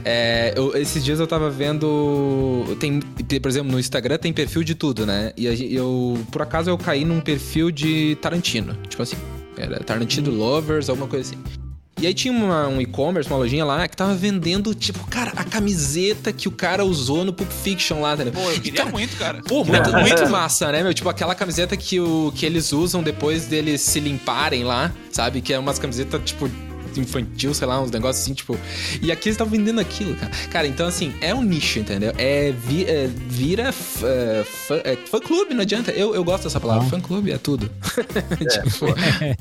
é, 0.04 0.52
eu- 0.54 0.76
esses 0.76 1.02
dias 1.02 1.19
eu 1.19 1.26
tava 1.26 1.49
vendo, 1.49 2.77
tem, 2.79 3.01
por 3.40 3.48
exemplo, 3.48 3.72
no 3.72 3.81
Instagram 3.81 4.18
tem 4.18 4.35
perfil 4.35 4.62
de 4.62 4.75
tudo, 4.75 5.07
né, 5.07 5.33
e 5.35 5.46
eu, 5.75 6.18
por 6.31 6.42
acaso 6.42 6.68
eu 6.68 6.77
caí 6.77 7.07
num 7.07 7.20
perfil 7.22 7.70
de 7.70 8.16
Tarantino, 8.20 8.77
tipo 8.87 9.03
assim, 9.03 9.16
era 9.57 9.81
Tarantino 9.83 10.31
Lovers, 10.31 10.90
alguma 10.90 11.09
coisa 11.09 11.31
assim. 11.31 11.63
E 12.00 12.07
aí 12.07 12.12
tinha 12.14 12.33
uma- 12.33 12.66
um 12.68 12.80
e-commerce, 12.80 13.30
uma 13.30 13.38
lojinha 13.38 13.64
lá, 13.64 13.87
que 13.87 13.96
tava 13.96 14.14
vendendo, 14.14 14.74
tipo, 14.74 15.07
cara, 15.07 15.33
a 15.37 15.44
camiseta 15.44 16.33
que 16.33 16.48
o 16.48 16.52
cara 16.52 16.85
usou 16.85 17.24
no 17.24 17.33
Pulp 17.33 17.50
Fiction 17.50 18.00
lá, 18.00 18.16
tá 18.16 18.24
ligado? 18.24 18.42
Pô, 18.42 18.50
eu 18.50 18.61
queria 18.61 18.80
cara, 18.80 18.90
muito, 18.90 19.16
cara. 19.16 19.40
Pô, 19.46 19.64
muito, 19.64 19.90
muito 19.92 20.28
massa, 20.28 20.70
né, 20.72 20.83
meu? 20.83 20.92
Tipo, 20.92 21.09
aquela 21.09 21.35
camiseta 21.35 21.76
que, 21.76 22.00
o, 22.00 22.33
que 22.35 22.44
eles 22.44 22.72
usam 22.72 23.02
depois 23.02 23.46
deles 23.46 23.80
se 23.80 24.00
limparem 24.00 24.64
lá, 24.64 24.92
sabe? 25.12 25.40
Que 25.40 25.52
é 25.54 25.59
umas 25.59 25.78
camisetas, 25.78 26.20
tipo, 26.24 26.50
infantil, 26.96 27.52
sei 27.52 27.66
lá, 27.66 27.80
uns 27.80 27.90
negócios 27.90 28.22
assim, 28.24 28.35
tipo. 28.35 28.57
E 29.02 29.11
aqui 29.11 29.28
eles 29.28 29.35
estão 29.35 29.46
vendendo 29.48 29.80
aquilo, 29.80 30.14
cara. 30.14 30.30
Cara, 30.52 30.66
então 30.68 30.87
assim, 30.87 31.12
é 31.20 31.35
um 31.35 31.42
nicho, 31.42 31.80
entendeu? 31.80 32.12
É, 32.16 32.52
vi- 32.52 32.85
é, 32.85 33.09
vira 33.28 33.72
f- 33.72 34.04
é, 34.07 34.44
fã, 34.44 34.76
é, 34.85 34.96
fã 35.11 35.18
clube, 35.18 35.54
não 35.54 35.62
adianta. 35.62 35.90
Eu, 35.90 36.14
eu 36.14 36.22
gosto 36.22 36.44
dessa 36.44 36.61
palavra. 36.61 36.88
Fã 36.88 37.00
clube 37.00 37.33
é 37.33 37.38
tudo. 37.38 37.68
tipo, 38.38 38.87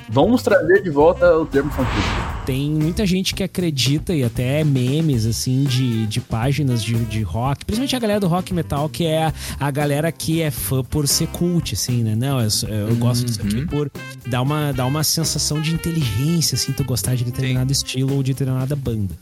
Vamos 0.10 0.42
trazer 0.42 0.82
de 0.82 0.90
volta 0.90 1.38
o 1.38 1.46
termo 1.46 1.70
fanfic. 1.72 2.04
Tem 2.46 2.70
muita 2.70 3.06
gente 3.06 3.34
que 3.34 3.42
acredita, 3.42 4.14
e 4.14 4.22
até 4.24 4.64
memes, 4.66 5.26
assim, 5.26 5.64
de, 5.64 6.06
de 6.08 6.20
páginas 6.20 6.84
de, 6.84 6.94
de 7.06 7.22
rock, 7.22 7.64
principalmente 7.64 7.96
a 7.96 8.00
galera 8.00 8.20
do 8.20 8.28
rock 8.28 8.54
metal, 8.54 8.90
que 8.90 9.06
é 9.06 9.24
a, 9.26 9.34
a 9.60 9.72
galera 9.72 10.12
que 10.12 10.42
é 10.42 10.52
fã 10.52 10.84
por 10.84 11.08
ser 11.08 11.28
cult, 11.28 11.74
assim, 11.74 12.04
né? 12.04 12.16
Não, 12.16 12.42
eu, 12.42 12.50
eu 12.90 12.96
gosto 12.98 13.26
disso 13.26 13.42
aqui 13.42 13.54
Uhum. 13.54 13.68
por 13.68 13.92
dar 14.28 14.42
uma, 14.42 14.72
dar 14.74 14.86
uma 14.86 15.04
sensação 15.04 15.62
de 15.62 15.74
inteligência, 15.74 16.56
assim, 16.56 16.74
tu 16.74 16.84
gostar 16.84 17.16
de 17.16 17.24
determinado 17.24 17.72
estilo 17.72 18.14
ou 18.16 18.22
de 18.24 18.34
determinada 18.34 18.76
banda. 18.76 19.16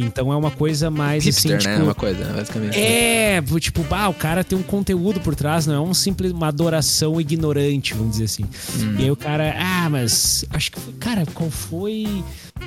Então 0.00 0.32
é 0.32 0.36
uma 0.36 0.50
coisa 0.50 0.90
mais 0.90 1.24
hipster, 1.24 1.56
assim, 1.56 1.68
né? 1.68 1.74
tipo, 1.74 1.84
Uma 1.84 1.94
coisa, 1.94 2.24
né, 2.24 2.32
basicamente. 2.34 2.78
é, 2.78 3.42
tipo, 3.60 3.82
bah, 3.84 4.08
o 4.08 4.14
cara 4.14 4.42
tem 4.44 4.58
um 4.58 4.62
conteúdo 4.62 5.20
por 5.20 5.34
trás, 5.34 5.66
não 5.66 5.74
é 5.74 5.80
um 5.80 5.94
simples 5.94 6.32
uma 6.32 6.48
adoração 6.48 7.20
ignorante, 7.20 7.94
vamos 7.94 8.12
dizer 8.12 8.24
assim. 8.24 8.44
Hum. 8.78 8.96
E 8.98 9.02
aí 9.04 9.10
o 9.10 9.16
cara, 9.16 9.54
ah, 9.58 9.88
mas 9.90 10.44
acho 10.50 10.72
que 10.72 10.80
foi, 10.80 10.92
cara, 10.94 11.24
qual 11.34 11.50
foi 11.50 12.06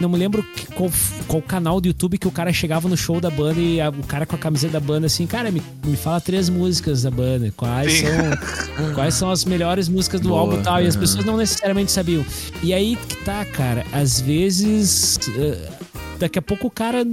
não 0.02 0.10
me 0.10 0.18
lembro 0.18 0.42
que- 0.42 0.66
qual, 0.74 0.92
qual 1.28 1.40
canal 1.42 1.80
do 1.80 1.88
YouTube 1.88 2.18
que 2.18 2.28
o 2.28 2.32
cara 2.32 2.52
chegava 2.52 2.90
no 2.90 2.98
show 2.98 3.22
da 3.22 3.30
banda 3.30 3.60
e 3.60 3.80
a- 3.80 3.90
o 3.90 4.04
cara 4.04 4.26
com 4.26 4.36
a 4.36 4.40
camiseta 4.40 4.74
da 4.74 4.80
banda 4.80 5.06
assim, 5.06 5.28
cara, 5.28 5.52
me, 5.52 5.62
me 5.86 5.96
fala 5.96 6.20
três 6.20 6.50
músicas 6.50 7.04
da 7.04 7.12
banda, 7.12 7.54
quais 7.56 7.92
Sim. 7.94 8.06
são 8.08 8.94
quais 8.96 9.14
são 9.14 9.30
as 9.30 9.46
melhores 9.46 9.88
músicas 9.88 10.20
do 10.20 10.30
Boa, 10.30 10.42
álbum 10.42 10.60
e 10.60 10.64
tal, 10.64 10.82
e 10.84 10.88
as 10.88 10.96
pessoas 10.96 11.24
não 11.26 11.38
necessariamente 11.38 11.92
sabiam. 11.92 12.26
E 12.64 12.74
aí 12.74 12.96
que 13.08 13.18
tá, 13.18 13.46
cara, 13.46 13.86
às 13.94 14.20
vezes 14.20 15.20
eh, 15.38 15.70
daqui 16.20 16.40
a 16.40 16.42
pouco 16.42 16.68
o 16.68 16.72
cara 16.72 17.04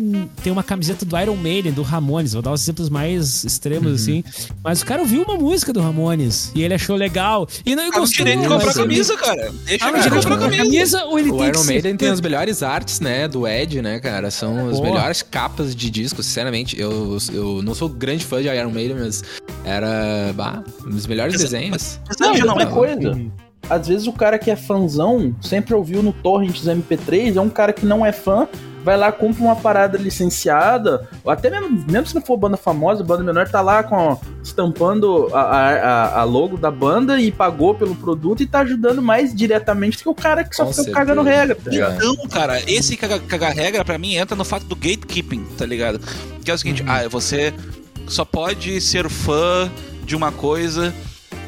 tem 0.42 0.52
uma 0.52 0.62
camiseta 0.62 1.04
do 1.04 1.18
Iron 1.18 1.36
Maiden, 1.36 1.72
do 1.72 1.82
Ramones, 1.82 2.32
vou 2.32 2.42
dar 2.42 2.52
os 2.52 2.62
exemplos 2.62 2.88
mais 2.88 3.44
extremos 3.44 3.88
Uhum. 3.88 3.94
assim, 3.94 4.24
mas 4.62 4.82
o 4.82 4.86
cara 4.86 5.00
ouviu 5.02 5.22
uma 5.22 5.36
música 5.36 5.72
do 5.72 5.80
Ramones 5.80 6.52
e 6.54 6.62
ele 6.62 6.74
achou 6.74 6.96
legal 6.96 7.48
e 7.64 7.74
não 7.74 7.86
no 7.86 7.92
gostou. 7.92 8.24
direito 8.24 8.42
de 8.42 8.48
comprar 8.48 8.64
ele- 8.70 8.74
camisa, 8.74 9.16
cara. 9.16 9.52
Deixa 9.64 9.84
Ah, 9.84 9.90
cara 9.92 10.02
direito 10.02 10.20
de 10.20 10.26
comprar 10.28 10.38
camisa. 10.50 10.62
camisa 10.64 11.04
ou 11.04 11.18
ele 11.18 11.30
O 11.30 11.36
tem 11.38 11.48
Iron 11.48 11.60
que 11.60 11.66
Maiden 11.66 11.96
tem 11.96 12.08
as 12.08 12.20
melhores 12.20 12.62
artes, 12.62 13.00
né? 13.00 13.26
Do 13.28 13.46
Ed, 13.46 13.80
né, 13.82 13.98
cara? 14.00 14.30
São 14.30 14.68
as 14.68 14.78
Pô. 14.78 14.84
melhores 14.84 15.22
capas 15.22 15.74
de 15.74 15.90
disco, 15.90 16.22
sinceramente. 16.22 16.78
Eu, 16.80 17.16
eu 17.32 17.62
não 17.62 17.74
sou 17.74 17.88
grande 17.88 18.24
fã 18.24 18.40
de 18.40 18.48
Iron 18.48 18.70
Maiden, 18.70 18.96
mas 18.98 19.22
era 19.64 20.32
bah, 20.34 20.62
um 20.86 20.90
dos 20.90 21.06
melhores 21.06 21.34
Mas- 21.34 21.42
desenhos. 21.42 22.00
Mas 22.06 22.16
Não, 22.18 22.28
não, 22.28 22.36
já 22.36 22.44
não 22.44 22.54
outra 22.54 22.68
é. 22.68 22.72
coisa. 22.72 23.20
Às 23.68 23.86
vezes 23.86 24.06
o 24.06 24.12
cara 24.12 24.38
que 24.38 24.50
é 24.50 24.56
fãzão 24.56 25.34
sempre 25.40 25.74
ouviu 25.74 26.02
no 26.02 26.12
torrent 26.12 26.52
dos 26.52 26.66
MP3, 26.66 27.36
é 27.36 27.40
um 27.40 27.48
cara 27.48 27.72
que 27.72 27.86
não 27.86 28.04
é 28.04 28.10
fã, 28.10 28.48
vai 28.84 28.96
lá, 28.96 29.10
compra 29.12 29.42
uma 29.42 29.56
parada 29.56 29.98
licenciada, 29.98 31.08
ou 31.24 31.30
até 31.30 31.50
mesmo, 31.50 31.84
mesmo 31.90 32.06
se 32.06 32.14
não 32.14 32.22
for 32.22 32.36
banda 32.36 32.56
famosa, 32.56 33.04
banda 33.04 33.22
menor, 33.22 33.48
tá 33.48 33.60
lá 33.60 33.82
com 33.82 34.18
estampando 34.42 35.28
a, 35.34 35.40
a, 35.40 36.20
a- 36.20 36.24
logo 36.24 36.56
da 36.56 36.70
banda 36.70 37.20
e 37.20 37.30
pagou 37.30 37.74
pelo 37.74 37.94
produto 37.94 38.42
e 38.42 38.46
tá 38.46 38.60
ajudando 38.60 39.00
mais 39.02 39.34
diretamente 39.34 39.98
do 39.98 40.02
que 40.02 40.08
o 40.08 40.14
cara 40.14 40.44
que 40.44 40.54
só 40.56 40.64
Com 40.64 40.70
fica 40.70 40.82
certeza. 40.84 40.96
cagando 40.98 41.22
regra, 41.22 41.54
tá? 41.54 41.70
Então, 41.72 42.16
cara, 42.28 42.60
esse 42.70 42.96
caga, 42.96 43.18
cagar 43.20 43.52
regra 43.54 43.84
pra 43.84 43.98
mim 43.98 44.14
entra 44.14 44.36
no 44.36 44.44
fato 44.44 44.64
do 44.66 44.74
gatekeeping, 44.76 45.44
tá 45.56 45.66
ligado? 45.66 46.00
Que 46.44 46.50
é 46.50 46.54
o 46.54 46.58
seguinte, 46.58 46.84
ah, 46.86 47.06
você 47.08 47.52
só 48.08 48.24
pode 48.24 48.80
ser 48.80 49.08
fã 49.08 49.70
de 50.04 50.16
uma 50.16 50.32
coisa 50.32 50.92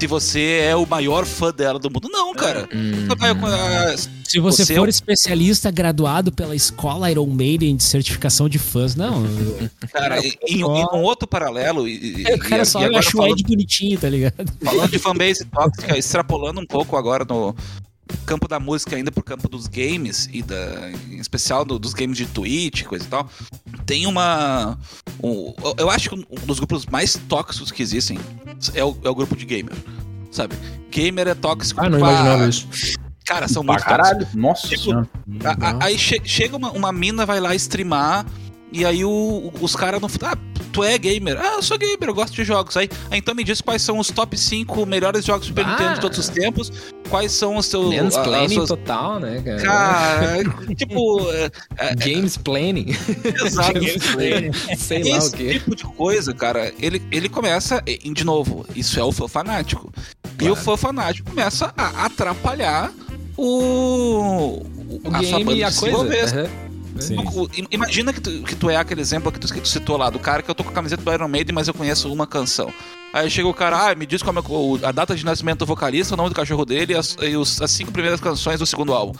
se 0.02 0.06
você 0.08 0.58
é 0.64 0.74
o 0.74 0.84
maior 0.84 1.24
fã 1.24 1.52
dela 1.52 1.78
do 1.78 1.88
mundo. 1.88 2.08
Não, 2.10 2.34
cara. 2.34 2.68
Hum, 2.74 3.06
vai- 3.16 3.30
ah, 3.30 3.94
Se 4.26 4.40
você, 4.40 4.64
Você 4.64 4.72
é 4.72 4.76
for 4.76 4.86
o- 4.88 4.90
especialista 4.90 5.70
graduado 5.70 6.32
pela 6.32 6.56
escola 6.56 7.08
Iron 7.08 7.26
Maiden 7.26 7.76
de 7.76 7.84
certificação 7.84 8.48
de 8.48 8.58
fãs, 8.58 8.96
não. 8.96 9.22
Cara, 9.92 10.18
em, 10.18 10.34
em 10.48 10.64
um 10.64 11.02
outro 11.02 11.28
paralelo, 11.28 11.86
e, 11.86 12.22
e- 12.28 12.34
o 12.34 12.38
cara 12.38 12.62
e 12.62 12.66
só 12.66 12.80
agora 12.80 12.98
acha 12.98 13.10
o 13.10 13.12
falando- 13.12 13.32
Ed 13.38 13.44
bonitinho, 13.44 13.96
tá 14.00 14.08
ligado? 14.08 14.52
Falando 14.64 14.90
de 14.90 14.98
fanbase 14.98 15.44
tóxica, 15.44 15.96
extrapolando 15.96 16.60
um 16.60 16.66
pouco 16.66 16.96
agora 16.96 17.24
no 17.28 17.54
campo 18.26 18.46
da 18.48 18.58
música, 18.60 18.96
ainda 18.96 19.10
pro 19.10 19.22
campo 19.22 19.48
dos 19.48 19.66
games, 19.66 20.28
e 20.32 20.42
da, 20.42 20.90
em 21.10 21.18
especial 21.18 21.64
do- 21.64 21.78
dos 21.78 21.94
games 21.94 22.16
de 22.16 22.26
Twitch, 22.26 22.84
coisa 22.84 23.04
e 23.04 23.08
tal, 23.08 23.28
tem 23.86 24.06
uma. 24.06 24.78
um- 25.22 25.54
eu 25.78 25.90
acho 25.90 26.10
que 26.10 26.14
um 26.16 26.46
dos 26.46 26.58
grupos 26.58 26.86
mais 26.86 27.14
tóxicos 27.28 27.70
que 27.70 27.82
existem 27.82 28.18
é 28.74 28.84
o, 28.84 28.96
é 29.04 29.08
o 29.08 29.14
grupo 29.14 29.36
de 29.36 29.44
gamer. 29.44 29.74
Sabe? 30.30 30.54
Gamer 30.90 31.28
é 31.28 31.34
tóxico. 31.34 31.80
Ah, 31.84 31.88
não 31.90 31.98
pra- 31.98 32.10
imaginava 32.10 32.48
isso. 32.48 32.66
Cara, 33.26 33.46
são 33.48 33.64
Pra 33.64 33.74
muito 33.74 33.84
tóxicos. 33.86 34.08
caralho. 34.08 34.28
Nossa 34.34 34.68
Tipo. 34.68 34.92
A- 34.92 35.06
a- 35.70 35.84
Aí 35.84 35.98
che- 35.98 36.20
chega 36.24 36.56
uma, 36.56 36.70
uma 36.72 36.92
mina, 36.92 37.24
vai 37.26 37.38
lá 37.40 37.54
streamar, 37.54 38.26
e 38.72 38.85
aí 38.85 39.04
o- 39.04 39.52
os 39.61 39.76
caras 39.76 40.00
não. 40.00 40.08
Ah, 40.22 40.37
tu 40.72 40.82
é 40.82 40.96
gamer? 40.98 41.38
Ah, 41.40 41.54
eu 41.56 41.62
sou 41.62 41.76
gamer, 41.78 42.08
eu 42.08 42.14
gosto 42.14 42.35
de 42.35 42.44
jogos. 42.44 42.76
Aí, 42.76 42.88
aí 43.11 43.18
então 43.18 43.35
me 43.35 43.44
diz 43.44 43.61
quais 43.61 43.82
são 43.82 43.98
os 43.98 44.08
top 44.08 44.37
5 44.38 44.87
melhores 44.87 45.24
jogos 45.24 45.46
Super 45.46 45.64
Ah. 45.66 45.70
Nintendo 45.70 45.94
de 45.94 46.00
todos 46.00 46.18
os 46.18 46.28
tempos, 46.28 46.72
quais 47.11 47.32
são 47.32 47.56
os 47.56 47.68
teus. 47.68 47.94
as 47.94 48.02
Mansplaining 48.02 48.54
suas- 48.54 48.68
total, 48.70 49.20
né, 49.20 49.42
cara? 49.44 49.61
Cara, 49.61 50.44
tipo. 50.74 51.20
é, 51.32 51.50
é, 51.78 51.94
Games 51.94 52.37
planning. 52.38 52.87
exato. 53.44 53.78
Sei 54.78 55.02
lá 55.04 55.14
o 55.16 55.18
Esse 55.18 55.37
quê. 55.37 55.52
tipo 55.54 55.76
de 55.76 55.85
coisa, 55.85 56.32
cara, 56.35 56.72
ele, 56.80 57.02
ele 57.11 57.28
começa, 57.28 57.82
e, 57.87 57.98
de 58.12 58.24
novo, 58.24 58.64
isso 58.74 58.98
é 58.98 59.04
o 59.04 59.12
fã 59.12 59.28
fanático. 59.28 59.92
E 60.35 60.38
Claro. 60.38 60.54
o 60.54 60.56
fã 60.56 60.76
fanático 60.76 61.28
começa 61.30 61.72
a 61.76 62.06
atrapalhar 62.06 62.90
o. 63.37 64.62
O 65.04 65.08
a 65.12 65.22
sua 65.22 65.38
game 65.38 65.54
e 65.56 65.64
a 65.64 65.72
coisa. 65.72 66.04
desenvolver. 66.04 66.50
Imagina 67.70 68.12
que 68.12 68.20
tu, 68.20 68.42
que 68.42 68.55
tu 68.55 68.68
é 68.70 68.76
aquele 68.76 69.00
exemplo 69.00 69.31
que 69.33 69.38
tu, 69.40 69.52
que 69.52 69.61
tu 69.61 69.68
citou 69.68 69.96
lá, 69.96 70.11
do 70.11 70.18
cara 70.18 70.42
que 70.42 70.50
eu 70.50 70.55
tô 70.55 70.62
com 70.64 70.70
a 70.70 70.72
camiseta 70.72 71.02
do 71.02 71.12
Iron 71.12 71.28
Maiden, 71.28 71.55
mas 71.55 71.68
eu 71.68 71.74
conheço 71.74 72.12
uma 72.12 72.26
canção. 72.26 72.72
Aí 73.12 73.28
chega 73.31 73.46
o 73.48 73.55
cara, 73.55 73.90
ah, 73.90 73.94
me 73.94 74.07
diz 74.07 74.22
como 74.22 74.38
é 74.38 74.42
a 74.87 74.92
data 74.92 75.14
de 75.14 75.24
nascimento 75.24 75.61
do 75.61 75.66
vocalista, 75.66 76.14
o 76.14 76.16
nome 76.16 76.31
do 76.31 76.35
cachorro 76.35 76.64
dele 76.64 76.94
e 76.94 76.96
as, 76.96 77.16
e 77.20 77.37
os- 77.37 77.61
as 77.61 77.70
cinco 77.70 77.92
primeiras 77.92 78.20
canções 78.20 78.59
do 78.59 78.66
segundo 78.66 78.92
álbum. 78.94 79.12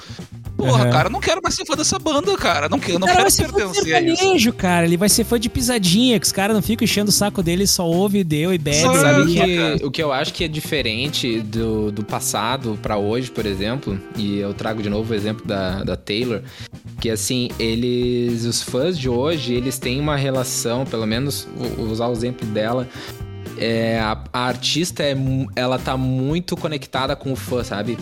Porra, 0.63 0.85
Uhum. 0.85 0.91
cara, 0.93 1.09
não 1.09 1.21
quero 1.21 1.41
mais 1.43 1.55
ser 1.55 1.65
fã 1.67 1.75
dessa 1.75 1.99
banda, 1.99 2.37
cara. 2.37 2.69
Não, 2.69 2.79
que- 2.79 2.93
não 2.93 3.01
cara 3.01 3.13
vai 3.15 3.17
quero 3.25 3.31
ser 3.31 3.49
fã 3.49 3.67
de 3.69 3.75
sertanejo, 3.81 4.53
cara. 4.53 4.87
Ele 4.87 4.97
vai 4.97 5.09
ser 5.09 5.25
fã 5.25 5.39
de 5.41 5.49
pisadinha, 5.49 6.19
que 6.21 6.27
os 6.27 6.33
caras 6.33 6.55
não 6.55 6.63
ficam 6.63 6.85
enchendo 6.85 7.09
o 7.11 7.13
saco 7.13 7.43
dele, 7.43 7.67
só 7.67 7.87
ouve, 7.87 8.23
deu 8.23 8.55
e 8.55 8.59
bebe. 8.59 8.77
Sabe 8.77 8.99
Sabe 8.99 9.23
É, 9.39 9.45
que 9.47 9.57
cara. 9.57 9.87
o 9.87 9.91
que 9.91 10.03
eu 10.03 10.13
acho 10.13 10.33
que 10.33 10.45
é 10.45 10.49
diferente 10.49 11.41
do, 11.41 11.91
do 11.91 12.05
passado 12.05 12.79
pra 12.81 12.97
hoje, 12.97 13.31
por 13.31 13.45
exemplo, 13.47 13.99
e 14.17 14.39
eu 14.39 14.55
trago 14.55 14.83
de 14.83 14.89
novo 14.89 15.13
o 15.13 15.17
exemplo 15.17 15.45
da, 15.47 15.83
da 15.83 15.97
Taylor, 15.97 16.43
que 17.01 17.11
assim, 17.11 17.49
eles, 17.59 18.45
os 18.45 18.63
fãs 18.63 18.97
de 18.99 19.09
hoje, 19.09 19.55
eles 19.55 19.79
têm 19.79 19.99
uma 20.01 20.17
relação, 20.17 20.85
pelo 20.85 21.07
menos 21.07 21.49
vou 21.77 21.87
usar 21.89 22.07
o 22.07 22.13
exemplo 22.13 22.47
dela, 22.47 22.89
é, 23.59 23.99
a, 24.01 24.17
a 24.33 24.47
artista 24.47 25.03
é, 25.03 25.15
ela 25.57 25.79
tá 25.79 25.97
muito 25.97 26.57
conectada 26.57 27.15
com 27.17 27.33
o 27.33 27.37
fã, 27.37 27.63
sabe? 27.65 27.99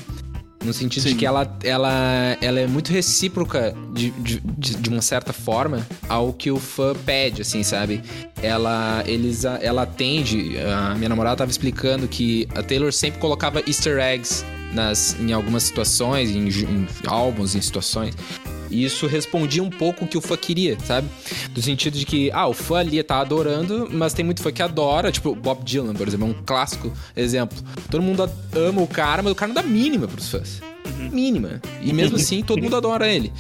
No 0.65 0.75
sentido 0.75 1.05
de 1.05 1.11
Sim. 1.11 1.17
que 1.17 1.25
ela, 1.25 1.57
ela, 1.65 2.37
ela 2.41 2.61
é 2.61 2.67
muito 2.67 2.93
recíproca 2.93 3.75
de, 3.95 4.11
de, 4.11 4.41
de, 4.41 4.77
de 4.77 4.89
uma 4.91 5.01
certa 5.01 5.33
forma 5.33 5.87
ao 6.07 6.35
que 6.35 6.51
o 6.51 6.59
fã 6.59 6.95
pede, 6.95 7.41
assim, 7.41 7.63
sabe? 7.63 8.03
Ela, 8.43 9.03
eles, 9.07 9.45
ela 9.45 9.83
atende. 9.83 10.59
A 10.59 10.95
minha 10.97 11.09
namorada 11.09 11.37
tava 11.37 11.51
explicando 11.51 12.07
que 12.07 12.47
a 12.55 12.63
Taylor 12.63 12.93
sempre 12.93 13.19
colocava 13.21 13.63
easter 13.67 13.99
eggs 13.99 14.45
nas, 14.75 15.17
em 15.19 15.33
algumas 15.33 15.63
situações, 15.63 16.31
em, 16.31 16.49
em 16.49 16.87
álbuns, 17.07 17.55
em 17.55 17.61
situações. 17.61 18.15
E 18.71 18.85
isso 18.85 19.07
respondia 19.07 19.63
um 19.63 19.71
pouco 19.71 20.05
o 20.05 20.09
que 20.09 20.17
o 20.17 20.21
fã 20.21 20.37
queria, 20.37 20.79
sabe? 20.81 21.09
No 21.55 21.61
sentido 21.61 21.99
de 21.99 22.07
que, 22.07 22.31
ah, 22.33 22.47
o 22.47 22.55
fã 22.55 22.79
ali 22.79 23.03
tá 23.03 23.21
adorando, 23.21 23.89
mas 23.91 24.15
tem 24.15 24.25
muito 24.25 24.43
fã 24.43 24.53
que 24.53 24.63
adora. 24.63 25.11
Tipo, 25.11 25.35
Bob 25.35 25.65
Dylan, 25.65 25.95
por 25.95 26.07
exemplo, 26.07 26.29
é 26.29 26.31
um 26.31 26.43
clássico 26.45 26.93
exemplo. 27.17 27.59
Todo 27.91 28.03
mundo 28.03 28.31
ama 28.55 28.81
o 28.81 28.87
cara, 28.87 29.23
mas 29.23 29.33
o 29.33 29.35
cara 29.35 29.53
não 29.53 29.63
dá 29.63 29.69
mínima 29.69 30.07
pros 30.07 30.31
fãs. 30.31 30.61
Mínima. 31.11 31.61
E 31.83 31.93
mesmo 31.93 32.17
assim, 32.17 32.43
todo 32.43 32.63
mundo 32.63 32.77
adora 32.77 33.09
ele. 33.09 33.33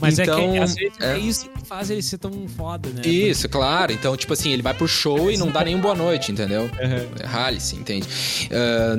Mas 0.00 0.18
é 0.18 0.22
então, 0.22 0.52
que 0.52 0.58
às 0.58 0.74
vezes 0.74 1.00
é. 1.00 1.12
é. 1.12 1.18
isso 1.18 1.48
que 1.48 1.66
faz 1.66 1.90
ele 1.90 2.02
ser 2.02 2.18
tão 2.18 2.30
foda, 2.48 2.88
né? 2.88 3.02
Isso, 3.04 3.48
claro. 3.48 3.92
Então, 3.92 4.16
tipo 4.16 4.32
assim, 4.32 4.50
ele 4.50 4.62
vai 4.62 4.74
pro 4.74 4.88
show 4.88 5.30
e 5.30 5.36
não 5.36 5.50
dá 5.50 5.64
nem 5.64 5.76
boa 5.78 5.94
noite, 5.94 6.32
entendeu? 6.32 6.70
É 6.78 7.26
Rale-se, 7.26 7.76
entende? 7.76 8.08
Ah, 8.50 8.96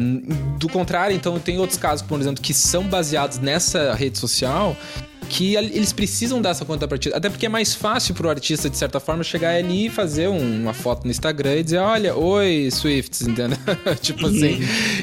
do 0.59 0.69
contrário, 0.69 1.15
então, 1.15 1.39
tem 1.39 1.57
outros 1.57 1.77
casos, 1.77 2.05
por 2.05 2.19
exemplo, 2.19 2.41
que 2.41 2.53
são 2.53 2.83
baseados 2.83 3.39
nessa 3.39 3.93
rede 3.93 4.17
social 4.17 4.75
que 5.23 5.55
eles 5.55 5.91
precisam 5.93 6.41
dar 6.41 6.49
essa 6.51 6.63
contrapartida. 6.65 7.15
Até 7.17 7.29
porque 7.29 7.45
é 7.45 7.49
mais 7.49 7.73
fácil 7.73 8.13
pro 8.13 8.29
artista, 8.29 8.69
de 8.69 8.77
certa 8.77 8.99
forma, 8.99 9.23
chegar 9.23 9.55
ali 9.55 9.87
e 9.87 9.89
fazer 9.89 10.27
um- 10.27 10.61
uma 10.61 10.73
foto 10.73 11.05
no 11.05 11.11
Instagram 11.11 11.55
e 11.57 11.63
dizer, 11.63 11.77
olha, 11.77 12.15
oi, 12.15 12.69
Swifts, 12.71 13.21
entendeu? 13.27 13.57
tipo 14.01 14.27
assim. 14.27 14.59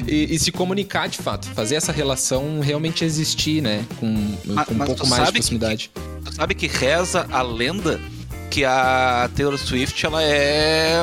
E, 0.07 0.33
e 0.35 0.39
se 0.39 0.51
comunicar 0.51 1.07
de 1.09 1.17
fato. 1.17 1.47
Fazer 1.49 1.75
essa 1.75 1.91
relação 1.91 2.59
realmente 2.61 3.03
existir, 3.03 3.61
né? 3.61 3.85
Com, 3.99 4.07
Mas- 4.45 4.67
com 4.67 4.73
um 4.73 4.77
pouco 4.79 5.07
mais 5.07 5.21
de 5.21 5.25
sabe 5.25 5.25
que- 5.25 5.31
proximidade. 5.39 5.91
Tu 6.25 6.35
sabe 6.35 6.53
que 6.55 6.67
reza 6.67 7.25
a 7.31 7.41
lenda 7.41 7.99
que 8.49 8.65
a 8.65 9.29
Taylor 9.35 9.57
Swift 9.57 10.05
ela 10.05 10.21
é 10.21 10.97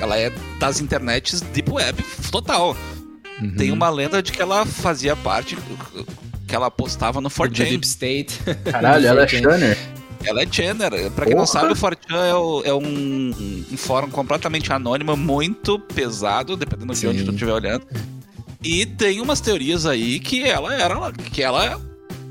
ela 0.00 0.18
é 0.18 0.32
das 0.58 0.80
internets 0.80 1.40
deep 1.52 1.70
web 1.70 2.02
total. 2.32 2.76
Uhum. 3.40 3.54
Tem 3.54 3.70
uma 3.70 3.90
lenda 3.90 4.22
de 4.22 4.32
que 4.32 4.40
ela 4.40 4.64
fazia 4.64 5.14
parte 5.14 5.56
que 6.46 6.54
ela 6.54 6.70
postava 6.70 7.20
no 7.20 7.28
The 7.28 7.34
4chan. 7.36 7.68
Deep 7.70 7.86
State. 7.86 8.38
Caralho, 8.70 9.06
ela 9.06 9.22
é 9.22 9.26
4chan. 9.26 9.42
Shanner. 9.42 9.78
Ela 10.24 10.42
é 10.42 10.46
Channer. 10.50 11.10
Pra 11.12 11.26
quem 11.26 11.34
não 11.34 11.44
Porra. 11.44 11.60
sabe, 11.60 11.72
o 11.72 11.76
4chan 11.76 12.16
é, 12.30 12.34
o- 12.34 12.62
é 12.64 12.74
um, 12.74 13.64
um 13.72 13.76
fórum 13.76 14.08
completamente 14.10 14.72
anônimo, 14.72 15.16
muito 15.16 15.78
pesado, 15.78 16.56
dependendo 16.56 16.92
de 16.92 16.98
Sim. 16.98 17.08
onde 17.08 17.24
tu 17.24 17.30
estiver 17.32 17.52
olhando. 17.52 17.86
E 18.62 18.84
tem 18.86 19.20
umas 19.20 19.40
teorias 19.40 19.86
aí 19.86 20.18
que 20.18 20.42
ela 20.42 20.74
era 20.74 21.12
que 21.12 21.42
ela 21.42 21.80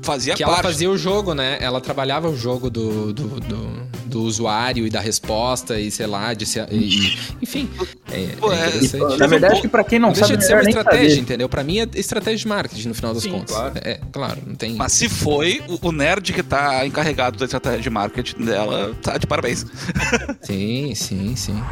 fazia 0.02 0.34
Que 0.34 0.42
ela 0.42 0.52
parte. 0.54 0.66
fazia 0.66 0.90
o 0.90 0.98
jogo, 0.98 1.32
né? 1.34 1.56
Ela 1.60 1.80
trabalhava 1.80 2.28
o 2.28 2.36
jogo 2.36 2.68
do, 2.68 3.12
do, 3.14 3.40
do, 3.40 3.85
do 4.16 4.22
usuário 4.22 4.86
e 4.86 4.90
da 4.90 5.00
resposta 5.00 5.78
e 5.78 5.90
sei 5.90 6.06
lá, 6.06 6.32
de 6.32 6.46
se, 6.46 6.58
e- 6.70 6.74
e- 6.74 7.18
enfim. 7.42 7.68
É, 8.10 8.28
Pô, 8.40 8.50
é 8.52 8.56
é- 8.64 8.68
interessante. 8.68 9.18
Na 9.18 9.26
verdade, 9.26 9.60
que 9.60 9.68
pra 9.68 9.84
quem 9.84 9.98
não, 9.98 10.08
Não 10.08 10.12
deixa 10.14 10.28
sabe, 10.28 10.38
de 10.38 10.46
ser 10.46 10.54
uma 10.54 10.62
estratégia, 10.62 11.08
saber. 11.10 11.20
entendeu? 11.20 11.48
Pra 11.48 11.62
mim 11.62 11.80
é 11.80 11.88
estratégia 11.94 12.38
de 12.38 12.48
marketing 12.48 12.88
no 12.88 12.94
final 12.94 13.12
das 13.14 13.22
Sim, 13.22 13.30
contas. 13.30 13.54
claro. 13.54 13.72
É, 13.82 14.00
claro, 14.10 14.38
não 14.46 14.54
tem. 14.54 14.74
Mas 14.74 14.92
se 14.92 15.08
foi, 15.08 15.60
o- 15.82 15.92
nerd 15.92 16.32
que 16.32 16.42
tá 16.42 16.86
encarregado 16.86 17.38
da 17.38 17.44
estratégia 17.44 17.80
de 17.80 17.90
marketing 17.90 18.44
dela 18.44 18.94
tá 19.02 19.18
de 19.18 19.26
parabéns. 19.26 19.66
Sim, 20.42 20.94
sim, 20.94 21.36
sim. 21.36 21.62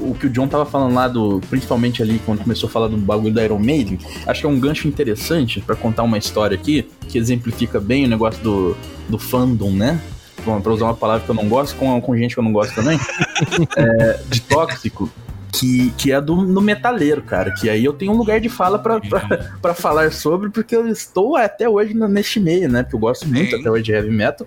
o 0.00 0.14
que 0.14 0.26
o 0.26 0.30
John 0.30 0.48
tava 0.48 0.64
falando 0.66 0.94
lá 0.94 1.06
do. 1.06 1.40
Principalmente 1.50 2.02
ali 2.02 2.20
quando 2.24 2.40
começou 2.42 2.68
a 2.68 2.72
falar 2.72 2.88
do 2.88 2.96
bagulho 2.96 3.32
da 3.34 3.44
Iron 3.44 3.58
Maiden, 3.58 3.98
acho 4.26 4.40
que 4.40 4.46
é 4.46 4.48
um 4.48 4.58
gancho 4.58 4.88
interessante 4.88 5.60
pra 5.60 5.76
contar 5.76 6.02
uma 6.02 6.18
história 6.18 6.54
aqui 6.56 6.86
que 7.08 7.18
exemplifica 7.18 7.78
bem 7.78 8.04
o 8.04 8.08
negócio 8.08 8.42
do, 8.42 8.76
do 9.08 9.18
fandom, 9.18 9.70
né? 9.70 10.00
Bom, 10.44 10.60
pra 10.60 10.72
usar 10.72 10.86
uma 10.86 10.94
palavra 10.94 11.24
que 11.24 11.30
eu 11.30 11.34
não 11.34 11.48
gosto, 11.48 11.76
com, 11.76 12.00
com 12.00 12.16
gente 12.16 12.34
que 12.34 12.40
eu 12.40 12.44
não 12.44 12.52
gosto 12.52 12.74
também. 12.74 12.98
é, 13.76 14.20
de 14.28 14.40
tóxico. 14.42 15.10
Que, 15.52 15.90
que 15.98 16.10
é 16.10 16.18
do 16.20 16.36
no 16.36 16.60
metaleiro, 16.62 17.22
cara. 17.22 17.52
Que 17.52 17.68
aí 17.68 17.84
eu 17.84 17.92
tenho 17.92 18.12
um 18.12 18.16
lugar 18.16 18.40
de 18.40 18.48
fala 18.48 18.78
pra 18.78 19.00
falar 19.74 20.10
sobre, 20.10 20.48
porque 20.48 20.74
eu 20.74 20.88
estou 20.88 21.36
até 21.36 21.68
hoje 21.68 21.92
neste 21.94 22.40
meio, 22.40 22.68
né? 22.70 22.82
Porque 22.82 22.96
eu 22.96 23.00
gosto 23.00 23.28
muito 23.28 23.50
Sim. 23.50 23.60
até 23.60 23.70
hoje 23.70 23.84
de 23.84 23.92
heavy 23.92 24.10
metal. 24.10 24.46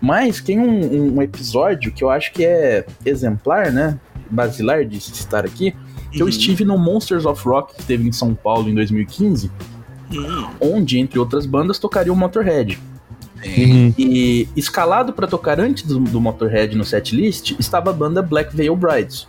Mas 0.00 0.40
tem 0.40 0.60
um, 0.60 1.16
um 1.16 1.22
episódio 1.22 1.90
que 1.90 2.04
eu 2.04 2.10
acho 2.10 2.32
que 2.32 2.44
é 2.44 2.84
exemplar, 3.04 3.72
né? 3.72 3.98
Basilar 4.30 4.84
de 4.84 5.00
se 5.00 5.12
estar 5.12 5.44
aqui. 5.44 5.74
Que 6.10 6.20
eu 6.20 6.26
Uhum. 6.26 6.28
estive 6.30 6.64
no 6.64 6.76
Monsters 6.76 7.24
of 7.24 7.42
Rock 7.48 7.74
que 7.74 7.84
teve 7.84 8.06
em 8.06 8.12
São 8.12 8.34
Paulo 8.34 8.68
em 8.68 8.74
2015, 8.74 9.50
Hum, 10.14 10.46
onde, 10.60 10.98
entre 10.98 11.18
outras 11.18 11.46
bandas, 11.46 11.78
tocaria 11.78 12.12
o 12.12 12.16
Motorhead. 12.16 12.78
Tem. 13.42 13.94
E 13.98 14.48
escalado 14.56 15.12
pra 15.12 15.26
tocar 15.26 15.58
antes 15.60 15.84
do, 15.84 15.98
do 15.98 16.20
Motorhead 16.20 16.76
no 16.76 16.84
setlist 16.84 17.52
estava 17.58 17.90
a 17.90 17.92
banda 17.92 18.22
Black 18.22 18.54
Veil 18.56 18.74
Brides. 18.76 19.26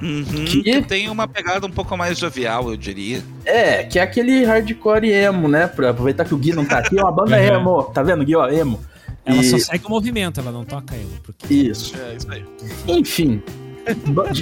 Uhum, 0.00 0.24
Que- 0.44 0.62
que 0.62 0.82
tem 0.82 1.08
uma 1.08 1.28
pegada 1.28 1.64
um 1.66 1.70
pouco 1.70 1.96
mais 1.96 2.18
jovial, 2.18 2.70
eu 2.70 2.76
diria. 2.76 3.22
É, 3.44 3.84
que 3.84 3.98
é 3.98 4.02
aquele 4.02 4.44
hardcore 4.44 5.08
emo, 5.10 5.46
né? 5.48 5.66
Pra 5.68 5.90
aproveitar 5.90 6.24
que 6.24 6.34
o 6.34 6.38
Gui 6.38 6.52
não 6.52 6.64
tá 6.64 6.78
aqui, 6.78 6.98
é 6.98 7.02
uma 7.02 7.12
banda 7.12 7.36
Uhum. 7.36 7.42
emo. 7.42 7.82
Tá 7.84 8.02
vendo, 8.02 8.24
Gui? 8.24 8.34
Ó, 8.34 8.48
emo. 8.48 8.80
Ela 9.24 9.38
E- 9.40 9.44
só 9.44 9.56
segue 9.58 9.86
o 9.86 9.90
movimento, 9.90 10.40
ela 10.40 10.50
não 10.50 10.64
toca 10.64 10.96
ele. 10.96 11.20
Porque... 11.22 11.54
Isso. 11.54 11.94
É 11.96 12.16
isso 12.16 12.26
aí. 12.32 12.44
Enfim, 12.88 13.40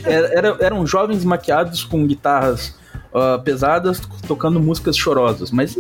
era- 0.05 0.57
eram 0.61 0.87
jovens 0.87 1.25
maquiados 1.25 1.85
com 1.85 2.07
guitarras 2.07 2.75
ah, 3.15 3.41
pesadas, 3.45 4.01
tocando 4.27 4.61
músicas 4.61 4.97
chorosas. 4.97 5.51
Mas 5.51 5.77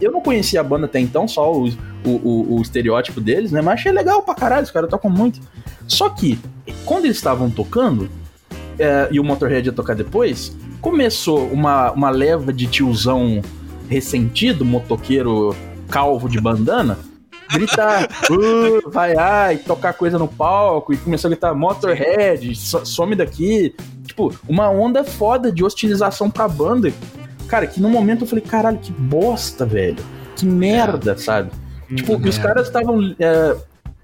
eu, 0.00 0.12
não 0.12 0.20
conhecia 0.20 0.60
a 0.60 0.64
banda 0.64 0.86
até 0.86 1.00
então, 1.00 1.26
só 1.26 1.52
o, 1.52 1.68
o, 2.04 2.56
o- 2.56 2.62
estereótipo 2.62 3.20
deles, 3.20 3.50
né? 3.52 3.60
Mas 3.60 3.74
achei 3.80 3.92
legal 3.92 4.22
pra 4.22 4.34
caralho, 4.34 4.64
os 4.64 4.70
caras 4.70 4.88
tocam 4.90 5.10
muito. 5.10 5.40
Só 5.86 6.08
que, 6.10 6.38
quando 6.84 7.04
eles 7.06 7.16
estavam 7.16 7.50
tocando, 7.50 8.08
é, 8.78 9.08
e 9.10 9.18
o 9.18 9.24
Motorhead 9.24 9.68
ia 9.68 9.72
tocar 9.72 9.94
depois, 9.94 10.56
começou 10.80 11.46
uma, 11.48 11.90
uma 11.92 12.10
leva 12.10 12.52
de 12.52 12.66
tiozão 12.66 13.42
ressentido, 13.88 14.64
motoqueiro 14.64 15.56
calvo 15.88 16.28
de 16.28 16.38
bandana, 16.40 16.98
gritar, 17.50 18.06
uh, 18.30 18.90
vai, 18.90 19.16
ai, 19.16 19.56
tocar 19.56 19.94
coisa 19.94 20.18
no 20.18 20.28
palco, 20.28 20.92
e 20.92 20.96
começou 20.98 21.28
a 21.28 21.30
gritar 21.30 21.54
Motorhead, 21.54 22.54
so- 22.54 22.84
some 22.84 23.16
daqui. 23.16 23.74
Tipo, 24.18 24.34
uma 24.48 24.68
onda 24.68 25.04
foda 25.04 25.52
de 25.52 25.62
hostilização 25.62 26.28
pra 26.28 26.48
banda. 26.48 26.92
Cara, 27.46 27.66
que 27.68 27.80
no 27.80 27.88
momento 27.88 28.22
eu 28.24 28.26
falei, 28.26 28.44
caralho, 28.44 28.78
que 28.78 28.90
bosta, 28.90 29.64
velho. 29.64 30.02
Que 30.34 30.44
merda, 30.44 31.16
sabe? 31.16 31.50
Tipo, 31.94 32.20
e 32.20 32.28
os 32.28 32.38
É. 32.38 32.42
caras 32.42 32.66
estavam. 32.66 33.14
é, 33.18 33.56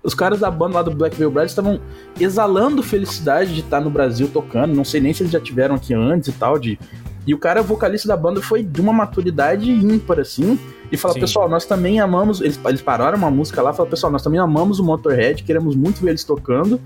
os 0.03 0.15
caras 0.15 0.41
da 0.41 0.51
banda 0.51 0.75
lá 0.77 0.83
do 0.83 0.91
Black 0.91 1.17
Veil 1.17 1.31
Brides 1.31 1.51
estavam 1.53 1.81
exalando 2.21 2.83
felicidade 2.83 3.55
de 3.55 3.61
estar 3.61 3.81
no 3.81 3.91
Brasil 3.91 4.29
tocando. 4.33 4.75
Não 4.75 4.85
sei 4.85 5.01
nem 5.01 5.13
se 5.13 5.23
eles 5.23 5.33
já 5.33 5.41
tiveram 5.41 5.75
aqui 5.75 5.93
antes 5.95 6.29
e 6.29 6.33
tal. 6.33 6.59
De... 6.59 6.79
E 7.27 7.33
o 7.35 7.39
cara, 7.39 7.63
vocalista 7.63 8.07
da 8.07 8.17
banda, 8.17 8.41
foi 8.43 8.63
de 8.63 8.81
uma 8.81 8.93
maturidade 8.93 9.71
ímpar, 9.71 10.21
assim. 10.21 10.59
E 10.93 10.97
falou, 10.97 11.15
Sim. 11.15 11.21
pessoal, 11.21 11.49
nós 11.49 11.65
também 11.65 12.01
amamos. 12.01 12.41
Eles, 12.41 12.61
eles 12.67 12.83
pararam 12.83 13.17
uma 13.19 13.31
música 13.31 13.61
lá 13.63 13.71
e 13.71 13.75
falaram, 13.75 13.91
pessoal, 13.91 14.13
nós 14.13 14.23
também 14.23 14.39
amamos 14.39 14.79
o 14.79 14.85
Motorhead, 14.85 15.43
queremos 15.43 15.75
muito 15.75 16.01
ver 16.03 16.11
eles 16.11 16.23
tocando. 16.25 16.79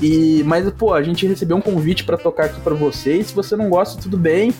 E, 0.00 0.42
mas, 0.44 0.70
pô, 0.72 0.94
a 0.94 1.02
gente 1.02 1.26
recebeu 1.26 1.56
um 1.56 1.60
convite 1.60 2.04
pra 2.04 2.16
tocar 2.16 2.44
aqui 2.46 2.60
pra 2.60 2.74
vocês. 2.74 3.28
Se 3.28 3.34
você 3.34 3.56
não 3.56 3.68
gosta, 3.68 4.00
tudo 4.00 4.16
bem. 4.16 4.52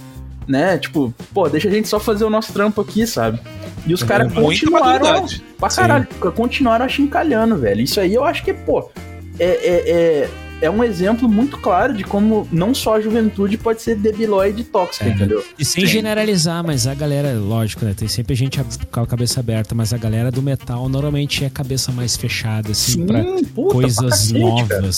Né? 0.46 0.78
Tipo, 0.78 1.12
pô, 1.34 1.46
deixa 1.46 1.68
a 1.68 1.70
gente 1.70 1.86
só 1.88 2.00
fazer 2.00 2.24
o 2.24 2.30
nosso 2.30 2.52
trampo 2.54 2.80
aqui, 2.80 3.06
sabe? 3.06 3.38
E 3.86 3.92
os 3.92 4.02
caras 4.02 4.32
Muita 4.32 4.40
continuaram 4.40 4.86
maturidade. 5.04 5.44
pra 5.58 5.68
caralho, 5.68 6.06
continuaram 6.34 6.86
achincalhando, 6.86 7.58
velho. 7.58 7.82
Isso 7.82 8.00
aí 8.00 8.14
eu 8.14 8.24
acho 8.24 8.42
que, 8.42 8.54
pô, 8.54 8.90
é, 9.38 9.44
é, 9.44 9.90
é, 9.90 10.30
é 10.62 10.70
um 10.70 10.82
exemplo 10.82 11.28
muito 11.28 11.58
claro 11.58 11.92
de 11.92 12.02
como 12.02 12.48
não 12.50 12.74
só 12.74 12.96
a 12.96 13.00
juventude 13.00 13.58
pode 13.58 13.82
ser 13.82 13.94
debilóide 13.96 14.62
e 14.62 14.64
tóxica, 14.64 15.04
É. 15.04 15.10
entendeu? 15.10 15.44
E 15.58 15.64
sem 15.66 15.84
Sim. 15.84 15.92
generalizar, 15.92 16.64
mas 16.66 16.86
a 16.86 16.94
galera, 16.94 17.34
lógico, 17.34 17.84
né? 17.84 17.92
Tem 17.94 18.08
sempre 18.08 18.34
gente 18.34 18.58
com 18.90 19.00
a 19.00 19.06
cabeça 19.06 19.40
aberta, 19.40 19.74
mas 19.74 19.92
a 19.92 19.98
galera 19.98 20.30
do 20.30 20.40
metal 20.40 20.88
normalmente 20.88 21.44
é 21.44 21.50
cabeça 21.50 21.92
mais 21.92 22.16
fechada, 22.16 22.72
assim, 22.72 23.04
pra 23.04 23.22
puta, 23.22 23.44
pra 23.54 23.64
coisas 23.64 23.98
cacete, 24.32 24.64
cara. 24.66 24.90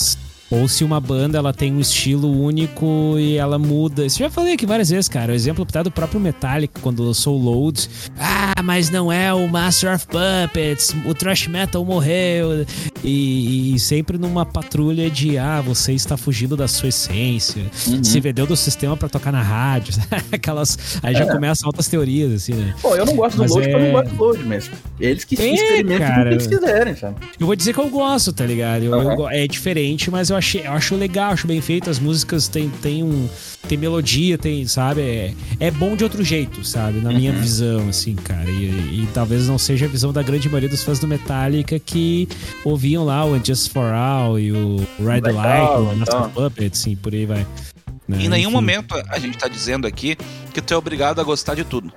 Ou 0.51 0.67
se 0.67 0.83
uma 0.83 0.99
banda 0.99 1.37
ela 1.37 1.53
tem 1.53 1.71
um 1.73 1.79
estilo 1.79 2.29
único 2.29 3.15
e 3.17 3.37
ela 3.37 3.57
muda. 3.57 4.05
Isso 4.05 4.21
eu 4.21 4.27
já 4.27 4.29
falei 4.31 4.53
aqui 4.53 4.65
várias 4.65 4.89
vezes, 4.89 5.07
cara. 5.07 5.31
O 5.31 5.35
exemplo 5.35 5.65
até 5.67 5.81
do 5.81 5.89
próprio 5.89 6.19
Metallica, 6.19 6.79
quando 6.81 7.01
lançou 7.03 7.39
o 7.39 7.41
Load. 7.41 7.89
Ah, 8.19 8.61
mas 8.61 8.89
não 8.89 9.11
é 9.11 9.33
o 9.33 9.47
Master 9.47 9.95
of 9.95 10.05
Puppets, 10.07 10.93
o 11.05 11.13
thrash 11.13 11.47
metal 11.47 11.83
morreu. 11.85 12.65
E, 13.03 13.73
e 13.73 13.79
sempre 13.79 14.17
numa 14.17 14.45
patrulha 14.45 15.09
de 15.09 15.37
ah, 15.37 15.61
você 15.61 15.93
está 15.93 16.17
fugindo 16.17 16.57
da 16.57 16.67
sua 16.67 16.89
essência. 16.89 17.63
Uhum. 17.87 18.03
Se 18.03 18.19
vendeu 18.19 18.45
do 18.45 18.55
sistema 18.57 18.97
pra 18.97 19.07
tocar 19.07 19.31
na 19.31 19.41
rádio. 19.41 19.93
Aquelas. 20.31 20.77
Aí 21.01 21.13
já 21.13 21.23
É. 21.23 21.31
começam 21.31 21.67
outras 21.67 21.87
teorias, 21.87 22.33
assim, 22.33 22.53
né? 22.53 22.75
Pô, 22.81 22.95
eu 22.95 23.05
não 23.05 23.15
gosto 23.15 23.37
do 23.37 23.43
Mas 23.43 23.51
load 23.51 23.67
porque 23.69 23.75
eu 23.75 23.79
é- 23.79 23.85
não 23.93 24.01
gosto 24.01 24.15
do 24.15 24.23
load, 24.23 24.43
mas 24.43 24.69
eles 24.99 25.23
que 25.23 25.41
É, 25.41 25.53
experimentam 25.53 26.07
cara. 26.07 26.21
o 26.21 26.23
que 26.25 26.33
eles 26.33 26.47
quiserem, 26.47 26.95
sabe? 26.95 27.15
Eu 27.39 27.45
vou 27.47 27.55
dizer 27.55 27.73
que 27.73 27.79
eu 27.79 27.89
gosto, 27.89 28.33
tá 28.33 28.45
ligado? 28.45 28.83
Eu- 28.83 28.91
eu 28.91 28.99
Aham. 29.07 29.15
go- 29.15 29.29
é 29.29 29.47
diferente, 29.47 30.11
mas 30.11 30.29
eu, 30.29 30.40
achei, 30.41 30.67
eu 30.67 30.71
acho 30.73 30.95
legal, 30.95 31.31
acho 31.31 31.47
bem 31.47 31.61
feito. 31.61 31.89
As 31.89 31.99
músicas 31.99 32.47
têm 32.47 32.69
tem 32.81 33.03
um. 33.03 33.29
Tem 33.67 33.77
melodia, 33.77 34.37
tem, 34.37 34.67
sabe? 34.67 35.01
É, 35.01 35.33
é 35.59 35.71
bom 35.71 35.95
de 35.95 36.03
outro 36.03 36.23
jeito, 36.23 36.65
sabe? 36.65 36.99
Na 36.99 37.11
minha 37.13 37.31
Uhum. 37.31 37.39
visão, 37.39 37.89
assim, 37.89 38.15
cara. 38.15 38.49
E, 38.49 39.03
e 39.03 39.07
talvez 39.13 39.47
não 39.47 39.57
seja 39.57 39.85
a 39.85 39.89
visão 39.89 40.11
da 40.11 40.21
grande 40.21 40.49
maioria 40.49 40.67
dos 40.67 40.83
fãs 40.83 40.99
do 40.99 41.07
Metallica 41.07 41.79
que 41.79 42.27
ouviam 42.65 43.05
lá 43.05 43.23
o 43.25 43.39
Just 43.43 43.71
for 43.71 43.93
All 43.93 44.37
e 44.39 44.51
o 44.51 44.77
Ride 44.99 45.21
the 45.21 45.31
Light, 45.31 45.71
o 45.77 45.83
Master 45.95 46.01
então. 46.01 46.21
of 46.25 46.33
Puppets, 46.33 46.81
assim, 46.81 46.95
por 46.95 47.13
aí 47.13 47.25
vai. 47.25 47.45
Né? 48.07 48.17
Em 48.23 48.27
nenhum 48.29 48.49
Enfim. 48.49 48.55
momento 48.55 48.95
a 49.09 49.19
gente 49.19 49.37
tá 49.37 49.47
dizendo 49.47 49.85
aqui 49.87 50.17
que 50.53 50.59
tu 50.61 50.73
é 50.73 50.77
obrigado 50.77 51.21
a 51.21 51.23
gostar 51.23 51.55
de 51.55 51.63
tudo. 51.63 51.93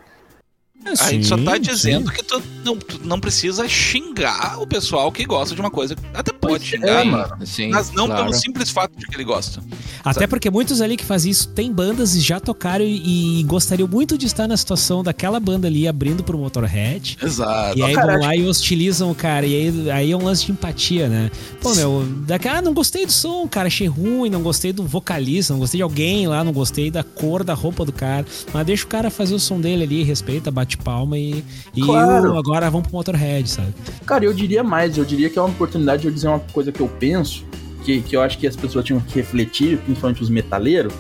A 0.87 1.11
gente 1.11 1.27
só 1.27 1.37
Sim, 1.37 1.45
tá 1.45 1.55
sim. 1.55 1.61
dizendo 1.61 2.13
que 2.13 2.23
tu 2.23 2.43
não, 2.65 2.77
tu 2.77 3.01
não 3.05 3.19
precisa 3.19 3.67
xingar 3.69 4.61
o 4.61 4.67
pessoal 4.67 5.11
que 5.11 5.25
gosta 5.25 5.55
de 5.55 5.61
uma 5.61 5.71
coisa. 5.71 5.97
Até 6.13 6.33
pode 6.33 6.59
Pois 6.59 6.63
é, 6.63 6.67
xingar, 6.67 7.05
mano. 7.05 7.47
Sim, 7.47 7.71
mas 7.71 7.91
não 7.91 8.07
claro. 8.07 8.25
pelo 8.25 8.35
simples 8.35 8.71
fato 8.71 8.93
de 8.97 9.07
que 9.07 9.17
ele 9.17 9.25
gosta. 9.25 9.63
Até 10.05 10.27
porque 10.27 10.51
muitos 10.51 10.81
ali 10.81 10.97
que 10.97 11.05
fazem 11.05 11.31
isso 11.31 11.49
têm 11.49 11.73
bandas 11.73 12.15
e 12.15 12.21
já 12.21 12.39
tocaram 12.39 12.85
e, 12.85 13.41
e 13.41 13.43
gostariam 13.45 13.89
muito 13.89 14.19
de 14.19 14.27
estar 14.27 14.47
na 14.47 14.57
situação 14.57 15.03
daquela 15.03 15.41
banda 15.41 15.67
ali 15.67 15.89
abrindo 15.89 16.23
pro 16.23 16.37
Motorhead. 16.37 17.17
Exato. 17.23 17.79
E 17.79 17.83
aí 17.83 17.95
vão 17.95 18.21
lá 18.21 18.37
e 18.37 18.47
hostilizam 18.47 19.11
o 19.11 19.15
cara. 19.15 19.47
E 19.47 19.55
aí, 19.55 19.91
aí 19.91 20.11
é 20.13 20.17
um 20.17 20.25
lance 20.25 20.45
de 20.45 20.53
empatia, 20.53 21.09
né? 21.09 21.31
Pô, 21.61 21.75
meu, 21.75 22.07
daqui, 22.27 22.49
ah, 22.49 22.61
não 22.61 22.75
gostei 22.75 23.07
do 23.07 23.13
som, 23.13 23.49
cara, 23.49 23.69
achei 23.69 23.87
ruim, 23.87 24.29
não 24.29 24.43
gostei 24.43 24.73
do 24.73 24.85
vocalista, 24.85 25.55
não 25.55 25.61
gostei 25.61 25.79
de 25.79 25.83
alguém 25.83 26.27
lá, 26.27 26.45
não 26.45 26.53
gostei 26.53 26.91
da 26.91 27.03
cor 27.03 27.43
da 27.43 27.55
roupa 27.55 27.85
do 27.85 27.93
cara. 27.93 28.27
Mas 28.53 28.67
deixa 28.67 28.85
o 28.85 28.89
cara 28.89 29.11
fazer 29.11 29.35
o 29.35 29.41
som 29.41 29.61
dele 29.61 29.85
ali, 29.85 30.03
respeita, 30.03 30.51
bate 30.51 30.74
palma 30.77 31.17
e, 31.19 31.45
e 31.75 31.81
Claro. 31.83 32.27
eu- 32.29 32.39
agora 32.39 32.71
vamos 32.71 32.87
pro 32.89 32.97
Motorhead, 32.97 33.49
sabe? 33.49 33.73
Cara, 34.07 34.25
eu 34.25 34.33
diria 34.35 34.63
mais, 34.63 34.97
eu 34.99 35.05
diria 35.05 35.29
que 35.31 35.39
é 35.39 35.43
uma 35.43 35.51
oportunidade 35.51 36.03
de 36.03 36.09
eu 36.09 36.13
dizer 36.15 36.29
uma 36.29 36.41
coisa 36.41 36.71
que 36.73 36.81
eu 36.81 36.89
penso, 36.89 37.45
que, 37.85 38.01
que 38.03 38.17
eu 38.17 38.23
acho 38.23 38.39
que 38.39 38.47
as 38.47 38.57
pessoas 38.57 38.85
tinham 38.85 39.01
que 39.01 39.15
refletir, 39.15 39.79
principalmente 39.79 40.23
os 40.23 40.31
metaleiros, 40.31 40.93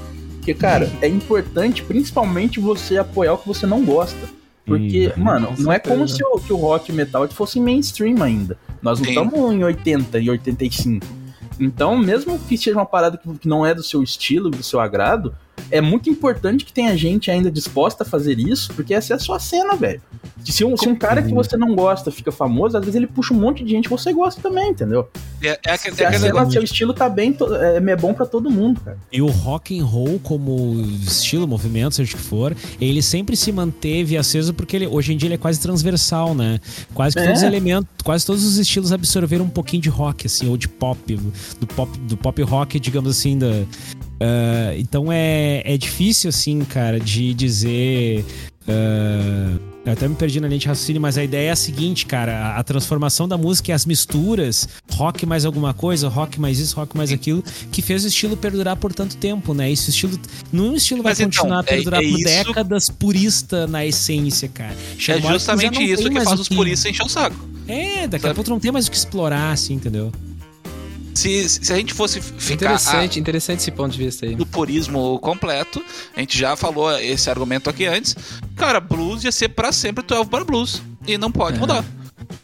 que, 0.42 0.52
cara, 0.52 0.90
é 1.00 1.08
importante 1.08 1.82
principalmente 1.82 2.60
você 2.60 2.98
apoiar 2.98 3.32
o 3.34 3.38
que 3.38 3.48
você 3.48 3.66
não 3.66 3.82
gosta. 3.84 4.18
Porque, 4.66 5.12
Hum, 5.16 5.22
mano, 5.22 5.52
não 5.58 5.70
é 5.70 5.78
como 5.78 6.08
se 6.08 6.22
o, 6.24 6.38
que 6.38 6.50
o 6.52 6.56
rock 6.56 6.90
e 6.90 6.92
o 6.92 6.96
metal 6.96 7.28
fossem 7.28 7.62
mainstream 7.62 8.22
ainda. 8.22 8.56
Nós 8.80 8.98
não 8.98 9.06
estamos 9.08 9.52
em 9.52 9.62
80 9.62 10.18
e 10.18 10.30
85. 10.30 11.06
Então, 11.60 11.96
mesmo 11.98 12.38
que 12.38 12.56
seja 12.56 12.76
uma 12.76 12.86
parada 12.86 13.18
que 13.38 13.46
não 13.48 13.64
é 13.64 13.74
do 13.74 13.82
seu 13.82 14.02
estilo, 14.02 14.48
do 14.50 14.62
seu 14.62 14.80
agrado, 14.80 15.34
é 15.70 15.80
muito 15.80 16.10
importante 16.10 16.64
que 16.64 16.72
tenha 16.72 16.96
gente 16.96 17.30
ainda 17.30 17.50
disposta 17.50 18.02
a 18.02 18.06
fazer 18.06 18.38
isso, 18.38 18.72
porque 18.74 18.94
essa 18.94 19.14
é 19.14 19.16
a 19.16 19.18
sua 19.18 19.38
cena, 19.38 19.74
velho. 19.76 20.00
Se 20.44 20.64
um, 20.64 20.76
se 20.76 20.88
um 20.88 20.94
cara 20.94 21.22
que 21.22 21.32
você 21.32 21.56
não 21.56 21.74
gosta 21.74 22.10
fica 22.10 22.30
famoso, 22.30 22.76
às 22.76 22.84
vezes 22.84 22.96
ele 22.96 23.06
puxa 23.06 23.32
um 23.32 23.38
monte 23.38 23.64
de 23.64 23.70
gente 23.70 23.84
que 23.84 23.90
você 23.90 24.12
gosta 24.12 24.42
também, 24.42 24.70
entendeu? 24.70 25.08
É, 25.42 25.58
é 25.66 25.72
aquele, 25.72 25.96
Se 25.96 26.02
é 26.04 26.06
a 26.06 26.18
cena, 26.18 26.50
seu 26.50 26.62
estilo 26.62 26.92
tá 26.92 27.08
bem, 27.08 27.36
é, 27.62 27.90
é 27.90 27.96
bom 27.96 28.12
pra 28.12 28.26
todo 28.26 28.50
mundo, 28.50 28.80
cara. 28.80 28.98
E 29.10 29.22
o 29.22 29.26
rock 29.28 29.78
and 29.78 29.84
roll 29.84 30.20
como 30.22 30.80
estilo, 31.02 31.48
movimento, 31.48 31.94
seja 31.94 32.12
o 32.14 32.16
que 32.16 32.22
for, 32.22 32.54
ele 32.80 33.00
sempre 33.02 33.36
se 33.36 33.50
manteve 33.50 34.16
aceso 34.16 34.52
porque 34.52 34.76
ele, 34.76 34.86
hoje 34.86 35.12
em 35.12 35.16
dia 35.16 35.28
ele 35.28 35.34
é 35.34 35.38
quase 35.38 35.60
transversal, 35.60 36.34
né? 36.34 36.60
Quase 36.92 37.14
que 37.16 37.22
É. 37.22 37.26
todos 37.26 37.38
os 37.40 37.46
elementos, 37.46 37.88
quase 38.04 38.26
todos 38.26 38.44
os 38.44 38.58
estilos 38.58 38.92
absorveram 38.92 39.46
um 39.46 39.50
pouquinho 39.50 39.82
de 39.82 39.88
rock, 39.88 40.26
assim, 40.26 40.48
ou 40.48 40.56
de 40.56 40.68
pop, 40.68 40.98
do 41.58 41.66
pop, 41.66 41.98
do 42.00 42.16
pop 42.16 42.42
rock, 42.42 42.78
digamos 42.78 43.10
assim, 43.10 43.38
da, 43.38 43.64
ah, 44.20 44.74
então 44.76 45.10
é, 45.12 45.62
é 45.64 45.76
difícil, 45.76 46.28
assim, 46.28 46.60
cara, 46.60 46.98
de 47.00 47.34
dizer. 47.34 48.24
ah, 48.68 49.58
eu 49.86 49.92
até 49.92 50.08
me 50.08 50.14
perdi 50.14 50.40
na 50.40 50.48
linha 50.48 50.58
de 50.58 50.66
raciocínio, 50.66 50.98
mas 51.02 51.18
a 51.18 51.22
ideia 51.24 51.48
é 51.48 51.50
a 51.50 51.56
seguinte, 51.56 52.06
cara: 52.06 52.32
a, 52.54 52.58
a 52.58 52.62
transformação 52.62 53.28
da 53.28 53.36
música 53.36 53.70
e 53.70 53.74
as 53.74 53.84
misturas, 53.84 54.66
rock 54.92 55.26
mais 55.26 55.44
alguma 55.44 55.74
coisa, 55.74 56.08
rock 56.08 56.40
mais 56.40 56.58
isso, 56.58 56.74
rock 56.76 56.96
mais 56.96 57.12
aquilo, 57.12 57.44
que 57.70 57.82
fez 57.82 58.02
o 58.04 58.08
estilo 58.08 58.34
perdurar 58.34 58.76
por 58.76 58.94
tanto 58.94 59.14
tempo, 59.18 59.52
né? 59.52 59.70
Esse 59.70 59.90
estilo. 59.90 60.18
Nenhum 60.50 60.74
estilo 60.74 61.02
vai 61.02 61.12
Mas 61.12 61.20
então, 61.20 61.30
continuar 61.42 61.58
a 61.58 61.60
é- 61.60 61.64
perdurar 61.64 62.00
é 62.02 62.08
por 62.08 62.18
isso- 62.18 62.24
décadas 62.24 62.88
purista 62.88 63.66
na 63.66 63.84
essência, 63.84 64.48
cara. 64.48 64.74
É 65.08 65.20
justamente 65.20 65.82
isso 65.82 66.08
que 66.08 66.20
faz 66.22 66.40
os 66.40 66.48
puristas 66.48 66.90
encher 66.90 67.04
o 67.04 67.08
saco. 67.08 67.36
É, 67.68 68.06
daqui 68.06 68.24
a 68.24 68.28
Sabe? 68.28 68.34
pouco 68.34 68.44
tu 68.44 68.50
não 68.50 68.60
tem 68.60 68.70
mais 68.72 68.86
o 68.86 68.90
que 68.90 68.96
explorar, 68.96 69.52
assim, 69.52 69.74
entendeu? 69.74 70.10
Se, 71.14 71.48
se 71.48 71.72
a 71.72 71.76
gente 71.76 71.94
fosse 71.94 72.20
ficar 72.20 72.54
Interessante, 72.54 73.20
interessante 73.20 73.60
esse 73.60 73.70
ponto 73.70 73.92
de 73.92 73.98
vista 74.04 74.26
aí. 74.26 74.34
do 74.34 74.44
purismo 74.44 75.18
completo, 75.20 75.82
a 76.16 76.20
gente 76.20 76.36
já 76.36 76.56
falou 76.56 76.90
esse 76.98 77.30
argumento 77.30 77.70
aqui 77.70 77.86
antes. 77.86 78.16
Cara, 78.56 78.80
blues 78.80 79.22
ia 79.24 79.30
ser 79.32 79.48
pra 79.50 79.70
sempre 79.72 80.02
12 80.04 80.28
bar 80.28 80.44
blues. 80.44 80.82
E 81.06 81.16
não 81.16 81.30
pode 81.30 81.56
É. 81.56 81.60
mudar. 81.60 81.84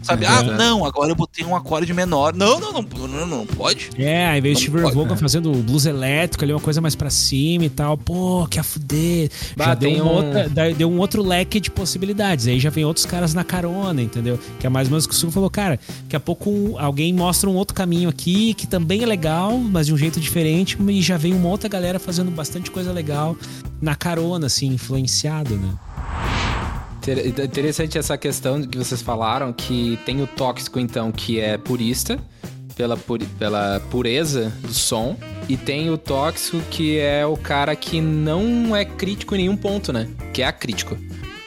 Sabe? 0.03 0.25
É 0.25 0.29
ah, 0.29 0.43
não, 0.43 0.85
agora 0.85 1.11
eu 1.11 1.17
botei 1.17 1.45
um 1.45 1.55
acorde 1.55 1.93
menor. 1.93 2.35
Não, 2.35 2.59
não, 2.61 2.73
não, 2.73 2.83
não, 3.09 3.27
não 3.27 3.47
pode. 3.47 3.91
É, 3.97 4.27
aí 4.27 4.41
veio 4.41 4.55
o 4.55 4.59
Não 4.59 4.61
Steve 4.61 4.81
Vaughan 4.95 5.11
né? 5.11 5.17
fazendo 5.17 5.53
blues 5.53 5.87
elétrico 5.87 6.45
ali, 6.45 6.53
uma 6.53 6.61
coisa 6.61 6.81
mais 6.81 6.95
pra 6.95 7.11
cima 7.11 7.65
e 7.65 7.69
tal. 7.71 7.97
Pô, 7.97 8.47
que 8.49 8.59
a 8.59 8.63
fuder. 8.63 9.31
Bah, 9.57 9.67
já 9.67 9.75
deu, 9.75 10.05
um- 10.05 10.09
outra, 10.09 10.49
deu 10.77 10.91
um 10.91 10.99
outro 10.99 11.23
leque 11.23 11.61
de 11.61 11.71
possibilidades. 11.71 12.47
Aí 12.47 12.59
já 12.59 12.71
vem 12.71 12.85
outros 12.85 13.07
caras 13.07 13.35
na 13.35 13.45
carona, 13.45 14.03
entendeu? 14.03 14.39
Que 14.59 14.67
é 14.67 14.71
mais 14.71 14.89
ou 14.89 14.93
menos 14.93 15.05
o 15.05 15.09
que 15.09 15.15
o 15.15 15.19
Sul 15.19 15.31
falou, 15.31 15.51
cara. 15.51 15.79
Daqui 16.03 16.17
a 16.17 16.21
pouco 16.21 16.77
alguém 16.79 17.13
mostra 17.13 17.49
um 17.49 17.55
outro 17.55 17.75
caminho 17.75 18.09
aqui 18.09 18.55
que 18.55 18.67
também 18.67 19.03
é 19.03 19.07
legal, 19.07 19.57
mas 19.59 19.87
de 19.87 19.95
um 19.95 19.97
jeito 19.97 20.21
diferente. 20.21 20.77
E 20.89 21.03
já 21.03 21.17
vem 21.17 21.35
uma 21.35 21.49
outra 21.49 21.69
galera 21.69 21.99
fazendo 21.99 22.31
bastante 22.31 22.71
coisa 22.71 22.93
legal 22.93 23.37
na 23.81 23.95
carona, 23.95 24.47
assim, 24.47 24.67
influenciado, 24.69 25.57
né? 25.57 25.71
Inter- 27.03 27.27
Interessante 27.45 27.99
essa 27.99 28.17
questão 28.19 28.63
que 28.63 28.77
vocês 28.79 29.01
falaram, 29.03 29.53
que 29.53 29.99
tem 30.05 30.21
o 30.23 30.27
tóxico, 30.27 30.79
então, 30.79 31.11
que 31.11 31.41
é 31.41 31.57
purista, 31.57 32.19
pela, 32.77 32.97
puri- 32.97 33.27
pela 33.39 33.81
pureza 33.91 34.53
do 34.63 34.73
som, 34.73 35.17
e 35.49 35.57
tem 35.57 35.91
o 35.91 35.99
tóxico, 35.99 36.61
que 36.71 36.99
é 36.99 37.25
o 37.27 37.37
cara 37.37 37.75
que 37.75 38.01
não 38.01 38.75
é 38.75 38.85
crítico 38.85 39.35
em 39.35 39.39
nenhum 39.39 39.57
ponto, 39.57 39.93
né? 39.93 40.09
Que 40.33 40.43
é 40.43 40.47
acrítico. 40.47 40.97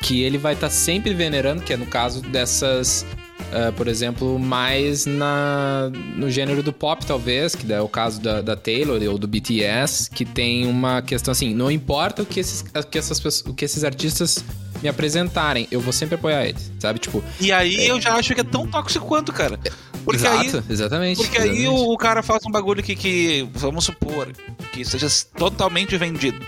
Que 0.02 0.22
ele 0.22 0.38
vai 0.38 0.54
estar 0.54 0.70
sempre 0.70 1.14
venerando, 1.14 1.62
que 1.64 1.72
é 1.74 1.78
no 1.78 1.86
caso 1.86 2.22
dessas. 2.22 3.06
ah, 3.54 3.72
por 3.72 3.88
exemplo, 3.88 4.38
mais 4.38 5.06
na, 5.06 5.90
no 6.18 6.30
gênero 6.30 6.62
do 6.62 6.74
pop, 6.74 7.06
talvez, 7.06 7.56
que 7.56 7.72
é 7.72 7.80
o 7.80 7.88
caso 7.88 8.20
da, 8.20 8.42
da 8.42 8.56
Taylor 8.56 9.02
ou 9.10 9.18
do 9.18 9.28
BTS, 9.28 10.10
que 10.10 10.26
tem 10.26 10.68
uma 10.68 11.02
questão 11.02 11.32
assim: 11.32 11.54
não 11.54 11.72
importa 11.72 12.22
o 12.24 12.26
que 12.26 12.40
esses, 12.42 12.66
o 12.76 12.84
que 12.88 12.98
essas, 12.98 13.42
o 13.46 13.54
que 13.54 13.64
esses 13.64 13.84
artistas 13.86 14.44
me 14.84 14.90
apresentarem, 14.90 15.66
eu 15.72 15.80
vou 15.80 15.94
sempre 15.94 16.16
apoiar 16.16 16.46
eles, 16.46 16.70
sabe? 16.78 17.00
Tipo, 17.00 17.24
E 17.40 17.52
aí 17.54 17.88
eu 17.88 18.00
já 18.02 18.16
acho 18.16 18.36
que 18.36 18.42
é 18.42 18.44
tão 18.44 18.68
tóxico 18.68 19.06
quanto, 19.06 19.32
cara. 19.32 19.58
Porque 20.04 20.28
aí, 20.28 20.48
exato, 20.48 20.66
exatamente. 20.70 21.16
porque 21.16 21.38
aí 21.38 21.62
exatamente. 21.62 21.70
o, 21.70 21.94
o 21.94 21.98
cara 21.98 22.22
faz 22.22 22.46
um 22.46 22.52
bagulho 22.52 22.84
que, 22.84 22.94
que, 22.94 23.48
vamos 23.54 23.86
supor, 23.86 24.28
que 24.74 24.84
seja 24.84 25.08
totalmente 25.38 25.96
vendido. 25.98 26.46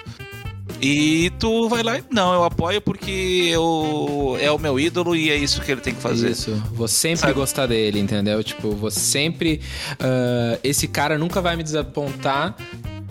E 0.82 1.32
tu 1.40 1.70
vai 1.70 1.82
lá 1.82 1.98
e, 1.98 2.04
não, 2.12 2.34
eu 2.34 2.44
apoio 2.44 2.82
porque 2.82 3.50
eu, 3.50 4.38
é 4.42 4.52
o 4.52 4.60
meu 4.60 4.78
ídolo 4.78 5.16
e 5.16 5.32
é 5.32 5.36
isso 5.38 5.62
que 5.62 5.72
ele 5.72 5.80
tem 5.80 5.96
que 5.96 6.02
fazer. 6.02 6.32
Isso, 6.32 6.52
vou 6.74 6.90
sempre 6.90 7.22
Sabe? 7.22 7.34
gostar 7.34 7.66
dele, 7.68 8.00
entendeu? 8.00 8.44
Tipo, 8.44 8.72
vou 8.72 8.92
sempre. 8.92 9.62
ah, 10.00 10.60
esse 10.62 10.88
cara 10.88 11.18
nunca 11.18 11.42
vai 11.42 11.56
me 11.56 11.64
desapontar. 11.64 12.58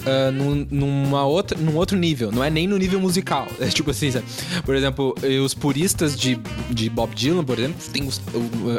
Ah, 0.06 0.30
num, 0.30 0.66
numa 0.70 1.24
outra, 1.24 1.58
num 1.58 1.76
outro 1.76 1.96
nível, 1.96 2.30
não 2.30 2.42
é 2.42 2.50
nem 2.50 2.66
no 2.66 2.76
nível 2.76 3.00
musical. 3.00 3.46
É 3.64 3.68
tipo 3.68 3.90
assim, 3.90 4.10
sabe? 4.10 4.26
por 4.64 4.74
exemplo, 4.74 5.14
os 5.42 5.54
puristas 5.54 6.18
de, 6.18 6.38
de 6.70 6.90
Bob 6.90 7.14
Dylan, 7.14 7.44
por 7.44 7.58
exemplo, 7.58 7.76
tem 7.92 8.06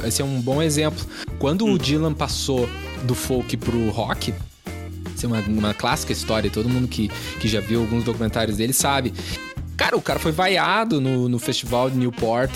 esse 0.06 0.22
é 0.22 0.26
um 0.26 0.40
bom 0.40 0.62
exemplo. 0.62 1.04
Quando 1.40 1.66
o 1.66 1.78
Dylan 1.78 2.14
passou 2.14 2.70
do 3.04 3.16
folk 3.16 3.58
pro 3.58 3.90
rock, 3.90 4.34
isso 5.16 5.26
é 5.26 5.28
uma, 5.28 5.40
uma 5.42 5.74
clássica 5.74 6.12
história, 6.12 6.50
todo 6.52 6.70
mundo 6.70 6.88
que, 6.88 7.10
que 7.40 7.48
já 7.48 7.60
viu 7.60 7.82
alguns 7.82 8.04
documentários 8.04 8.58
dele 8.58 8.74
sabe. 8.74 9.14
Cara, 9.76 9.98
o 9.98 10.02
cara 10.02 10.20
foi 10.20 10.32
vaiado 10.32 11.02
no, 11.02 11.28
no 11.28 11.40
festival 11.40 11.90
de 11.90 11.98
Newport. 11.98 12.52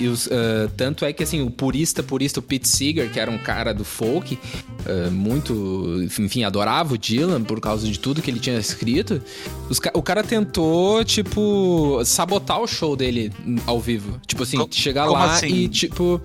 E 0.00 0.08
os, 0.08 0.26
ah, 0.32 0.70
tanto 0.76 1.04
é 1.04 1.12
que 1.12 1.22
assim, 1.22 1.42
o 1.42 1.50
purista, 1.50 2.02
purista, 2.02 2.40
o 2.40 2.42
Pete 2.42 2.66
Seeger, 2.66 3.10
que 3.12 3.20
era 3.20 3.30
um 3.30 3.38
cara 3.38 3.72
do 3.74 3.84
folk, 3.84 4.38
ah, 4.86 5.10
muito, 5.10 6.02
enfim, 6.02 6.42
adorava 6.42 6.94
o 6.94 6.98
Dylan 6.98 7.42
por 7.42 7.60
causa 7.60 7.86
de 7.86 7.98
tudo 7.98 8.22
que 8.22 8.30
ele 8.30 8.40
tinha 8.40 8.58
escrito. 8.58 9.20
Os 9.68 9.78
o 9.94 10.02
cara 10.02 10.22
tentou, 10.24 11.04
tipo, 11.04 12.00
sabotar 12.04 12.60
o 12.60 12.66
show 12.66 12.96
dele 12.96 13.30
ao 13.66 13.78
vivo. 13.78 14.18
Tipo 14.26 14.42
assim, 14.42 14.56
Co- 14.56 14.68
chegar 14.70 15.04
lá 15.06 15.34
assim? 15.34 15.48
e, 15.48 15.68
tipo. 15.68 16.20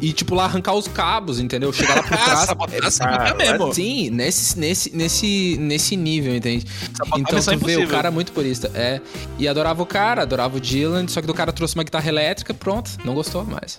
E, 0.00 0.12
tipo, 0.12 0.34
lá 0.34 0.44
arrancar 0.44 0.74
os 0.74 0.88
cabos, 0.88 1.38
entendeu? 1.40 1.72
Chegar 1.72 1.96
lá 1.96 2.02
por 2.02 2.12
Ah, 2.14 2.16
trás. 2.24 2.40
sabotar, 2.40 2.90
sabotar 2.90 3.36
mesmo. 3.36 3.72
Sim, 3.72 4.10
nesse, 4.10 4.58
nesse, 4.58 4.96
nesse, 4.96 5.56
nesse 5.60 5.96
nível, 5.96 6.34
entende? 6.34 6.66
Sabotar 6.96 7.20
então 7.20 7.36
missão 7.36 7.58
tu 7.58 7.64
vê, 7.64 7.72
o 7.72 7.74
impossível. 7.74 7.96
cara 7.96 8.08
é 8.08 8.10
muito 8.10 8.32
purista. 8.32 8.70
É. 8.74 9.00
E 9.38 9.46
adorava 9.48 9.82
o 9.82 9.86
cara, 9.86 10.22
adorava 10.22 10.56
o 10.56 10.60
Dylan, 10.60 11.06
só 11.08 11.20
que 11.22 11.30
o 11.30 11.34
cara 11.34 11.52
trouxe 11.52 11.74
uma 11.74 11.84
guitarra 11.84 12.08
elétrica, 12.08 12.52
pronto, 12.54 12.90
não 13.04 13.14
gostou 13.14 13.44
mais. 13.44 13.78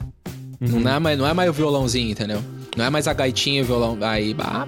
Não, 0.60 0.89
é 0.89 0.99
mais 0.99 1.17
não 1.17 1.28
é 1.28 1.34
mais 1.34 1.49
o 1.49 1.54
violãozinho, 1.54 2.12
entendeu? 2.12 2.41
Não 2.78 2.86
é 2.86 2.89
mais 2.89 3.08
a 3.08 3.13
gaitinha 3.13 3.60
e 3.60 3.63
o 3.63 3.65
violão. 3.65 3.97
Aí, 4.01 4.34
bah. 4.34 4.67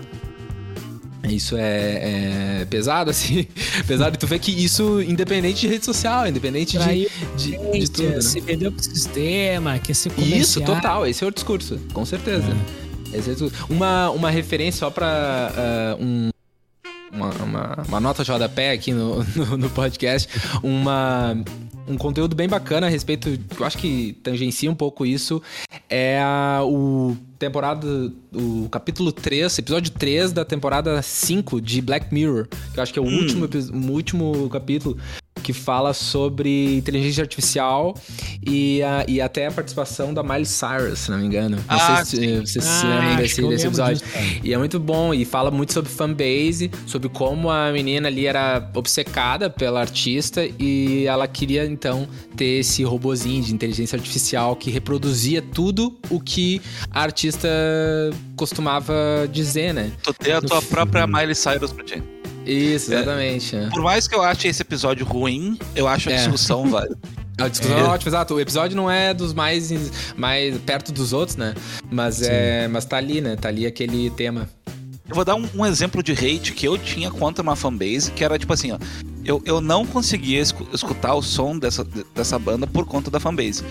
Isso 1.29 1.55
é, 1.57 2.61
é 2.61 2.67
pesado, 2.69 3.09
assim. 3.09 3.47
pesado. 3.87 4.15
E 4.15 4.17
tu 4.17 4.27
vê 4.27 4.39
que 4.39 4.51
isso, 4.51 5.01
independente 5.01 5.61
de 5.61 5.67
rede 5.67 5.85
social, 5.85 6.27
independente 6.27 6.73
de, 6.73 6.83
Traiu 6.83 7.09
de, 7.35 7.51
de 7.51 7.91
tudo. 7.91 8.09
né? 8.09 8.21
Se 8.21 8.39
vendeu 8.39 8.71
pro 8.71 8.83
sistema, 8.83 9.79
quer 9.79 9.93
ser 9.95 10.11
comercial. 10.11 10.39
Isso, 10.39 10.61
total. 10.61 11.05
Esse 11.05 11.23
é 11.23 11.27
o 11.27 11.31
discurso, 11.31 11.79
com 11.93 12.05
certeza. 12.05 12.55
Esse 13.13 13.29
é 13.29 13.33
o 13.33 13.35
discurso. 13.35 13.65
Uma, 13.69 14.09
uma 14.11 14.29
referência 14.29 14.79
só 14.79 14.89
pra 14.89 15.51
ah, 15.55 15.97
um, 15.99 16.29
uma, 17.11 17.29
uma, 17.29 17.83
uma 17.87 17.99
nota 17.99 18.23
de 18.23 18.31
rodapé 18.31 18.71
aqui 18.71 18.91
no, 18.91 19.23
no, 19.35 19.57
no 19.57 19.69
podcast. 19.69 20.27
Uma, 20.61 21.37
um 21.87 21.97
conteúdo 21.97 22.35
bem 22.35 22.47
bacana 22.47 22.87
a 22.87 22.89
respeito, 22.89 23.29
eu 23.59 23.65
acho 23.65 23.77
que 23.77 24.17
tangencia 24.23 24.69
um 24.69 24.75
pouco 24.75 25.05
isso, 25.05 25.41
é 25.89 26.19
a- 26.21 26.61
o 26.65 27.15
temporada, 27.39 27.87
o 28.33 28.67
capítulo 28.69 29.11
3, 29.11 29.57
episódio 29.59 29.91
3 29.91 30.31
da 30.33 30.43
temporada 30.43 31.01
5 31.01 31.61
de 31.61 31.81
Black 31.81 32.13
Mirror, 32.13 32.47
que 32.73 32.79
eu 32.79 32.83
acho 32.83 32.91
que 32.91 32.99
é 32.99 33.01
o, 33.01 33.05
último, 33.05 33.45
epi- 33.45 33.69
o 33.71 33.91
último 33.91 34.49
capítulo 34.49 34.97
que 35.47 35.53
fala 35.53 35.93
sobre 35.93 36.75
inteligência 36.75 37.21
artificial 37.21 37.95
e, 38.45 38.83
a- 38.83 39.05
e 39.07 39.21
até 39.21 39.47
a 39.47 39.51
participação 39.51 40.13
da 40.13 40.21
Miley 40.21 40.45
Cyrus, 40.45 40.99
se 40.99 41.09
não 41.11 41.19
me 41.19 41.25
engano. 41.25 41.55
Não 41.55 41.63
Ah, 41.69 42.03
sei 42.03 42.19
se 42.19 42.39
vocês 42.41 42.65
se 42.65 42.85
Ah, 42.85 42.89
lembram 42.89 43.07
acho 43.13 43.17
desse, 43.21 43.41
desse 43.47 43.67
episódio. 43.67 43.95
disso. 43.97 44.41
E 44.43 44.53
é 44.53 44.57
muito 44.57 44.77
bom, 44.77 45.13
e 45.13 45.23
fala 45.23 45.49
muito 45.49 45.71
sobre 45.71 45.89
fanbase, 45.89 46.69
sobre 46.85 47.07
como 47.07 47.49
a 47.49 47.71
menina 47.71 48.09
ali 48.09 48.25
era 48.25 48.69
obcecada 48.75 49.49
pela 49.49 49.79
artista 49.79 50.45
e 50.59 51.05
ela 51.05 51.25
queria 51.29 51.65
então 51.65 52.09
ter 52.35 52.59
esse 52.59 52.83
robozinho 52.83 53.41
de 53.41 53.53
inteligência 53.53 53.95
artificial 53.95 54.53
que 54.53 54.69
reproduzia 54.69 55.41
tudo 55.41 55.97
o 56.09 56.19
que 56.19 56.61
a 56.91 57.03
artista 57.03 57.47
costumava 58.35 58.93
dizer, 59.31 59.73
né? 59.73 59.91
Tu 60.03 60.13
tem 60.13 60.33
a 60.33 60.41
tua 60.41 60.61
própria 60.61 61.07
Miley 61.07 61.35
Cyrus 61.35 61.71
pra 61.71 61.85
ti. 61.85 62.03
Isso, 62.47 62.93
exatamente. 62.93 63.55
é. 63.55 63.69
Por 63.69 63.81
mais 63.81 64.07
que 64.07 64.15
eu 64.15 64.21
ache 64.23 64.47
esse 64.47 64.61
episódio 64.61 65.05
ruim, 65.05 65.57
eu 65.75 65.87
acho 65.87 66.09
a 66.09 66.13
É. 66.13 66.15
discussão 66.17 66.67
válida. 66.71 66.97
A 67.39 67.47
discussão 67.47 67.77
é 67.77 67.83
ótima, 67.83 68.09
exato. 68.09 68.33
O 68.33 68.39
episódio 68.39 68.75
não 68.75 68.89
é 68.89 69.13
dos 69.13 69.31
mais, 69.33 69.69
mais 70.15 70.57
perto 70.59 70.91
dos 70.91 71.13
outros, 71.13 71.35
né? 71.37 71.53
Mas, 71.91 72.21
é, 72.23 72.67
mas 72.67 72.85
tá 72.85 72.97
ali, 72.97 73.21
né? 73.21 73.35
Tá 73.35 73.49
ali 73.49 73.65
aquele 73.67 74.09
tema. 74.09 74.49
Eu 75.07 75.13
vou 75.15 75.23
dar 75.23 75.35
um, 75.35 75.47
um 75.55 75.65
exemplo 75.65 76.01
de 76.01 76.11
hate 76.13 76.51
que 76.53 76.67
eu 76.67 76.77
tinha 76.77 77.11
contra 77.11 77.41
uma 77.43 77.55
fanbase, 77.55 78.11
que 78.11 78.23
era 78.23 78.37
tipo 78.39 78.51
assim, 78.53 78.71
ó. 78.71 78.79
Eu, 79.23 79.41
eu 79.45 79.61
não 79.61 79.85
conseguia 79.85 80.39
escu- 80.41 80.67
escutar 80.73 81.13
o 81.13 81.21
som 81.21 81.57
dessa, 81.59 81.85
dessa 82.15 82.39
banda 82.39 82.65
por 82.65 82.85
conta 82.85 83.11
da 83.11 83.19
fanbase. 83.19 83.63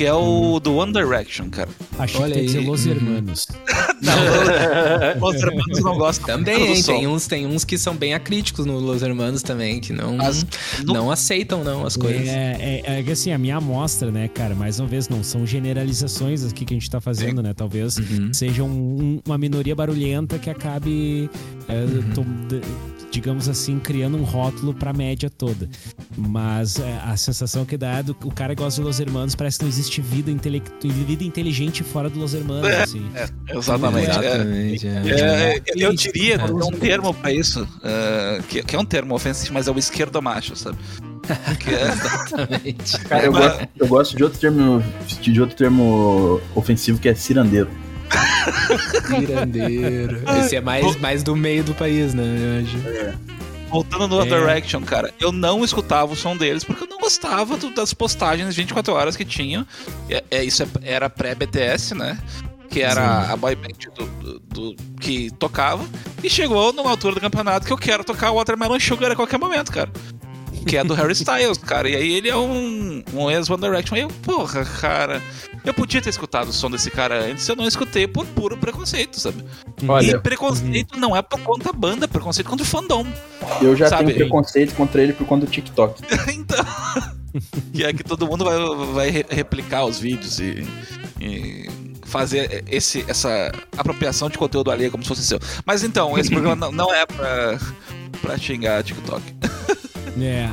Que 0.00 0.06
é 0.06 0.14
o 0.14 0.58
do 0.58 0.76
One 0.76 0.94
Direction, 0.94 1.50
cara. 1.50 1.68
Achei 1.98 2.18
Olha 2.22 2.32
que 2.32 2.38
tem 2.38 2.46
que 2.46 2.52
ser 2.52 2.58
aí. 2.60 2.64
Los. 2.66 2.86
Hermanos. 2.86 3.46
Não, 4.00 5.28
os 5.28 5.34
irmãos 5.34 5.82
não 5.82 5.98
gostam 5.98 6.38
Também, 6.38 6.74
hein? 6.76 6.82
Tem 6.82 7.06
uns, 7.06 7.26
tem 7.26 7.46
uns 7.46 7.64
que 7.64 7.76
são 7.76 7.94
bem 7.94 8.14
acríticos 8.14 8.64
no 8.64 8.78
Los 8.78 9.02
Hermanos 9.02 9.42
também, 9.42 9.78
que 9.78 9.92
não, 9.92 10.16
Mas 10.16 10.42
no- 10.86 10.94
não 10.94 11.10
aceitam, 11.10 11.62
não, 11.62 11.84
as 11.84 11.98
coisas. 11.98 12.26
É, 12.26 12.82
é, 12.86 12.98
é 12.98 13.02
que 13.02 13.10
assim, 13.12 13.30
a 13.30 13.36
minha 13.36 13.56
amostra, 13.58 14.10
né, 14.10 14.26
cara, 14.28 14.54
mais 14.54 14.80
uma 14.80 14.88
vez, 14.88 15.06
não 15.10 15.22
são 15.22 15.44
generalizações 15.46 16.46
aqui 16.46 16.64
que 16.64 16.72
a 16.72 16.78
gente 16.78 16.88
tá 16.88 16.98
fazendo, 16.98 17.42
né? 17.42 17.52
Talvez 17.54 17.98
Uhum. 17.98 18.32
seja 18.32 18.62
um- 18.64 18.68
um- 18.70 19.20
uma 19.26 19.36
minoria 19.36 19.76
barulhenta 19.76 20.38
que 20.38 20.48
acabe, 20.48 21.28
é, 21.68 21.74
Uhum. 21.74 22.60
Digamos 23.10 23.48
assim, 23.48 23.78
criando 23.78 24.16
um 24.16 24.22
rótulo 24.22 24.72
pra 24.72 24.92
média 24.92 25.28
toda. 25.28 25.68
Mas 26.16 26.78
é, 26.78 26.98
a 27.04 27.16
sensação 27.16 27.64
que 27.64 27.76
dá 27.76 27.98
é 27.98 28.02
do 28.02 28.16
o 28.24 28.30
cara 28.32 28.54
que 28.54 28.62
gosta 28.62 28.80
de 28.80 28.86
Los 28.86 29.00
Hermanos 29.00 29.34
parece 29.34 29.58
que 29.58 29.64
não 29.64 29.68
existe 29.70 30.00
vida, 30.00 30.30
intelectu- 30.30 30.88
vida 30.88 31.24
inteligente 31.24 31.82
fora 31.82 32.08
do 32.08 32.18
Los 32.18 32.34
Hermanos, 32.34 32.68
É. 32.68 32.82
assim. 32.82 33.04
Exatamente. 33.48 34.06
é. 34.10 34.10
Exatamente. 34.10 34.86
é. 34.86 35.56
É, 35.56 35.62
eu 35.76 35.94
diria 35.94 36.38
tem 36.38 36.54
um 36.54 36.70
termo 36.72 37.12
pra 37.14 37.32
isso, 37.32 37.66
é, 37.82 38.40
que, 38.48 38.62
que 38.62 38.76
é 38.76 38.78
um 38.78 38.84
termo 38.84 39.14
ofensivo, 39.14 39.54
mas 39.54 39.66
é 39.66 39.70
o 39.72 39.78
esquerdo 39.78 40.20
macho, 40.22 40.54
sabe? 40.56 40.78
Que 41.60 41.70
é- 41.70 41.88
Exatamente. 41.92 42.98
Cara, 43.04 43.24
eu, 43.26 43.32
gosto, 43.32 43.68
eu 43.78 43.86
gosto 43.88 44.16
de 44.16 44.24
outro 44.24 44.38
termo 44.40 44.82
de 45.20 45.40
outro 45.40 45.56
termo 45.56 46.40
ofensivo 46.54 46.98
que 46.98 47.08
é 47.08 47.14
cirandeiro. 47.14 47.68
Mirandeiro. 49.08 50.22
Esse 50.38 50.56
é 50.56 50.60
mais, 50.60 50.96
mais 50.96 51.22
do 51.22 51.34
meio 51.36 51.62
do 51.64 51.74
país, 51.74 52.14
né? 52.14 52.24
Eu 52.24 52.62
acho. 52.64 53.18
voltando 53.68 54.08
no 54.08 54.22
É. 54.22 54.24
Direction, 54.26 54.82
cara, 54.82 55.12
eu 55.20 55.30
não 55.30 55.64
escutava 55.64 56.12
o 56.12 56.16
som 56.16 56.36
deles 56.36 56.64
porque 56.64 56.84
eu 56.84 56.88
não 56.88 56.98
gostava 56.98 57.56
do- 57.56 57.70
das 57.72 57.94
postagens 57.94 58.54
24 58.56 58.92
horas 58.92 59.16
que 59.16 59.24
tinham. 59.24 59.66
É, 60.08 60.24
é, 60.30 60.44
isso 60.44 60.62
é- 60.62 60.66
era 60.82 61.08
pré-BTS, 61.08 61.94
né? 61.94 62.18
Que 62.68 62.82
era 62.82 63.30
a 63.32 63.36
boy 63.36 63.54
band 63.56 63.68
do, 63.96 64.06
do- 64.06 64.40
do- 64.40 64.76
que 65.00 65.30
tocava. 65.38 65.84
E 66.22 66.30
chegou 66.30 66.72
numa 66.72 66.90
altura 66.90 67.14
do 67.16 67.20
campeonato 67.20 67.66
que 67.66 67.72
eu 67.72 67.78
quero 67.78 68.04
tocar 68.04 68.30
Watermelon 68.32 68.78
Sugar 68.78 69.10
a 69.10 69.16
qualquer 69.16 69.38
momento, 69.38 69.72
cara. 69.72 69.90
Que 70.66 70.76
é 70.76 70.84
do 70.84 70.94
Harry 70.94 71.12
Styles, 71.12 71.58
cara. 71.58 71.88
E 71.88 71.96
aí 71.96 72.12
ele 72.12 72.28
é 72.28 72.36
um, 72.36 73.02
um 73.14 73.30
ex-One 73.30 73.60
Direction. 73.60 73.94
Aí 73.96 74.02
eu, 74.02 74.08
porra, 74.08 74.64
cara. 74.64 75.22
Eu 75.64 75.74
podia 75.74 76.00
ter 76.00 76.10
escutado 76.10 76.48
o 76.48 76.52
som 76.52 76.70
desse 76.70 76.90
cara 76.90 77.22
antes, 77.22 77.46
eu 77.48 77.54
não 77.54 77.66
escutei 77.66 78.06
por 78.06 78.24
puro 78.26 78.56
preconceito, 78.56 79.20
sabe? 79.20 79.44
E 79.82 79.86
Olha, 79.86 80.18
preconceito 80.20 80.98
não 80.98 81.14
é 81.14 81.20
por 81.20 81.38
conta 81.40 81.64
da 81.64 81.72
banda, 81.72 82.06
é 82.06 82.08
preconceito 82.08 82.48
contra 82.48 82.64
o 82.64 82.66
fandom. 82.66 83.06
eu 83.60 83.76
já 83.76 83.88
sabe, 83.88 84.06
tenho 84.06 84.16
preconceito 84.16 84.74
contra 84.74 85.02
ele 85.02 85.12
por 85.12 85.26
conta 85.26 85.44
do 85.44 85.52
TikTok. 85.52 86.00
então. 86.32 86.64
que 87.74 87.84
é 87.84 87.92
que 87.92 88.02
todo 88.02 88.26
mundo 88.26 88.44
vai, 88.44 88.56
vai 88.94 89.10
re- 89.10 89.26
replicar 89.28 89.84
os 89.84 89.98
vídeos 89.98 90.40
e, 90.40 90.66
e 91.20 91.68
fazer 92.06 92.64
esse, 92.68 93.04
essa 93.06 93.52
apropriação 93.76 94.30
de 94.30 94.38
conteúdo 94.38 94.70
alheio 94.70 94.90
como 94.90 95.02
se 95.02 95.08
fosse 95.08 95.24
seu. 95.24 95.38
Mas 95.66 95.84
então, 95.84 96.16
esse 96.18 96.30
programa 96.30 96.56
não, 96.56 96.72
não 96.72 96.94
é 96.94 97.04
pra, 97.04 97.58
pra 98.22 98.38
xingar 98.38 98.82
TikTok. 98.82 99.22
É. 100.20 100.48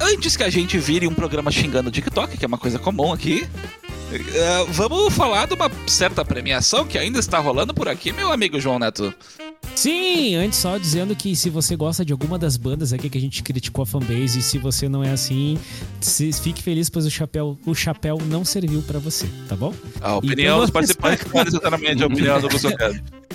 Antes 0.00 0.36
que 0.36 0.42
a 0.42 0.50
gente 0.50 0.78
vire 0.78 1.06
um 1.06 1.14
programa 1.14 1.50
xingando 1.50 1.88
o 1.88 1.92
TikTok, 1.92 2.36
que 2.36 2.44
é 2.44 2.48
uma 2.48 2.58
coisa 2.58 2.78
comum 2.78 3.12
aqui. 3.12 3.46
eh, 4.12 4.66
vamos 4.68 5.14
falar 5.14 5.46
de 5.46 5.54
uma 5.54 5.70
certa 5.86 6.24
premiação 6.24 6.84
que 6.86 6.98
ainda 6.98 7.18
está 7.18 7.38
rolando 7.38 7.72
por 7.72 7.88
aqui, 7.88 8.12
meu 8.12 8.30
amigo 8.30 8.60
João 8.60 8.78
Neto. 8.78 9.14
Sim, 9.76 10.36
antes 10.36 10.58
só 10.60 10.78
dizendo 10.78 11.14
que 11.16 11.34
se 11.34 11.50
você 11.50 11.74
gosta 11.76 12.04
de 12.04 12.12
alguma 12.12 12.38
das 12.38 12.56
bandas 12.56 12.92
aqui 12.92 13.10
que 13.10 13.18
a 13.18 13.20
gente 13.20 13.42
criticou 13.42 13.82
a 13.82 13.86
fanbase, 13.86 14.38
e 14.38 14.42
se 14.42 14.56
você 14.56 14.88
não 14.88 15.02
é 15.02 15.10
assim, 15.10 15.58
se- 16.00 16.32
fique 16.32 16.62
feliz, 16.62 16.88
pois 16.88 17.04
o 17.04 17.10
chapéu, 17.10 17.58
o 17.66 17.74
chapéu 17.74 18.18
não 18.28 18.44
serviu 18.44 18.80
pra 18.82 18.98
você, 18.98 19.26
tá 19.48 19.56
bom? 19.56 19.74
A 20.00 20.16
opinião 20.16 20.56
Então, 20.56 20.60
dos 20.60 20.70
participantes 20.70 21.26
não 21.32 21.40
é 21.40 21.44
necessariamente 21.44 22.02
a 22.02 22.06
opinião 22.06 22.40
do 22.40 22.48
Bolsonaro. 22.48 22.94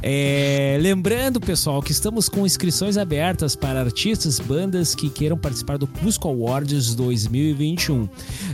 É, 0.00 0.78
lembrando, 0.80 1.40
pessoal, 1.40 1.82
que 1.82 1.90
estamos 1.92 2.28
com 2.28 2.46
inscrições 2.46 2.96
abertas 2.96 3.56
para 3.56 3.80
artistas, 3.80 4.38
bandas 4.38 4.94
que 4.94 5.10
queiram 5.10 5.36
participar 5.36 5.76
do 5.76 5.86
Cusco 5.88 6.28
Awards 6.28 6.94
2021. 6.94 8.08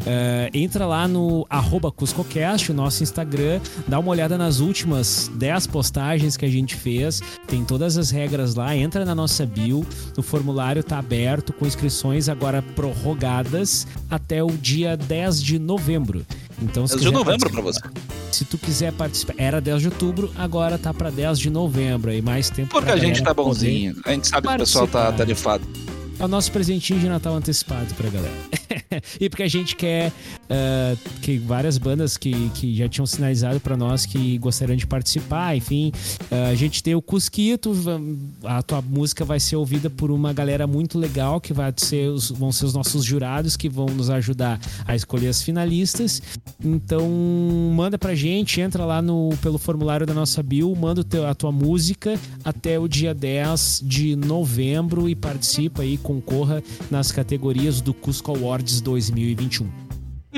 É, 0.07 0.51
entra 0.55 0.87
lá 0.87 1.07
no 1.07 1.47
arroba 1.51 1.93
CuscoCast, 1.93 2.71
o 2.71 2.75
nosso 2.75 3.03
Instagram, 3.03 3.61
dá 3.87 3.99
uma 3.99 4.11
olhada 4.11 4.39
nas 4.39 4.61
últimas 4.61 5.31
10 5.35 5.67
postagens 5.67 5.98
que 6.39 6.45
a 6.45 6.49
gente 6.49 6.75
fez, 6.77 7.21
tem 7.47 7.65
todas 7.65 7.97
as 7.97 8.11
regras 8.11 8.55
lá, 8.55 8.77
entra 8.77 9.05
na 9.05 9.15
nossa 9.15 9.45
bio, 9.45 9.85
o 10.17 10.23
formulário 10.23 10.81
está 10.81 10.99
aberto 10.99 11.53
com 11.53 11.67
inscrições 11.67 12.29
agora 12.29 12.63
prorrogadas 12.77 13.87
até 14.11 14.43
o 14.43 14.49
dia 14.49 14.97
10 14.97 15.43
de 15.43 15.59
novembro. 15.59 16.25
Então, 16.63 16.87
se 16.87 16.95
10 16.95 17.07
de 17.07 17.13
novembro 17.13 17.51
pra 17.51 17.63
participar- 17.63 17.91
Se 18.31 18.45
tu 18.45 18.59
quiser 18.59 18.93
participar, 18.93 19.35
era 19.39 19.61
10 19.61 19.81
de 19.83 19.89
outubro, 19.89 20.31
agora 20.37 20.79
tá 20.79 20.93
pra 20.95 21.11
10 21.11 21.39
de 21.39 21.51
novembro 21.51 22.11
aí 22.11 22.21
mais 22.23 22.51
tempo 22.51 22.71
Porque 22.71 22.91
a 22.91 22.97
gente 22.97 23.23
tá 23.23 23.33
bonzinho. 23.35 23.97
A 24.05 24.13
gente 24.13 24.29
sabe 24.29 24.47
que 24.49 24.55
o 24.55 24.59
pessoal 24.59 24.87
tá 24.87 25.13
tarifado. 25.13 25.65
É 26.19 26.25
o 26.25 26.29
nosso 26.29 26.51
presentinho 26.51 26.99
de 26.99 27.09
Natal 27.09 27.35
antecipado 27.35 27.95
pra 27.95 28.09
galera. 28.11 28.35
e 29.21 29.29
porque 29.31 29.45
a 29.45 29.49
gente 29.49 29.77
quer 29.77 30.13
ah, 30.51 30.97
que 31.23 31.39
várias 31.39 31.79
bandas 31.79 32.17
que, 32.17 32.51
que 32.51 32.75
já 32.75 32.89
tinham 32.89 33.07
sinalizado 33.07 33.61
pra 33.61 33.77
nós 33.77 34.07
que 34.07 34.39
gostariam 34.39 34.77
de 34.77 34.87
participar, 34.87 35.57
enfim. 35.57 35.93
ah, 36.31 36.49
a 36.49 36.55
gente 36.55 36.83
tem 36.83 36.95
o 36.95 37.03
Cusquito, 37.03 37.73
a 38.45 38.63
tua 38.63 38.81
música 38.83 39.25
vai 39.25 39.41
ser 39.41 39.57
ouvida 39.57 39.89
por 39.91 40.11
uma 40.11 40.33
galera 40.33 40.67
muito 40.67 40.99
legal 40.99 41.41
que 41.41 41.53
vai 41.53 41.73
ser 41.77 42.09
os, 42.11 42.31
vão 42.31 42.51
ser 42.53 42.65
os 42.67 42.75
nossos 42.75 43.05
jurados 43.05 43.57
que 43.57 43.69
vão 43.69 43.87
nos 43.87 44.11
ajudar 44.11 44.61
a 44.87 44.95
escolher 44.97 45.29
as 45.29 45.43
finalistas. 45.43 46.21
Então, 46.65 47.09
manda 47.75 47.99
pra 47.99 48.15
gente, 48.15 48.61
entra 48.61 48.85
lá 48.85 49.01
no, 49.03 49.31
pelo 49.43 49.59
formulário 49.59 50.07
da 50.07 50.15
nossa 50.15 50.43
bio, 50.43 50.75
manda 50.75 51.05
teu- 51.05 51.27
a 51.27 51.35
tua 51.35 51.53
música 51.53 52.19
até 52.45 52.79
o 52.79 52.89
dia 52.89 53.15
10 53.15 53.83
de 53.85 54.17
novembro 54.17 55.09
e 55.09 55.15
participa 55.15 55.83
aí, 55.83 55.97
concorra 55.97 56.63
nas 56.91 57.13
categorias 57.13 57.81
do 57.81 57.93
Cusco 57.95 58.35
Awards 58.37 58.81
2021. 58.81 59.88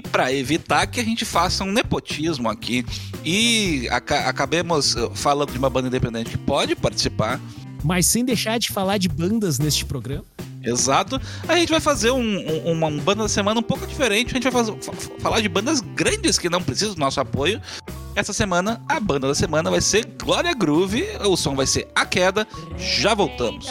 E 0.01 0.09
para 0.09 0.33
evitar 0.33 0.87
que 0.87 0.99
a 0.99 1.05
gente 1.05 1.25
faça 1.27 1.63
um 1.63 1.71
nepotismo 1.71 2.49
aqui 2.49 2.85
e 3.23 3.87
aca- 3.91 4.29
acabemos 4.29 4.97
eh, 4.97 5.11
falando 5.15 5.53
de 5.53 5.59
uma 5.59 5.69
banda 5.69 5.89
independente 5.89 6.31
que 6.31 6.39
pode 6.39 6.75
participar, 6.75 7.39
Mas 7.85 8.07
sem 8.07 8.25
deixar 8.25 8.59
de 8.59 8.69
falar 8.73 8.97
de 8.99 9.09
bandas 9.09 9.59
neste 9.59 9.85
programa. 9.85 10.25
exato, 10.63 11.21
a 11.49 11.55
gente 11.57 11.71
vai 11.71 11.81
fazer 11.81 12.11
um, 12.11 12.21
um- 12.21 12.73
uma 12.73 12.91
banda 12.91 13.23
da 13.25 13.29
semana 13.29 13.61
um 13.61 13.63
pouco 13.63 13.87
diferente. 13.87 14.31
A 14.31 14.35
gente 14.35 14.43
vai 14.45 14.53
fazer- 14.53 14.75
fa- 14.83 14.93
fa- 14.93 15.11
falar 15.21 15.41
de 15.41 15.49
bandas 15.49 15.81
grandes 15.81 16.39
que 16.39 16.49
não 16.49 16.63
precisam 16.63 16.95
do 16.95 17.01
nosso 17.01 17.21
apoio. 17.21 17.61
Essa 18.15 18.33
semana, 18.33 18.81
a 18.89 18.99
banda 19.01 19.29
da 19.29 19.35
semana 19.35 19.71
vai 19.71 19.81
ser 19.83 20.05
Glória 20.23 20.53
Groove, 20.55 21.05
o 21.27 21.37
som 21.37 21.55
vai 21.55 21.67
ser 21.67 21.89
A 21.95 22.05
Queda. 22.07 22.47
Já 22.79 23.15
voltamos. 23.15 23.69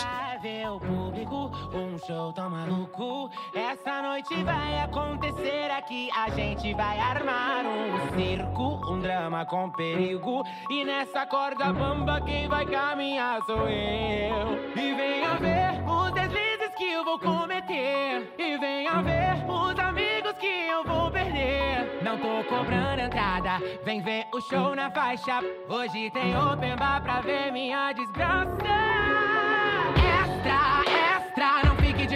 Show 2.29 2.33
tão 2.33 2.49
maluco. 2.49 3.29
Essa 3.53 4.01
noite 4.01 4.43
vai 4.43 4.79
acontecer 4.83 5.71
aqui. 5.71 6.09
A 6.15 6.29
gente 6.29 6.73
vai 6.73 6.99
armar 6.99 7.65
um 7.65 8.17
circo, 8.17 8.91
um 8.91 8.99
drama 8.99 9.45
com 9.45 9.69
perigo. 9.71 10.43
E 10.69 10.83
nessa 10.83 11.25
corda 11.25 11.71
bamba, 11.73 12.21
quem 12.21 12.47
vai 12.47 12.65
caminhar 12.65 13.41
sou 13.43 13.67
eu. 13.67 14.59
E 14.75 14.93
venha 14.93 15.35
ver 15.35 15.83
os 15.87 16.11
deslizes 16.11 16.75
que 16.77 16.91
eu 16.91 17.03
vou 17.03 17.19
cometer. 17.19 18.33
E 18.37 18.57
venha 18.57 19.01
ver 19.01 19.45
os 19.47 19.79
amigos 19.79 20.33
que 20.33 20.67
eu 20.67 20.83
vou 20.83 21.09
perder. 21.11 21.99
Não 22.03 22.17
tô 22.17 22.43
cobrando 22.47 23.01
entrada, 23.01 23.59
vem 23.83 24.01
ver 24.01 24.25
o 24.33 24.41
show 24.41 24.75
na 24.75 24.91
faixa. 24.91 25.39
Hoje 25.67 26.11
tem 26.11 26.37
open 26.37 26.75
bar 26.75 27.01
pra 27.01 27.21
ver 27.21 27.51
minha 27.51 27.91
desgraça 27.93 29.28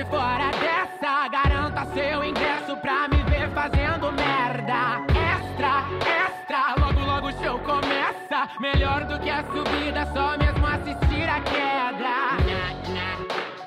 fora 0.05 0.51
dessa, 0.51 1.27
garanta 1.27 1.85
seu 1.93 2.23
ingresso 2.23 2.75
pra 2.77 3.07
me 3.07 3.23
ver 3.23 3.49
fazendo 3.51 4.11
merda. 4.11 5.03
Extra, 5.35 5.83
extra, 6.25 6.75
logo 6.79 6.99
logo 7.05 7.27
o 7.27 7.43
show 7.43 7.59
começa. 7.59 8.49
Melhor 8.59 9.05
do 9.05 9.19
que 9.19 9.29
a 9.29 9.43
subida, 9.43 10.05
só 10.13 10.37
mesmo 10.37 10.65
assistir 10.65 11.29
a 11.29 11.39
queda. 11.41 12.03
Na, 12.03 12.73
na, 12.93 13.09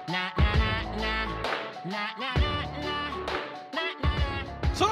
na, 0.09 0.13
na, 0.13 0.33
na, 0.57 1.27
na, 1.85 2.17
na, 2.17 2.41
na. 2.41 2.46
Só 4.77 4.87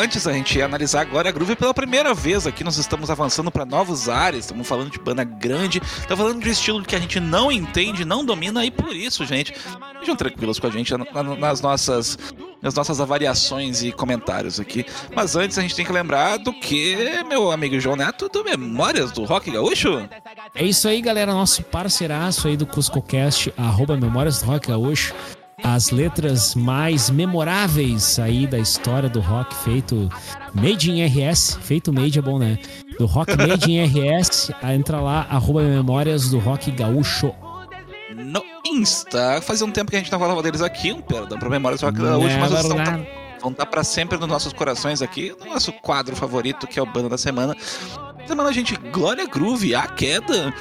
antes 0.00 0.22
da 0.24 0.32
gente 0.32 0.60
analisar 0.62 1.00
agora 1.00 1.28
a 1.28 1.32
Groove 1.32 1.56
pela 1.56 1.74
primeira 1.74 2.14
vez 2.14 2.46
aqui, 2.46 2.62
nós 2.62 2.76
estamos 2.78 3.10
avançando 3.10 3.50
para 3.50 3.64
novos 3.64 4.08
ares, 4.08 4.40
estamos 4.44 4.66
falando 4.68 4.90
de 4.90 4.98
banda 5.00 5.24
grande, 5.24 5.78
estamos 5.84 6.18
falando 6.24 6.40
de 6.42 6.48
um 6.48 6.52
estilo 6.52 6.82
que 6.84 6.94
a 6.94 7.00
gente 7.00 7.18
não 7.18 7.50
entende, 7.50 8.04
não 8.04 8.24
domina, 8.24 8.64
e 8.64 8.70
por 8.70 8.94
isso, 8.94 9.24
gente, 9.26 9.52
sejam 9.98 10.14
tranquilos 10.14 10.60
com 10.60 10.68
a 10.68 10.70
gente 10.70 10.92
na- 10.96 11.22
na- 11.22 11.36
nas 11.36 11.60
nossas, 11.60 12.16
nas 12.62 12.72
nossas 12.74 13.00
avaliações 13.00 13.82
e 13.82 13.90
comentários 13.90 14.60
aqui. 14.60 14.86
Mas 15.14 15.34
antes 15.34 15.58
a 15.58 15.62
gente 15.62 15.74
tem 15.74 15.84
que 15.84 15.92
lembrar 15.92 16.36
do 16.36 16.52
que, 16.52 16.96
meu 17.28 17.50
amigo 17.50 17.78
João 17.80 17.96
Neto, 17.96 18.28
do 18.28 18.44
Memórias 18.44 19.10
do 19.10 19.24
Rock 19.24 19.50
Gaúcho. 19.50 20.08
É 20.54 20.64
isso 20.64 20.86
aí, 20.86 21.00
galera. 21.02 21.32
Nosso 21.34 21.62
parceiraço 21.64 22.46
aí 22.46 22.56
do 22.56 22.64
CuscoCast, 22.66 23.52
arroba 23.58 23.96
Memórias 23.96 24.40
do 24.40 24.46
Rock 24.46 24.68
Gaúcho. 24.68 25.12
As 25.62 25.90
letras 25.90 26.54
mais 26.54 27.08
memoráveis 27.08 28.18
aí 28.18 28.46
da 28.46 28.58
história 28.58 29.08
do 29.08 29.20
rock 29.20 29.54
feito 29.56 30.08
Made 30.52 30.90
in 30.90 31.04
RS. 31.04 31.58
Feito 31.62 31.92
Made 31.92 32.18
é 32.18 32.22
bom, 32.22 32.38
né? 32.38 32.58
Do 32.98 33.06
rock 33.06 33.34
Made 33.36 33.70
in 33.70 33.84
RS. 33.84 34.50
Entra 34.62 35.00
lá, 35.00 35.26
arroba 35.30 35.62
Memórias 35.62 36.28
do 36.28 36.38
Rock 36.38 36.70
Gaúcho. 36.70 37.34
No 38.14 38.42
Insta. 38.66 39.40
Fazia 39.40 39.66
um 39.66 39.70
tempo 39.70 39.90
que 39.90 39.96
a 39.96 39.98
gente 39.98 40.12
não 40.12 40.18
falava 40.18 40.42
deles 40.42 40.60
aqui, 40.60 40.92
um 40.92 41.00
perdão 41.00 41.38
pra 41.38 41.48
Memórias 41.48 41.80
do 41.80 41.86
Rock 41.86 41.98
Gaúcho, 42.00 42.28
É 42.28 42.38
mas 42.38 42.52
eles 42.52 42.64
estão 42.64 43.06
vão 43.40 43.52
estar 43.52 43.66
para 43.66 43.84
sempre 43.84 44.18
nos 44.18 44.28
nossos 44.28 44.52
corações 44.52 45.00
aqui, 45.00 45.34
no 45.38 45.52
nosso 45.52 45.72
quadro 45.72 46.16
favorito, 46.16 46.66
que 46.66 46.78
é 46.78 46.82
o 46.82 46.86
Banda 46.86 47.08
da 47.08 47.18
Semana. 47.18 47.56
Semana, 48.26 48.52
gente, 48.52 48.76
Glória 48.76 49.26
Groove, 49.26 49.74
a 49.74 49.86
queda. 49.86 50.52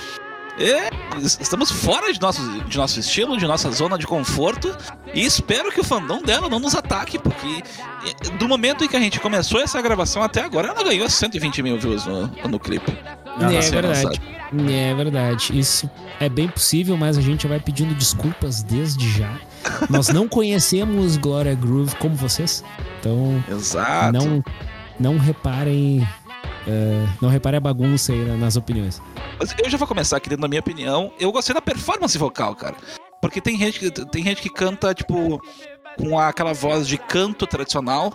É, 0.57 0.89
estamos 1.23 1.69
fora 1.69 2.13
de 2.13 2.21
nosso, 2.21 2.41
de 2.63 2.77
nosso 2.77 2.99
estilo, 2.99 3.37
de 3.37 3.45
nossa 3.45 3.69
zona 3.71 3.97
de 3.97 4.07
conforto. 4.07 4.75
E 5.13 5.25
espero 5.25 5.71
que 5.71 5.81
o 5.81 5.83
fandom 5.83 6.21
dela 6.21 6.49
não 6.49 6.59
nos 6.59 6.75
ataque, 6.75 7.19
porque 7.19 7.63
é, 8.05 8.29
do 8.37 8.47
momento 8.47 8.83
em 8.83 8.87
que 8.87 8.95
a 8.95 8.99
gente 8.99 9.19
começou 9.19 9.59
essa 9.61 9.81
gravação 9.81 10.21
até 10.21 10.41
agora, 10.41 10.69
ela 10.69 10.83
ganhou 10.83 11.09
120 11.09 11.61
mil 11.61 11.77
views 11.77 12.05
no, 12.05 12.27
no 12.49 12.59
clipe. 12.59 12.91
É 13.37 13.61
cena, 13.61 13.81
verdade. 13.81 14.01
sabe? 14.01 14.73
É 14.73 14.93
verdade. 14.93 15.59
Isso 15.59 15.89
é 16.19 16.29
bem 16.29 16.47
possível, 16.47 16.95
mas 16.95 17.17
a 17.17 17.21
gente 17.21 17.47
vai 17.47 17.59
pedindo 17.59 17.93
desculpas 17.93 18.63
desde 18.63 19.09
já. 19.11 19.37
Nós 19.89 20.09
não 20.09 20.27
conhecemos 20.27 21.17
Gloria 21.17 21.55
Groove 21.55 21.95
como 21.97 22.15
vocês. 22.15 22.63
Então, 22.99 23.43
Exato. 23.49 24.13
não, 24.13 24.43
não 24.99 25.17
reparem. 25.17 26.07
Eh, 26.67 27.05
não 27.21 27.29
reparem 27.29 27.57
a 27.57 27.61
bagunça 27.61 28.11
aí 28.13 28.23
na- 28.25 28.37
nas 28.37 28.55
opiniões. 28.55 29.01
Mas 29.39 29.55
eu 29.63 29.69
já 29.69 29.77
vou 29.77 29.87
começar 29.87 30.17
aqui 30.17 30.29
dando 30.29 30.45
a 30.45 30.47
minha 30.47 30.59
opinião. 30.61 31.11
Eu 31.19 31.31
gostei 31.31 31.53
da 31.53 31.61
performance 31.61 32.17
vocal, 32.17 32.55
cara. 32.55 32.75
Porque 33.21 33.39
tem 33.41 33.57
gente 33.57 33.79
que, 33.79 33.91
tem 33.91 34.23
gente 34.23 34.41
que 34.41 34.49
canta, 34.49 34.93
tipo, 34.93 35.41
com 35.97 36.19
aquela 36.19 36.53
voz 36.53 36.87
de 36.87 36.97
canto 36.97 37.47
tradicional. 37.47 38.13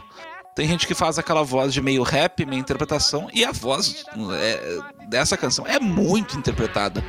Tem 0.54 0.66
gente 0.68 0.86
que 0.86 0.94
faz 0.94 1.18
aquela 1.18 1.42
voz 1.42 1.72
de 1.72 1.80
meio 1.80 2.02
rap, 2.02 2.44
meio 2.44 2.60
interpretação. 2.60 3.28
E 3.32 3.44
a 3.44 3.52
voz 3.52 4.04
é, 4.34 4.78
dessa 5.08 5.36
canção 5.36 5.66
é 5.66 5.78
muito 5.80 6.36
interpretada. 6.36 7.02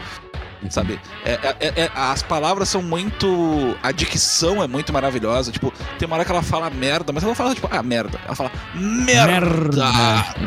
Sabe? 0.69 0.99
É- 1.25 1.31
é- 1.33 1.55
é- 1.59 1.81
é- 1.85 1.91
as 1.95 2.21
palavras 2.21 2.69
são 2.69 2.81
muito. 2.83 3.27
A 3.81 3.91
dicção 3.91 4.61
é 4.61 4.67
muito 4.67 4.93
maravilhosa. 4.93 5.51
Tipo, 5.51 5.73
tem 5.97 6.05
uma 6.05 6.15
hora 6.15 6.25
que 6.25 6.31
ela 6.31 6.43
fala 6.43 6.69
merda, 6.69 7.11
mas 7.11 7.23
ela 7.23 7.31
não 7.31 7.35
fala, 7.35 7.55
tipo, 7.55 7.67
ah, 7.71 7.81
merda. 7.81 8.19
Ela 8.25 8.35
fala 8.35 8.51
merda. 8.75 9.27
Merda. 9.27 9.85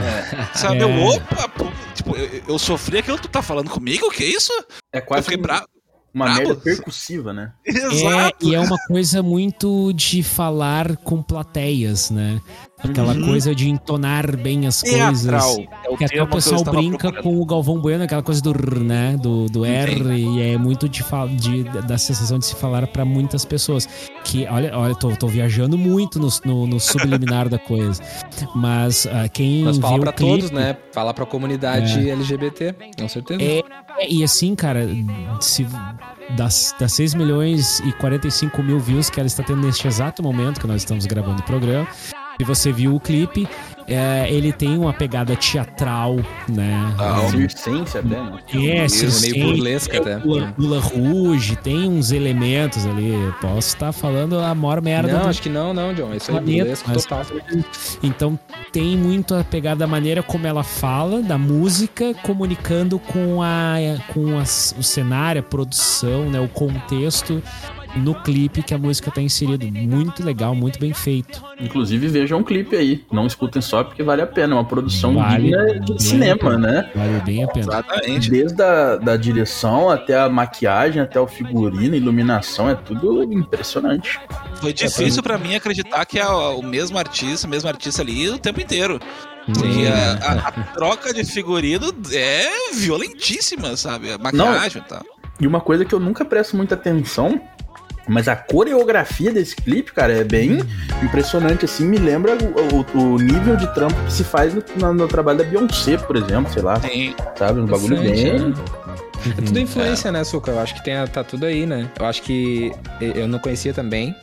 É. 0.03 0.57
Sabe? 0.57 0.79
É. 0.79 0.83
Eu, 0.83 1.05
opa, 1.07 1.49
pô, 1.49 1.67
tipo, 1.95 2.17
eu, 2.17 2.43
eu 2.49 2.59
sofri 2.59 2.99
aquilo 2.99 3.17
que 3.17 3.25
tu 3.25 3.29
tá 3.31 3.43
falando 3.43 3.71
comigo? 3.71 4.07
O 4.07 4.11
que 4.11 4.23
é 4.25 4.29
isso? 4.29 4.53
É 4.93 4.99
Eu 4.99 5.03
quase 5.03 5.25
fiquei 5.25 5.39
um- 5.39 5.43
bravo. 5.43 5.67
uma 6.15 6.27
bravo. 6.27 6.39
merda 6.41 6.55
percussiva, 6.57 7.33
né? 7.33 7.53
É, 7.67 7.71
Exato. 7.73 8.37
e 8.49 8.55
é 8.55 8.61
uma 8.61 8.77
coisa 8.87 9.21
muito 9.23 9.93
de 9.95 10.23
falar 10.23 10.97
com 10.99 11.21
plateias, 11.23 12.11
né? 12.11 12.41
Aquela 12.85 13.15
Uhum. 13.15 13.25
coisa 13.27 13.55
de 13.55 13.69
entonar 13.71 14.37
bem 14.37 14.67
as 14.67 14.83
Teatral. 14.83 15.55
coisas. 15.55 15.69
É 15.91 15.97
Que 15.97 16.05
até 16.05 16.23
o 16.23 16.27
pessoal 16.27 16.63
brinca 16.65 17.11
procurando. 17.11 17.23
com 17.23 17.41
o 17.41 17.47
Galvão 17.47 17.79
Bueno, 17.79 18.05
aquela 18.05 18.23
coisa 18.23 18.43
do 18.43 18.51
R, 18.51 18.81
né? 18.85 19.17
Do, 19.21 19.47
do 19.47 19.65
R, 19.65 20.03
e 20.15 20.43
é 20.53 20.59
muito 20.59 20.89
de, 20.89 21.03
de- 21.37 21.63
da 21.83 21.97
sensação 21.97 22.39
de 22.39 22.47
se 22.47 22.55
falar 22.55 22.87
pra 22.87 23.05
muitas 23.05 23.45
pessoas. 23.45 23.89
Que, 24.25 24.47
olha, 24.47 24.77
olha 24.77 24.95
tô, 24.95 25.11
tô 25.17 25.27
viajando 25.27 25.77
muito 25.79 26.19
no, 26.19 26.29
no, 26.45 26.67
no 26.67 26.81
subliminar 26.81 27.49
da 27.49 27.59
coisa. 27.59 28.03
Mas 28.55 29.07
ah, 29.07 29.29
quem 29.29 29.65
Mas 29.65 29.79
fala 29.79 29.97
o 29.97 30.01
pra 30.01 30.13
clipe, 30.13 30.31
todos, 30.33 30.51
né? 30.51 30.77
Fala 30.93 31.15
pra 31.15 31.25
comunidade 31.27 32.09
LGBT, 32.11 32.75
com 32.99 33.09
certeza. 33.09 33.43
É, 33.43 33.59
é, 33.99 34.11
e 34.13 34.23
assim, 34.25 34.55
cara, 34.55 34.87
se 35.41 35.67
das, 36.37 36.75
das 36.79 36.93
6 36.95 37.15
milhões 37.15 37.81
e 37.81 37.93
45 37.93 38.63
mil 38.63 38.79
views 38.79 39.11
que 39.11 39.21
ela 39.21 39.27
está 39.27 39.43
tendo 39.43 39.61
neste 39.67 39.87
exato 39.87 40.23
momento 40.23 40.61
que 40.61 40.67
nós 40.67 40.77
estamos 40.83 41.07
gravando 41.07 41.41
o 41.41 41.45
programa, 41.45 41.87
e 42.39 42.45
você 42.45 42.73
viu 42.73 42.95
o 42.95 43.01
clipe, 43.01 43.49
é, 43.87 44.27
ele 44.31 44.51
tem 44.53 44.79
uma 44.79 44.93
pegada 44.95 45.37
teatral, 45.37 46.17
né? 46.49 46.95
Ah, 46.99 47.29
Circense 47.31 47.99
até, 47.99 48.09
né? 48.09 48.33
É, 48.55 48.89
circense, 48.89 49.33
meio 49.39 49.47
burlesca 49.53 49.99
até. 49.99 50.17
Lula- 50.17 50.81
Rouge, 50.81 51.55
tem 51.57 51.87
uns 51.89 52.11
elementos 52.11 52.87
ali. 52.87 53.13
Posso 53.43 53.69
estar 53.69 53.93
falando 53.93 54.39
a 54.39 54.55
maior 54.55 54.81
merda 54.81 55.13
Não, 55.13 55.23
do 55.25 55.29
acho 55.29 55.43
que 55.43 55.51
não, 55.51 55.75
não, 55.75 55.93
John. 55.93 56.15
Isso 56.15 56.31
é 56.31 56.41
burlesco 56.41 56.93
total. 56.93 57.27
Então 58.03 58.39
tem 58.73 58.97
muito 58.97 59.35
a 59.35 59.45
pegada 59.45 59.81
da 59.81 59.87
maneira 59.87 60.23
como 60.23 60.47
ela 60.47 60.63
fala, 60.63 61.23
da 61.23 61.37
música, 61.37 62.15
comunicando 62.23 62.99
com, 62.99 63.43
a, 63.43 63.75
com 64.15 64.39
as- 64.39 64.75
o 64.79 64.83
cenário, 64.83 65.41
a 65.41 65.45
produção, 65.45 66.31
né, 66.31 66.41
o 66.41 66.49
contexto 66.49 67.43
no 67.97 68.15
clipe 68.15 68.63
que 68.63 68.75
a 68.75 68.79
música 68.79 69.11
tá 69.11 69.21
inserida. 69.21 69.65
Muito 69.67 70.25
legal, 70.25 70.55
muito 70.55 70.79
bem 70.79 70.93
feito. 70.93 71.43
Inclusive, 71.61 72.09
vejam 72.09 72.41
um 72.41 72.43
clipe 72.43 72.75
aí. 72.77 73.05
Não 73.13 73.27
escutem 73.27 73.63
só 73.63 73.85
porque 73.85 74.03
vale 74.03 74.23
a 74.23 74.27
pena. 74.27 74.55
É 74.55 74.57
uma 74.57 74.65
produção 74.65 75.15
Vale 75.15 75.43
digna 75.45 75.81
de 75.81 76.03
cinema, 76.03 76.59
né? 76.59 76.91
Vale 76.95 77.21
bem 77.21 77.45
a 77.45 77.49
pena. 77.49 77.67
Exatamente. 77.67 78.31
Desde 78.31 78.63
a 78.63 78.97
da 78.97 79.17
direção 79.17 79.89
até 79.91 80.19
a 80.19 80.29
maquiagem, 80.29 81.01
até 81.03 81.19
o 81.21 81.27
figurino, 81.27 81.95
iluminação, 81.95 82.69
é 82.69 82.75
tudo 82.75 83.23
impressionante. 83.33 84.19
Foi 84.57 84.73
difícil 84.73 85.23
pra 85.23 85.39
mim 85.39 85.55
acreditar 85.55 86.05
que 86.05 86.19
é 86.19 86.27
o 86.27 86.63
mesmo 86.63 86.99
artista, 86.99 87.47
o 87.47 87.51
mesmo 87.51 87.69
artista 87.69 88.03
ali 88.03 88.29
o 88.29 88.39
tempo 88.39 88.61
inteiro. 88.61 88.99
Porque 89.47 89.61
Sim. 89.69 89.87
a, 89.89 90.13
a- 90.33 90.49
a 90.49 90.53
troca 90.73 91.13
de 91.13 91.23
figurino 91.25 91.95
é 92.13 92.73
violentíssima, 92.75 93.77
sabe? 93.77 94.11
A 94.13 94.19
maquiagem 94.19 94.81
e 94.83 94.89
tal. 94.89 95.05
E 95.41 95.47
uma 95.47 95.61
coisa 95.61 95.85
que 95.85 95.93
eu 95.95 95.99
nunca 96.01 96.25
presto 96.25 96.57
muita 96.57 96.77
atenção, 96.77 97.41
mas 98.07 98.29
a 98.29 98.37
coreografia 98.37 99.33
desse 99.33 99.57
clipe, 99.57 99.93
cara, 99.93 100.13
é 100.13 100.25
bem 100.25 100.59
impressionante, 101.03 101.65
assim, 101.65 101.87
me 101.87 101.99
lembra 101.99 102.33
o, 102.37 102.99
o- 102.99 103.15
o 103.15 103.19
nível 103.19 103.57
de 103.57 103.67
trampo 103.75 103.95
que 104.05 104.13
se 104.13 104.25
faz 104.25 104.53
no, 104.55 104.63
no- 104.77 104.95
no 104.95 105.09
trabalho 105.09 105.39
da 105.39 105.45
Beyoncé, 105.45 105.97
por 105.97 106.17
exemplo, 106.17 106.53
sei 106.53 106.63
lá, 106.63 106.79
Tem, 106.81 107.15
sabe? 107.37 107.61
Um 107.61 107.67
bagulho 107.67 107.97
Bastante, 107.97 108.23
bem... 108.31 108.55
É 109.39 109.41
tudo 109.41 109.59
influência, 109.59 110.13
né, 110.13 110.23
Suca? 110.23 110.51
Eu 110.51 110.61
acho 110.61 110.75
que 110.75 110.85
tem, 110.85 110.95
tá 111.07 111.25
tudo 111.25 111.47
aí, 111.47 111.65
né? 111.65 111.89
Eu 111.99 112.05
acho 112.05 112.21
que 112.21 112.71
eu 113.01 113.27
não 113.27 113.39
conhecia 113.39 113.73
também. 113.73 114.15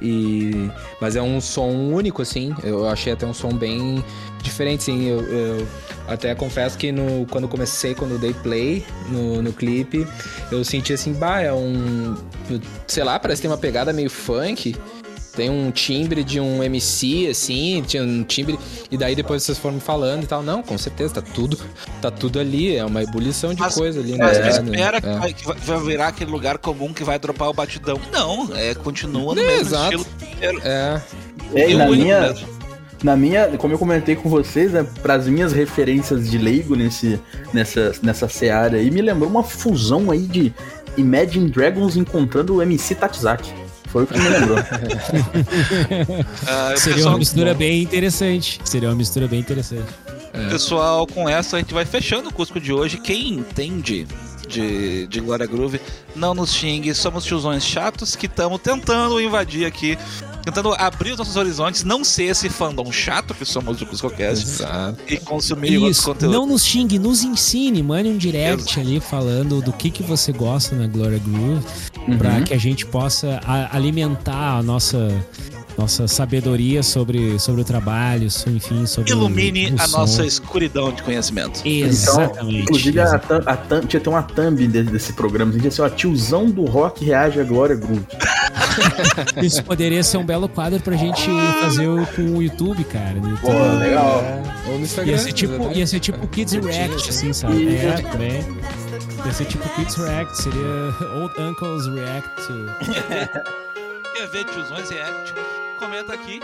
E... 0.00 0.70
Mas 1.00 1.16
é 1.16 1.22
um 1.22 1.40
som 1.40 1.70
único, 1.70 2.22
assim. 2.22 2.54
Eu 2.62 2.88
achei 2.88 3.12
até 3.12 3.26
um 3.26 3.34
som 3.34 3.50
bem 3.50 4.02
diferente, 4.42 4.84
sim. 4.84 5.08
Eu, 5.08 5.20
eu 5.22 5.68
até 6.06 6.34
confesso 6.34 6.76
que 6.76 6.92
no, 6.92 7.26
quando 7.26 7.48
comecei, 7.48 7.94
quando 7.94 8.18
dei 8.18 8.34
play 8.34 8.84
no, 9.08 9.42
no 9.42 9.52
clipe, 9.52 10.06
eu 10.50 10.64
senti 10.64 10.92
assim, 10.92 11.12
bah, 11.12 11.40
é 11.40 11.52
um. 11.52 12.14
Sei 12.86 13.02
lá, 13.02 13.18
parece 13.18 13.42
tem 13.42 13.50
uma 13.50 13.58
pegada 13.58 13.92
meio 13.92 14.10
funk. 14.10 14.76
Tem 15.36 15.50
um 15.50 15.70
timbre 15.70 16.22
de 16.22 16.38
um 16.38 16.62
MC, 16.62 17.26
assim, 17.28 17.82
tinha 17.86 18.02
um 18.02 18.22
timbre. 18.22 18.58
E 18.90 18.96
daí 18.96 19.14
depois 19.16 19.42
vocês 19.42 19.58
foram 19.58 19.80
falando 19.80 20.22
e 20.22 20.26
tal. 20.26 20.42
Não, 20.42 20.62
com 20.62 20.78
certeza, 20.78 21.14
tá 21.14 21.22
tudo, 21.22 21.58
tá 22.00 22.10
tudo 22.10 22.38
ali. 22.38 22.76
É 22.76 22.84
uma 22.84 23.02
ebulição 23.02 23.52
de 23.52 23.60
Mas- 23.60 23.74
coisa 23.74 23.98
ali, 24.00 24.16
mas 24.16 24.38
né? 24.38 24.44
tu 24.50 24.64
espera 24.64 25.00
que, 25.00 25.06
É. 25.08 25.18
vai, 25.18 25.32
que 25.32 25.44
vai- 25.46 25.80
virar 25.80 26.08
aquele 26.08 26.30
lugar 26.30 26.58
comum 26.58 26.92
que 26.92 27.02
vai 27.02 27.18
dropar 27.18 27.48
o 27.48 27.52
batidão. 27.52 28.00
Não, 28.12 28.48
é, 28.54 28.74
continua 28.74 29.34
no 29.34 29.40
É, 29.40 29.44
mesmo 29.46 29.60
exato. 29.62 29.94
estilo. 29.96 30.06
É, 30.62 31.00
É, 31.54 31.70
e 31.70 31.74
na 31.74 31.86
minha, 31.88 32.20
mesmo. 32.20 32.48
na 33.02 33.16
minha, 33.16 33.48
como 33.58 33.74
eu 33.74 33.78
comentei 33.78 34.14
com 34.16 34.28
vocês, 34.28 34.72
né, 34.72 34.86
pras 35.02 35.26
minhas 35.26 35.52
referências 35.52 36.30
de 36.30 36.38
leigo 36.38 36.76
nesse, 36.76 37.18
nessa, 37.52 37.92
nessa 38.02 38.28
seara 38.28 38.76
aí, 38.76 38.90
me 38.90 39.02
lembrou 39.02 39.28
uma 39.28 39.42
fusão 39.42 40.10
aí 40.10 40.22
de 40.22 40.54
Imagine 40.96 41.50
Dragons 41.50 41.96
encontrando 41.96 42.54
o 42.54 42.62
MC 42.62 42.94
Tatizaki. 42.94 43.52
Foi 43.94 44.02
o 44.02 44.06
que 44.08 44.18
me 44.18 44.28
lembrou. 44.28 44.56
Ah, 46.48 46.74
Seria 46.76 46.96
pessoal- 46.96 47.12
uma 47.14 47.18
mistura 47.18 47.54
bem 47.54 47.80
interessante. 47.82 48.60
Seria 48.64 48.88
uma 48.88 48.96
mistura 48.96 49.28
bem 49.28 49.38
interessante. 49.38 49.86
Pessoal, 50.50 51.06
com 51.06 51.28
essa 51.28 51.56
a 51.56 51.60
gente 51.60 51.72
vai 51.72 51.84
fechando 51.84 52.28
o 52.28 52.34
Cusco 52.34 52.58
de 52.58 52.72
hoje. 52.72 52.98
Quem 52.98 53.34
entende 53.34 54.04
de, 54.48 55.06
de 55.06 55.20
Glória 55.20 55.46
Groove, 55.46 55.80
não 56.16 56.34
nos 56.34 56.52
xingue. 56.52 56.92
Somos 56.92 57.24
tiozões 57.24 57.64
chatos 57.64 58.16
que 58.16 58.26
estamos 58.26 58.60
tentando 58.60 59.20
invadir 59.20 59.64
aqui, 59.64 59.96
tentando 60.44 60.74
abrir 60.74 61.12
os 61.12 61.18
nossos 61.18 61.36
horizontes, 61.36 61.84
não 61.84 62.04
ser 62.04 62.24
esse 62.24 62.48
fandom 62.48 62.90
chato 62.92 63.32
que 63.34 63.44
somos 63.44 63.78
do 63.78 63.86
CuscoCast 63.86 64.44
exato. 64.44 64.98
e 65.08 65.16
consumir 65.16 65.76
outros 65.78 65.96
Isso, 65.98 66.06
conteúdos. 66.06 66.36
não 66.36 66.46
nos 66.46 66.64
xingue, 66.64 66.98
nos 66.98 67.22
ensine, 67.24 67.82
mande 67.82 68.08
um 68.10 68.16
direct 68.18 68.78
ali 68.78 69.00
falando 69.00 69.62
do 69.62 69.72
que, 69.72 69.90
que 69.90 70.02
você 70.02 70.32
gosta 70.32 70.74
na 70.76 70.86
Gloria 70.86 71.18
Groove, 71.18 71.64
pra 72.18 72.34
Uhum. 72.34 72.44
que 72.44 72.52
a 72.54 72.58
gente 72.58 72.84
possa 72.84 73.40
a- 73.44 73.74
alimentar 73.74 74.58
a 74.58 74.62
nossa, 74.62 74.98
nossa 75.76 76.06
sabedoria 76.06 76.82
sobre, 76.82 77.38
sobre 77.38 77.62
o 77.62 77.64
trabalho, 77.64 78.28
enfim, 78.46 78.86
sobre 78.86 79.12
o- 79.12 79.16
Ilumine 79.16 79.72
o 79.72 79.74
a 79.82 79.86
som. 79.88 79.98
nossa 79.98 80.24
escuridão 80.24 80.92
de 80.92 81.02
conhecimento. 81.02 81.60
Exatamente. 81.66 82.32
Então, 82.38 82.50
inclusive, 82.50 83.00
a, 83.00 83.18
thumb- 83.18 83.42
a 83.48 83.56
thumb- 83.56 83.86
tinha 83.86 84.00
até 84.00 84.08
uma 84.10 84.22
thumb 84.22 84.66
desse, 84.68 84.90
desse 84.90 85.12
programa. 85.12 85.52
Tinha 85.52 85.68
assim, 85.68 85.82
ó, 85.82 85.88
tiozão 85.88 86.48
do 86.50 86.64
rock 86.64 87.04
reage 87.04 87.40
a 87.40 87.44
Glória 87.44 87.74
Groove. 87.76 88.04
Isso 89.42 89.62
poderia 89.64 90.02
ser 90.02 90.16
um 90.18 90.24
belo 90.24 90.48
quadro 90.48 90.80
pra 90.80 90.96
gente 90.96 91.28
fazer 91.60 91.88
o- 91.88 92.06
com 92.06 92.22
o 92.22 92.42
YouTube, 92.42 92.84
cara. 92.84 93.14
no 93.14 93.30
YouTube. 93.30 93.40
Pô, 93.52 93.78
legal. 93.78 94.20
É, 94.20 94.42
Ou 94.70 94.78
no 94.78 94.84
Instagram. 94.84 95.12
Ia 95.12 95.18
ser 95.18 95.32
tipo, 95.32 95.52
exatamente. 95.54 95.78
ia 95.78 95.86
ser 95.86 96.00
tipo 96.00 96.26
Kids 96.28 96.52
React, 96.54 97.10
assim, 97.10 97.32
sabe? 97.32 97.62
Isso. 97.74 97.84
É, 97.86 97.92
também. 98.02 98.44
Ia 99.26 99.32
ser 99.32 99.44
tipo 99.46 99.68
Kids 99.70 99.94
React, 99.96 100.36
seria 100.42 100.60
Old 101.20 101.34
Uncles 101.40 101.86
React 101.88 102.28
to... 102.46 102.54
Quer 104.14 104.28
ver 104.28 104.44
tiozões 104.44 104.88
react? 104.90 105.34
Comenta 105.78 106.14
aqui. 106.14 106.40